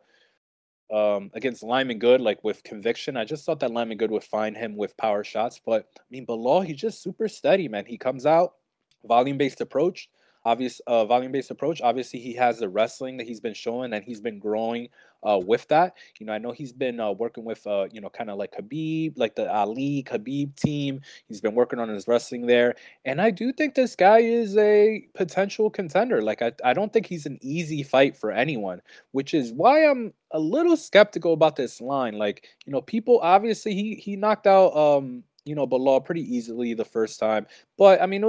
[0.92, 3.16] um, against Lyman Good, like with conviction.
[3.16, 5.58] I just thought that Lyman Good would find him with power shots.
[5.64, 7.86] But I mean, Belal, he's just super steady, man.
[7.86, 8.56] He comes out,
[9.02, 10.10] volume based approach.
[10.46, 11.80] Obvious uh, volume based approach.
[11.82, 14.88] Obviously, he has the wrestling that he's been showing and he's been growing
[15.26, 15.94] uh, with that.
[16.20, 18.54] You know, I know he's been uh, working with, uh, you know, kind of like
[18.56, 21.00] Khabib, like the Ali Khabib team.
[21.26, 22.76] He's been working on his wrestling there.
[23.04, 26.22] And I do think this guy is a potential contender.
[26.22, 30.14] Like, I, I don't think he's an easy fight for anyone, which is why I'm
[30.30, 32.18] a little skeptical about this line.
[32.18, 36.74] Like, you know, people obviously he he knocked out um, you know, Belal pretty easily
[36.74, 37.46] the first time.
[37.78, 38.28] But I mean,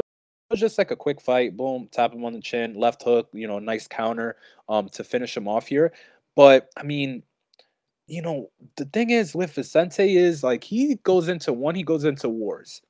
[0.50, 1.58] was just like a quick fight.
[1.58, 4.38] Boom, tap him on the chin, left hook, you know, nice counter
[4.70, 5.94] um to finish him off here.
[6.36, 7.24] But I mean,
[8.08, 12.06] you know, the thing is with Vicente is like he goes into one, he goes
[12.06, 12.82] into wars.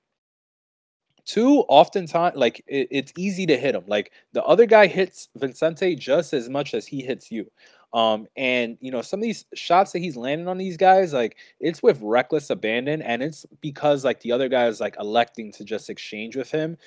[1.25, 3.83] Two, oftentimes, like it, it's easy to hit him.
[3.87, 7.51] Like the other guy hits Vicente just as much as he hits you.
[7.93, 11.37] Um, and you know, some of these shots that he's landing on these guys, like
[11.59, 15.63] it's with reckless abandon, and it's because like the other guy is like electing to
[15.63, 16.77] just exchange with him.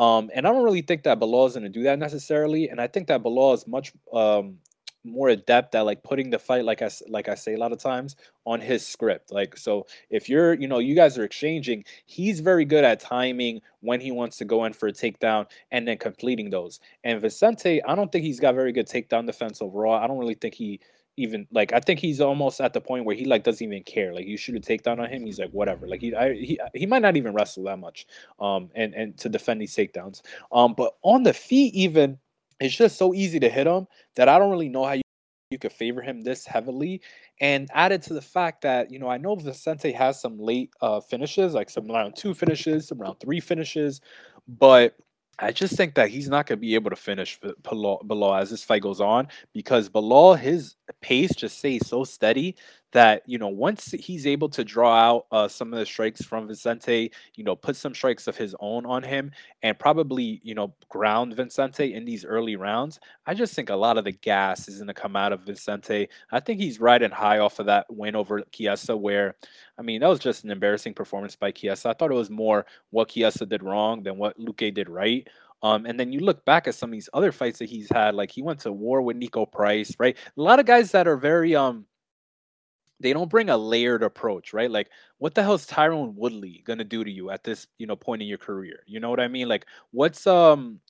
[0.00, 2.70] Um, and I don't really think that Belal is going to do that necessarily.
[2.70, 4.56] And I think that Belal is much um,
[5.04, 7.78] more adept at like putting the fight like I like I say a lot of
[7.80, 8.16] times
[8.46, 9.30] on his script.
[9.30, 13.60] Like so if you're, you know, you guys are exchanging, he's very good at timing
[13.80, 16.80] when he wants to go in for a takedown and then completing those.
[17.04, 20.02] And Vicente, I don't think he's got very good takedown defense overall.
[20.02, 20.80] I don't really think he
[21.20, 24.14] even like I think he's almost at the point where he like doesn't even care.
[24.14, 25.86] Like you shoot a takedown on him, he's like whatever.
[25.86, 28.06] Like he I, he he might not even wrestle that much
[28.38, 30.22] um and and to defend these takedowns.
[30.52, 32.18] Um but on the feet even
[32.60, 33.86] it's just so easy to hit him
[34.16, 35.02] that I don't really know how you,
[35.50, 37.00] you could favor him this heavily.
[37.40, 41.00] And added to the fact that, you know, I know Vicente has some late uh,
[41.00, 44.02] finishes, like some round two finishes, some round three finishes,
[44.46, 44.94] but
[45.42, 48.62] I just think that he's not going to be able to finish Belal as this
[48.62, 52.56] fight goes on because Belal, his pace just stays so steady
[52.92, 56.46] that you know once he's able to draw out uh, some of the strikes from
[56.46, 59.30] Vicente, you know, put some strikes of his own on him,
[59.62, 62.98] and probably you know ground Vicente in these early rounds.
[63.26, 66.08] I just think a lot of the gas is going to come out of Vicente.
[66.32, 69.34] I think he's riding high off of that win over Chiesa, where
[69.78, 71.90] I mean that was just an embarrassing performance by Chiesa.
[71.90, 75.26] I thought it was more what Chiesa did wrong than what Luque did right.
[75.62, 78.14] Um, and then you look back at some of these other fights that he's had,
[78.14, 80.16] like he went to war with Niko Price, right?
[80.36, 81.84] A lot of guys that are very um
[83.00, 84.70] they don't bring a layered approach, right?
[84.70, 87.96] Like, what the hell is Tyron Woodley gonna do to you at this, you know,
[87.96, 88.82] point in your career?
[88.86, 89.48] You know what I mean?
[89.48, 90.80] Like, what's um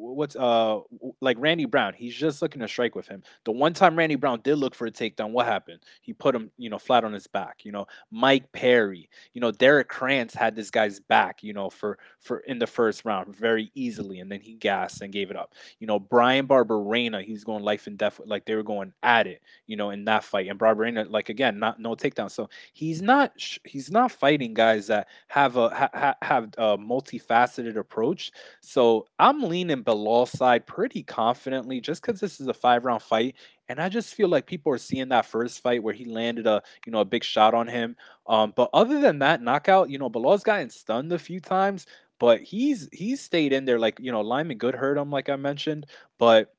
[0.00, 0.78] what's uh
[1.20, 3.22] like Randy Brown, he's just looking to strike with him.
[3.44, 5.80] The one time Randy Brown did look for a takedown, what happened?
[6.00, 7.64] He put him, you know, flat on his back.
[7.64, 11.98] You know, Mike Perry, you know, Derrick Krantz had this guy's back, you know, for
[12.18, 15.54] for in the first round very easily, and then he gassed and gave it up.
[15.78, 19.42] You know, Bryan Barberena, he's going life and death, like they were going at it,
[19.66, 20.48] you know, in that fight.
[20.48, 22.30] And Barberena, like again, not no takedown.
[22.30, 23.32] So he's not
[23.64, 28.32] he's not fighting guys that have a ha, have a multifaceted approach.
[28.60, 33.36] So I'm leaning Belal side pretty confidently just because this is a five round fight.
[33.68, 36.62] And I just feel like people are seeing that first fight where he landed a
[36.86, 37.96] you know a big shot on him.
[38.26, 41.86] Um, but other than that knockout, you know, Belal's gotten stunned a few times,
[42.18, 43.78] but he's he's stayed in there.
[43.78, 45.86] Like you know, Lyman Good hurt him, like I mentioned,
[46.18, 46.54] but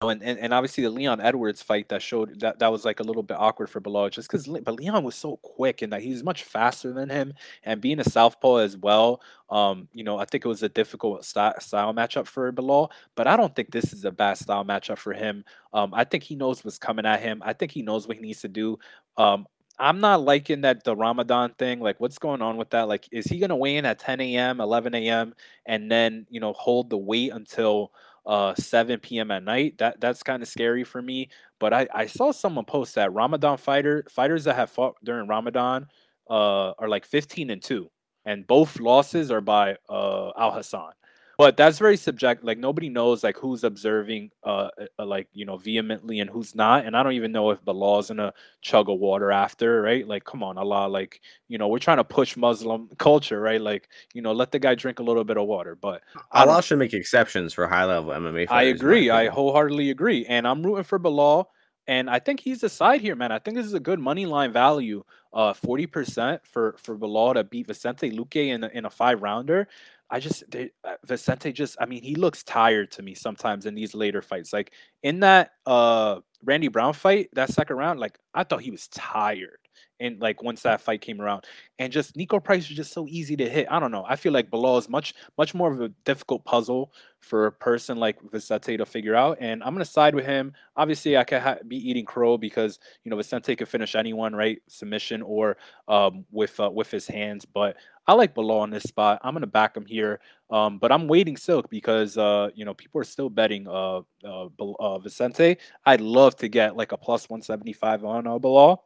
[0.00, 3.02] and, and, and obviously the Leon Edwards fight that showed that that was like a
[3.02, 6.22] little bit awkward for Belal just because but Leon was so quick and that he's
[6.22, 7.34] much faster than him
[7.64, 9.20] and being a southpaw as well.
[9.50, 13.26] Um, you know, I think it was a difficult style, style matchup for Belal, but
[13.26, 15.44] I don't think this is a bad style matchup for him.
[15.72, 17.42] Um, I think he knows what's coming at him.
[17.44, 18.78] I think he knows what he needs to do.
[19.16, 19.46] Um,
[19.80, 21.80] I'm not liking that the Ramadan thing.
[21.80, 22.88] Like, what's going on with that?
[22.88, 25.34] Like, is he gonna weigh in at 10 a.m., 11 a.m.,
[25.66, 27.92] and then you know hold the weight until
[28.28, 29.32] uh 7 p.m.
[29.32, 29.78] at night.
[29.78, 31.30] That that's kind of scary for me.
[31.60, 35.88] But I, I saw someone post that Ramadan fighter fighters that have fought during Ramadan
[36.30, 37.90] uh are like 15 and 2.
[38.26, 40.92] And both losses are by uh Alhassan
[41.38, 45.56] but that's very subjective like nobody knows like who's observing uh, uh, like you know
[45.56, 49.30] vehemently and who's not and i don't even know if Belal's gonna chug a water
[49.30, 53.40] after right like come on allah like you know we're trying to push muslim culture
[53.40, 56.02] right like you know let the guy drink a little bit of water but
[56.32, 60.46] allah should make exceptions for high level mma fighters, i agree i wholeheartedly agree and
[60.46, 61.46] i'm rooting for Belal
[61.88, 63.32] and I think he's the side here, man.
[63.32, 65.02] I think this is a good money line value.
[65.32, 69.22] Uh, forty percent for for Belal to beat Vicente Luque in a, in a five
[69.22, 69.68] rounder.
[70.10, 73.74] I just they, uh, Vicente just I mean he looks tired to me sometimes in
[73.74, 74.52] these later fights.
[74.52, 74.72] Like
[75.02, 79.58] in that uh Randy Brown fight, that second round, like I thought he was tired.
[80.00, 81.44] And like once that fight came around,
[81.78, 83.66] and just Niko Price was just so easy to hit.
[83.70, 84.04] I don't know.
[84.08, 87.98] I feel like Belal is much much more of a difficult puzzle for a person
[87.98, 90.52] like Vicente to figure out, and I'm gonna side with him.
[90.76, 94.60] Obviously, I could ha- be eating crow because you know Vicente could finish anyone, right?
[94.68, 95.56] Submission or
[95.88, 97.76] um, with uh, with his hands, but
[98.06, 99.20] I like Belal in this spot.
[99.22, 100.20] I'm gonna back him here,
[100.50, 104.48] um, but I'm waiting Silk because uh, you know people are still betting uh, uh,
[104.80, 105.56] uh, Vicente.
[105.84, 108.78] I'd love to get like a plus 175 on uh, Belal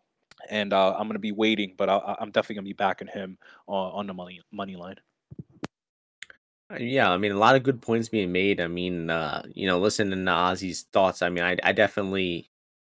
[0.51, 3.09] and uh, I'm going to be waiting, but I, am definitely going to be backing
[3.09, 3.39] him
[3.69, 4.97] uh, on the money money line.
[6.73, 8.61] Uh, Yeah, I mean, a lot of good points being made.
[8.61, 12.51] I mean, uh, you know, listening to Ozzy's thoughts, I mean, I, I definitely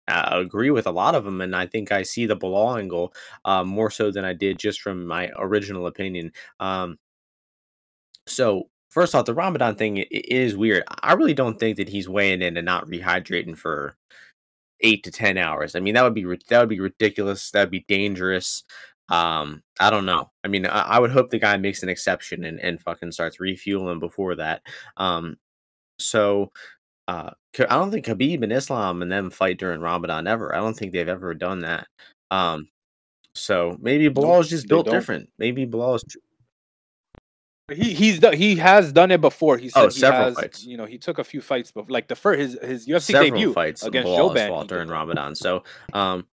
[0.08, 3.14] uh, agree with a lot of them, and I think I see the Belal angle
[3.46, 6.32] uh, more so than I did just from my original opinion.
[6.60, 6.98] Um,
[8.26, 10.84] so, first off, the Ramadan thing is weird.
[11.02, 13.96] I really don't think that he's weighing in and not rehydrating for
[14.82, 15.76] 8 to 10 hours.
[15.76, 18.64] I mean, that would be that would be ridiculous, that'd be dangerous.
[19.10, 20.32] Um, I don't know.
[20.44, 23.40] I mean, I I would hope the guy makes an exception and and fucking starts
[23.40, 24.62] refueling before that.
[24.98, 25.38] Um,
[26.00, 26.52] so,
[27.08, 30.54] uh, I don't think Khabib and Islam and them fight during Ramadan ever.
[30.54, 31.88] I don't think they've ever done that.
[32.32, 32.68] Um,
[33.34, 35.30] so maybe Belal is just built different.
[35.38, 36.04] Maybe Belal is
[37.74, 39.58] He he's do- he has done it before.
[39.58, 40.64] He Oh, said he several has, fights.
[40.64, 43.30] you know, he took a few fights, but like the first his his UFC Several
[43.32, 44.88] debut fights against Joe Belal has Ban, fought he did during.
[44.90, 45.36] Ramadan.
[45.36, 45.64] So,
[45.94, 46.26] um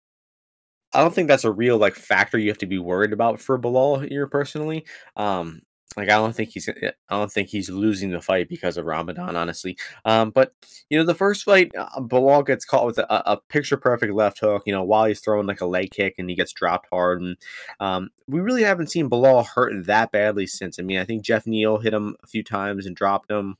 [0.93, 3.57] I don't think that's a real like factor you have to be worried about for
[3.57, 4.85] Belal here personally.
[5.15, 5.63] Um,
[5.97, 9.35] like I don't think he's I don't think he's losing the fight because of Ramadan,
[9.35, 9.77] honestly.
[10.05, 10.53] Um, but
[10.89, 14.39] you know the first fight, uh, Belal gets caught with a, a picture perfect left
[14.39, 14.63] hook.
[14.65, 17.37] You know while he's throwing like a leg kick and he gets dropped hard, and
[17.79, 20.79] um, we really haven't seen Belal hurt that badly since.
[20.79, 23.57] I mean, I think Geoff Neal hit him a few times and dropped him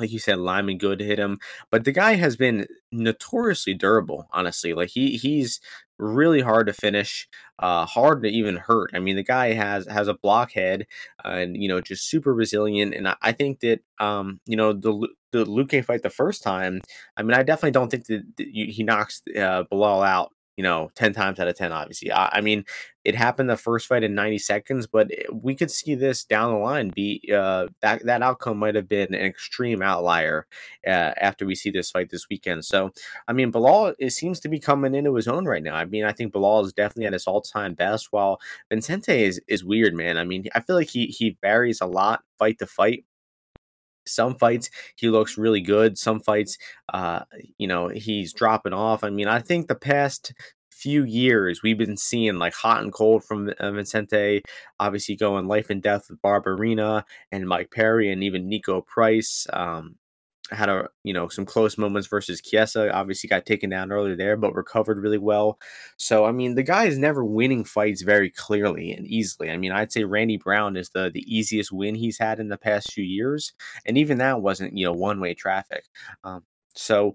[0.00, 1.38] like you said, Lyman Good hit him,
[1.70, 4.26] but the guy has been notoriously durable.
[4.32, 5.60] Honestly, like he he's
[6.00, 7.28] really hard to finish,
[7.58, 8.90] uh, hard to even hurt.
[8.94, 10.86] I mean, the guy has has a blockhead,
[11.24, 12.94] uh, and you know, just super resilient.
[12.94, 16.80] And I, I think that um, you know the the Luque fight the first time.
[17.16, 20.32] I mean, I definitely don't think that, that he knocks uh, Belal out.
[20.60, 21.72] You know, ten times out of ten.
[21.72, 22.64] Obviously, I, I mean,
[23.02, 26.52] it happened the first fight in 90 seconds, but it- we could see this down
[26.52, 30.46] the line be uh, that that outcome might have been an extreme outlier
[30.86, 32.64] uh, after we see this fight this weekend.
[32.64, 32.90] So,
[33.28, 35.74] I mean, Belal it seems to be coming into his own right now.
[35.76, 38.38] I mean, I think Belal is definitely at his all time best, while
[38.70, 40.18] Vincente is is weird, man.
[40.18, 43.04] I mean, I feel like he he varies a lot fight to fight
[44.10, 46.58] some fights he looks really good some fights
[46.92, 47.20] uh
[47.58, 49.04] you know he's dropping off.
[49.04, 50.32] I mean i think the past
[50.70, 54.42] few years we've been seeing like hot and cold from uh, Vincente
[54.78, 59.96] obviously going life and death with Barberena and Mike Perry and even Niko Price um
[60.50, 62.92] had a you know some close moments versus Chiesa.
[62.92, 65.58] Obviously got taken down earlier there, but recovered really well.
[65.96, 69.50] So I mean, the guy is never winning fights very clearly and easily.
[69.50, 72.58] I mean, I'd say Randy Brown is the the easiest win he's had in the
[72.58, 73.52] past few years,
[73.86, 75.84] and even that wasn't you know one way traffic.
[76.24, 76.44] Um,
[76.74, 77.14] so.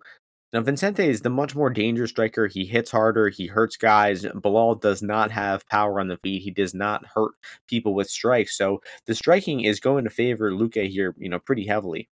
[0.54, 2.48] Now, Vincente is the much more dangerous striker.
[2.48, 3.28] He hits harder.
[3.28, 4.24] He hurts guys.
[4.24, 6.44] Belal does not have power on the feet.
[6.44, 7.32] He does not hurt
[7.68, 8.58] people with strikes.
[8.58, 12.08] So the striking is going to favor Luque here, you know, pretty heavily.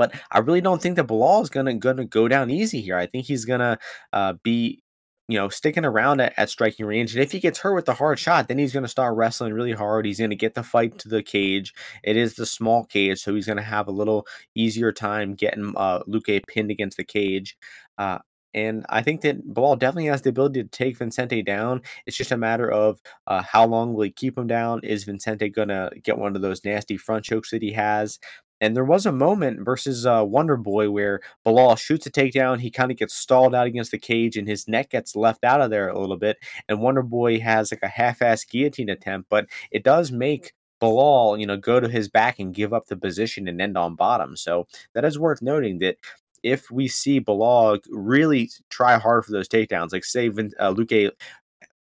[0.00, 2.96] But I really don't think that Belal is gonna gonna go down easy here.
[2.96, 3.78] I think he's gonna
[4.14, 4.82] uh, be,
[5.28, 7.14] you know, sticking around at, at striking range.
[7.14, 9.74] And if he gets hurt with the hard shot, then he's gonna start wrestling really
[9.74, 10.06] hard.
[10.06, 11.74] He's gonna get the fight to the cage.
[12.02, 16.00] It is the small cage, so he's gonna have a little easier time getting uh,
[16.08, 17.58] Luque pinned against the cage.
[17.98, 18.20] Uh,
[18.54, 21.82] and I think that Belal definitely has the ability to take Vincente down.
[22.06, 24.80] It's just a matter of uh, how long will he keep him down?
[24.82, 28.18] Is Vincente gonna get one of those nasty front chokes that he has?
[28.60, 32.60] And there was a moment versus uh, Wonder Boy where Belal shoots a takedown.
[32.60, 35.60] He kind of gets stalled out against the cage, and his neck gets left out
[35.60, 36.38] of there a little bit.
[36.68, 41.46] And Wonder Boy has like a half-ass guillotine attempt, but it does make Belal, you
[41.46, 44.36] know, go to his back and give up the position and end on bottom.
[44.36, 45.96] So that is worth noting that
[46.42, 51.10] if we see Belal really try hard for those takedowns, like say uh, Luque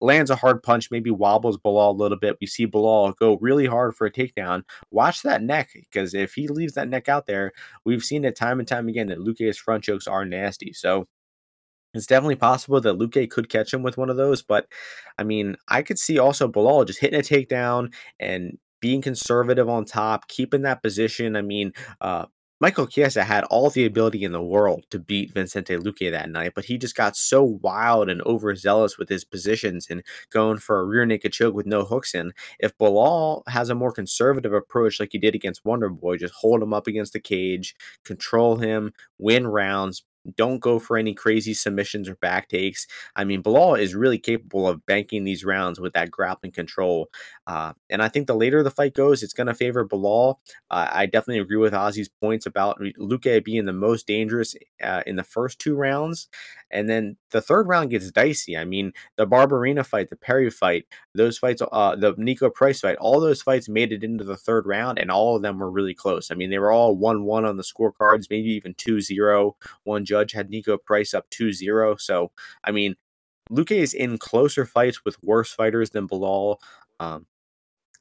[0.05, 2.37] lands a hard punch, maybe wobbles Belal a little bit.
[2.41, 4.63] We see Belal go really hard for a takedown.
[4.91, 7.53] Watch that neck because if he leaves that neck out there,
[7.85, 10.73] we've seen it time and time again that Luque's front chokes are nasty.
[10.73, 11.07] So
[11.95, 14.43] it's definitely possible that Luque could catch him with one of those.
[14.43, 14.67] But
[15.19, 19.87] I mean, I could see also Belal just hitting a takedown and being conservative on
[19.87, 21.37] top, keeping that position.
[21.37, 22.27] I mean, uh,
[22.65, 26.53] Michael Chiesa had all the ability in the world to beat Vincente Luque that night,
[26.55, 30.85] but he just got so wild and overzealous with his positions and going for a
[30.86, 32.32] rear naked choke with no hooks in.
[32.59, 36.62] If Belal has a more conservative approach like he did against Wonder Boy, just hold
[36.62, 40.03] him up against the cage, control him, win rounds,
[40.37, 42.87] Don't go for any crazy submissions or back takes.
[43.15, 47.11] I mean, Belal is really capable of banking these rounds with that grappling control.
[47.47, 50.37] Uh, and I think the later the fight goes, it's going to favor Belal.
[50.71, 55.17] Uh, I definitely agree with Ozzy's points about Luque being the most dangerous uh, in
[55.17, 56.29] the first two rounds.
[56.75, 58.57] And then the third round gets dicey.
[58.57, 62.97] I mean, the Barberena fight, the Perry fight, those fights, uh, the Niko Price fight,
[62.97, 65.95] all those fights made it into the third round, and all of them were really
[65.95, 66.31] close.
[66.31, 69.57] I mean, they were all 1 1 on the scorecards, maybe even 2 0.
[69.85, 71.97] One judge had Niko Price up 2 0.
[71.97, 72.33] So,
[72.65, 72.97] I mean,
[73.51, 76.59] Luque is in closer fights with worse fighters than Belal.
[77.01, 77.27] Um,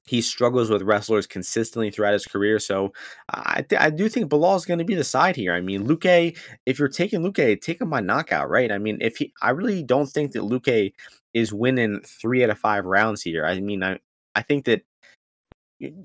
[0.05, 2.59] he struggles with wrestlers consistently throughout his career.
[2.59, 2.93] So
[3.29, 5.53] I, th- I do think Belal is going to be the side here.
[5.53, 8.71] I mean, Luque, if you're taking Luque, take him by knockout, right?
[8.71, 10.93] I mean, if he, I really don't think that Luque
[11.33, 13.45] is winning three out of five rounds here.
[13.45, 13.99] I mean, I,
[14.35, 14.81] I think that.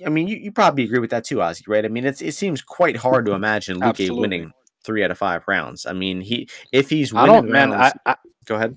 [0.04, 1.84] I mean, you, you probably agree with that too, Ozzy, right?
[1.84, 4.52] I mean, it's it seems quite hard to imagine Luque winning
[4.82, 5.86] three out of five rounds.
[5.86, 7.92] I mean, he if he's winning I don't, rounds, man.
[8.04, 8.76] I, I, go ahead.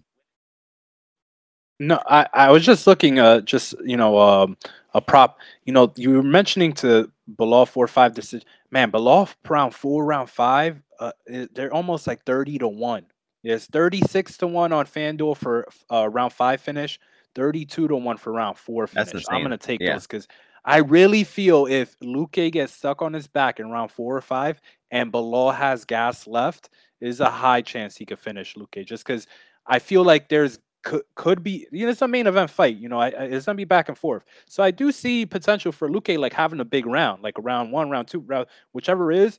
[1.82, 4.56] No, I, I was just looking, uh, just you know, um,
[4.94, 5.40] a prop.
[5.66, 8.48] You know, you were mentioning to Belal four five decision.
[8.70, 13.08] Man, Belal round four, round five, uh, they're almost like thirty to one.
[13.44, 17.00] It's thirty six to one on FanDuel for uh, round five finish,
[17.34, 19.26] thirty two to one for round four finish.
[19.32, 19.94] I'm gonna take yeah.
[19.94, 20.28] those because
[20.64, 24.62] I really feel if Luque gets stuck on his back in round four or five,
[24.92, 28.86] and Belal has gas left, is a high chance he could finish Luque.
[28.86, 29.26] Just because
[29.66, 32.90] I feel like there's could could be you know it's a main event fight you
[32.90, 35.90] know I, I, it's gonna be back and forth so i do see potential for
[35.90, 39.38] luque like having a big round like round one round two round whichever is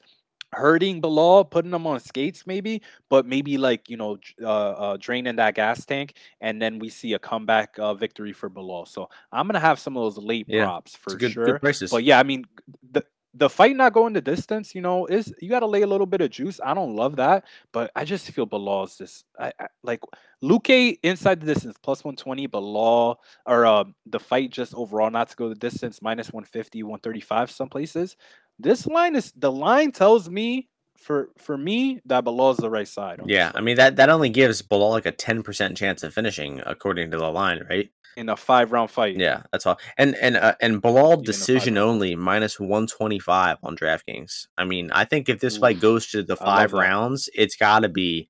[0.52, 5.36] hurting Belal, putting them on skates maybe, but maybe like you know uh, uh, draining
[5.36, 8.86] that gas tank, and then we see a comeback uh, victory for Belal.
[8.86, 11.58] So I'm gonna have some of those late yeah, props for good, sure.
[11.58, 12.44] Good but yeah, I mean
[12.92, 13.04] the
[13.34, 16.06] the fight not going the distance, you know, is you got to lay a little
[16.06, 16.60] bit of juice.
[16.62, 20.00] I don't love that, but I just feel Belal's just I, I, like
[20.42, 25.36] Luque inside the distance plus 120, Belal or uh, the fight just overall not to
[25.36, 28.16] go the distance minus 150, 135 some places.
[28.58, 30.68] This line is the line tells me
[30.98, 33.20] for for me that Belal is the right side.
[33.24, 37.10] Yeah, I mean that that only gives Belal like a 10% chance of finishing according
[37.12, 37.90] to the line, right?
[38.16, 39.16] In a five round fight.
[39.16, 39.78] Yeah, that's all.
[39.96, 44.46] And and uh, and Belal decision only minus one twenty five on DraftKings.
[44.58, 47.88] I mean, I think if this fight goes to the five rounds, it's got to
[47.88, 48.28] be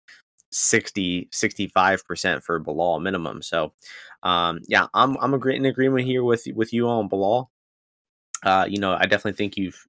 [0.51, 3.43] 60 65 percent for Belal minimum.
[3.43, 3.73] So,
[4.23, 7.49] um, yeah, I'm I'm in agreement here with with you on Belal.
[8.43, 9.87] Uh, you know, I definitely think you've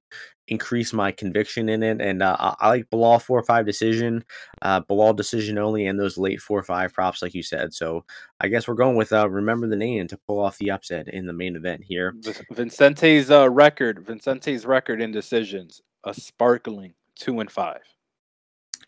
[0.48, 2.00] increased my conviction in it.
[2.00, 4.24] And uh, I, I, like Belal four or five decision,
[4.62, 7.72] uh, Belal decision only, and those late four or five props, like you said.
[7.72, 8.04] So
[8.40, 11.26] I guess we're going with uh, remember the name to pull off the upset in
[11.26, 12.14] the main event here.
[12.52, 17.82] Vincente's uh, record, Vincente's record in decisions, a sparkling two and five.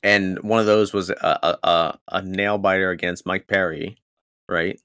[0.02, 3.96] And one of those was a, a, a nail biter against Mike Perry,
[4.48, 4.78] right?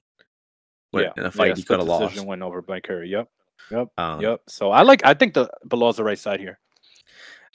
[0.92, 2.24] yeah, in a fight yeah, he could have lost.
[2.24, 3.08] Went over Mike Perry.
[3.08, 3.28] Yep.
[3.70, 3.88] Yep.
[3.96, 4.40] Um, yep.
[4.48, 5.04] So I like.
[5.04, 6.58] I think the Belal's the right side here.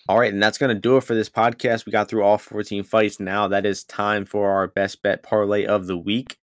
[0.10, 1.86] All right, and that's going to do it for this podcast.
[1.86, 3.20] We got through all 14 fights.
[3.20, 6.38] Now that is time for our best bet parlay of the week.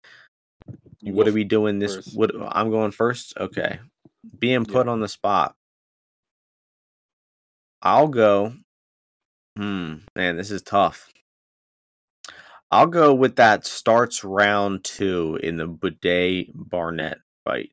[1.00, 1.96] You what are we doing this?
[1.96, 2.16] First.
[2.16, 3.34] What I'm going first.
[3.38, 3.78] Okay,
[4.38, 4.92] being put yeah.
[4.92, 5.54] on the spot.
[7.82, 8.54] I'll go.
[9.56, 11.10] Hmm, man, this is tough.
[12.70, 17.70] I'll go with that starts round two in the Buday Barnett fight.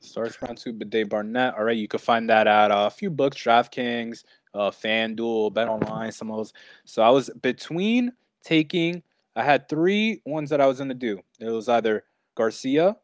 [0.00, 1.54] Starts round two, Buday Barnett.
[1.54, 5.68] All right, you can find that at uh, a few books, DraftKings, uh, FanDuel, Bet
[5.68, 6.52] Online, some of those.
[6.84, 8.12] So I was between
[8.42, 9.02] taking.
[9.36, 11.20] I had three ones that I was gonna do.
[11.40, 12.04] It was either
[12.34, 12.96] Garcia,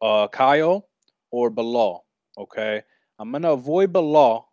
[0.00, 0.84] uh, Caio,
[1.30, 2.00] or Belal.
[2.38, 2.82] Okay,
[3.18, 4.44] I'm gonna avoid Belal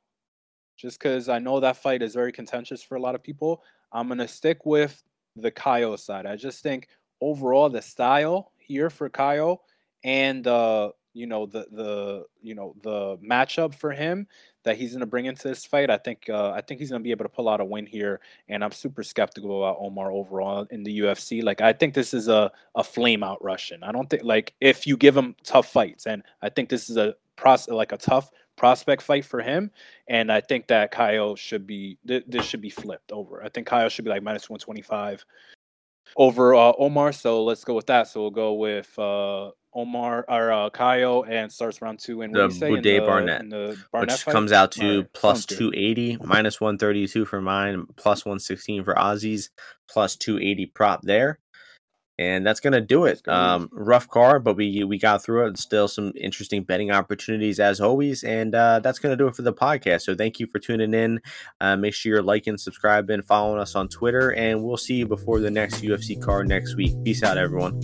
[0.76, 3.64] just because I know that fight is very contentious for a lot of people.
[3.92, 5.04] I'm gonna stick with
[5.36, 6.26] the Caio side.
[6.26, 6.88] I just think
[7.22, 9.62] overall the style here for Caio
[10.04, 14.28] and uh, you know the the you know the matchup for him
[14.64, 15.90] that he's going to bring into this fight.
[15.90, 17.86] I think uh, I think he's going to be able to pull out a win
[17.86, 21.44] here, and I'm super skeptical about Omar overall in the UFC.
[21.44, 23.84] Like I think this is a a flame out Russian.
[23.84, 26.98] I don't think like if you give him tough fights, and I think this is
[26.98, 29.72] a pros like a tough prospect fight for him.
[30.08, 33.44] And I think that Caio should be th- this should be flipped over.
[33.44, 35.26] I think Caio should be like minus one twenty five
[36.18, 37.12] over uh, Omar.
[37.14, 38.08] So let's go with that.
[38.08, 42.48] So we'll go with uh, Omar or uh, Caio and starts round two and the
[42.48, 44.32] Buday Barnett, Barnett which fight?
[44.32, 49.50] comes out to plus 280, minus 132 for mine, plus 116 for Ozzy's,
[49.90, 51.40] plus 280 prop there.
[52.18, 53.26] And that's gonna do it.
[53.30, 55.58] Um, rough card, but we we got through it.
[55.58, 59.54] Still some interesting betting opportunities as always, and uh, that's gonna do it for the
[59.54, 60.02] podcast.
[60.02, 61.22] So thank you for tuning in.
[61.62, 65.40] Uh, make sure you're liking, subscribing, following us on Twitter, and we'll see you before
[65.40, 66.94] the next UFC card next week.
[67.06, 67.80] Peace out, everyone.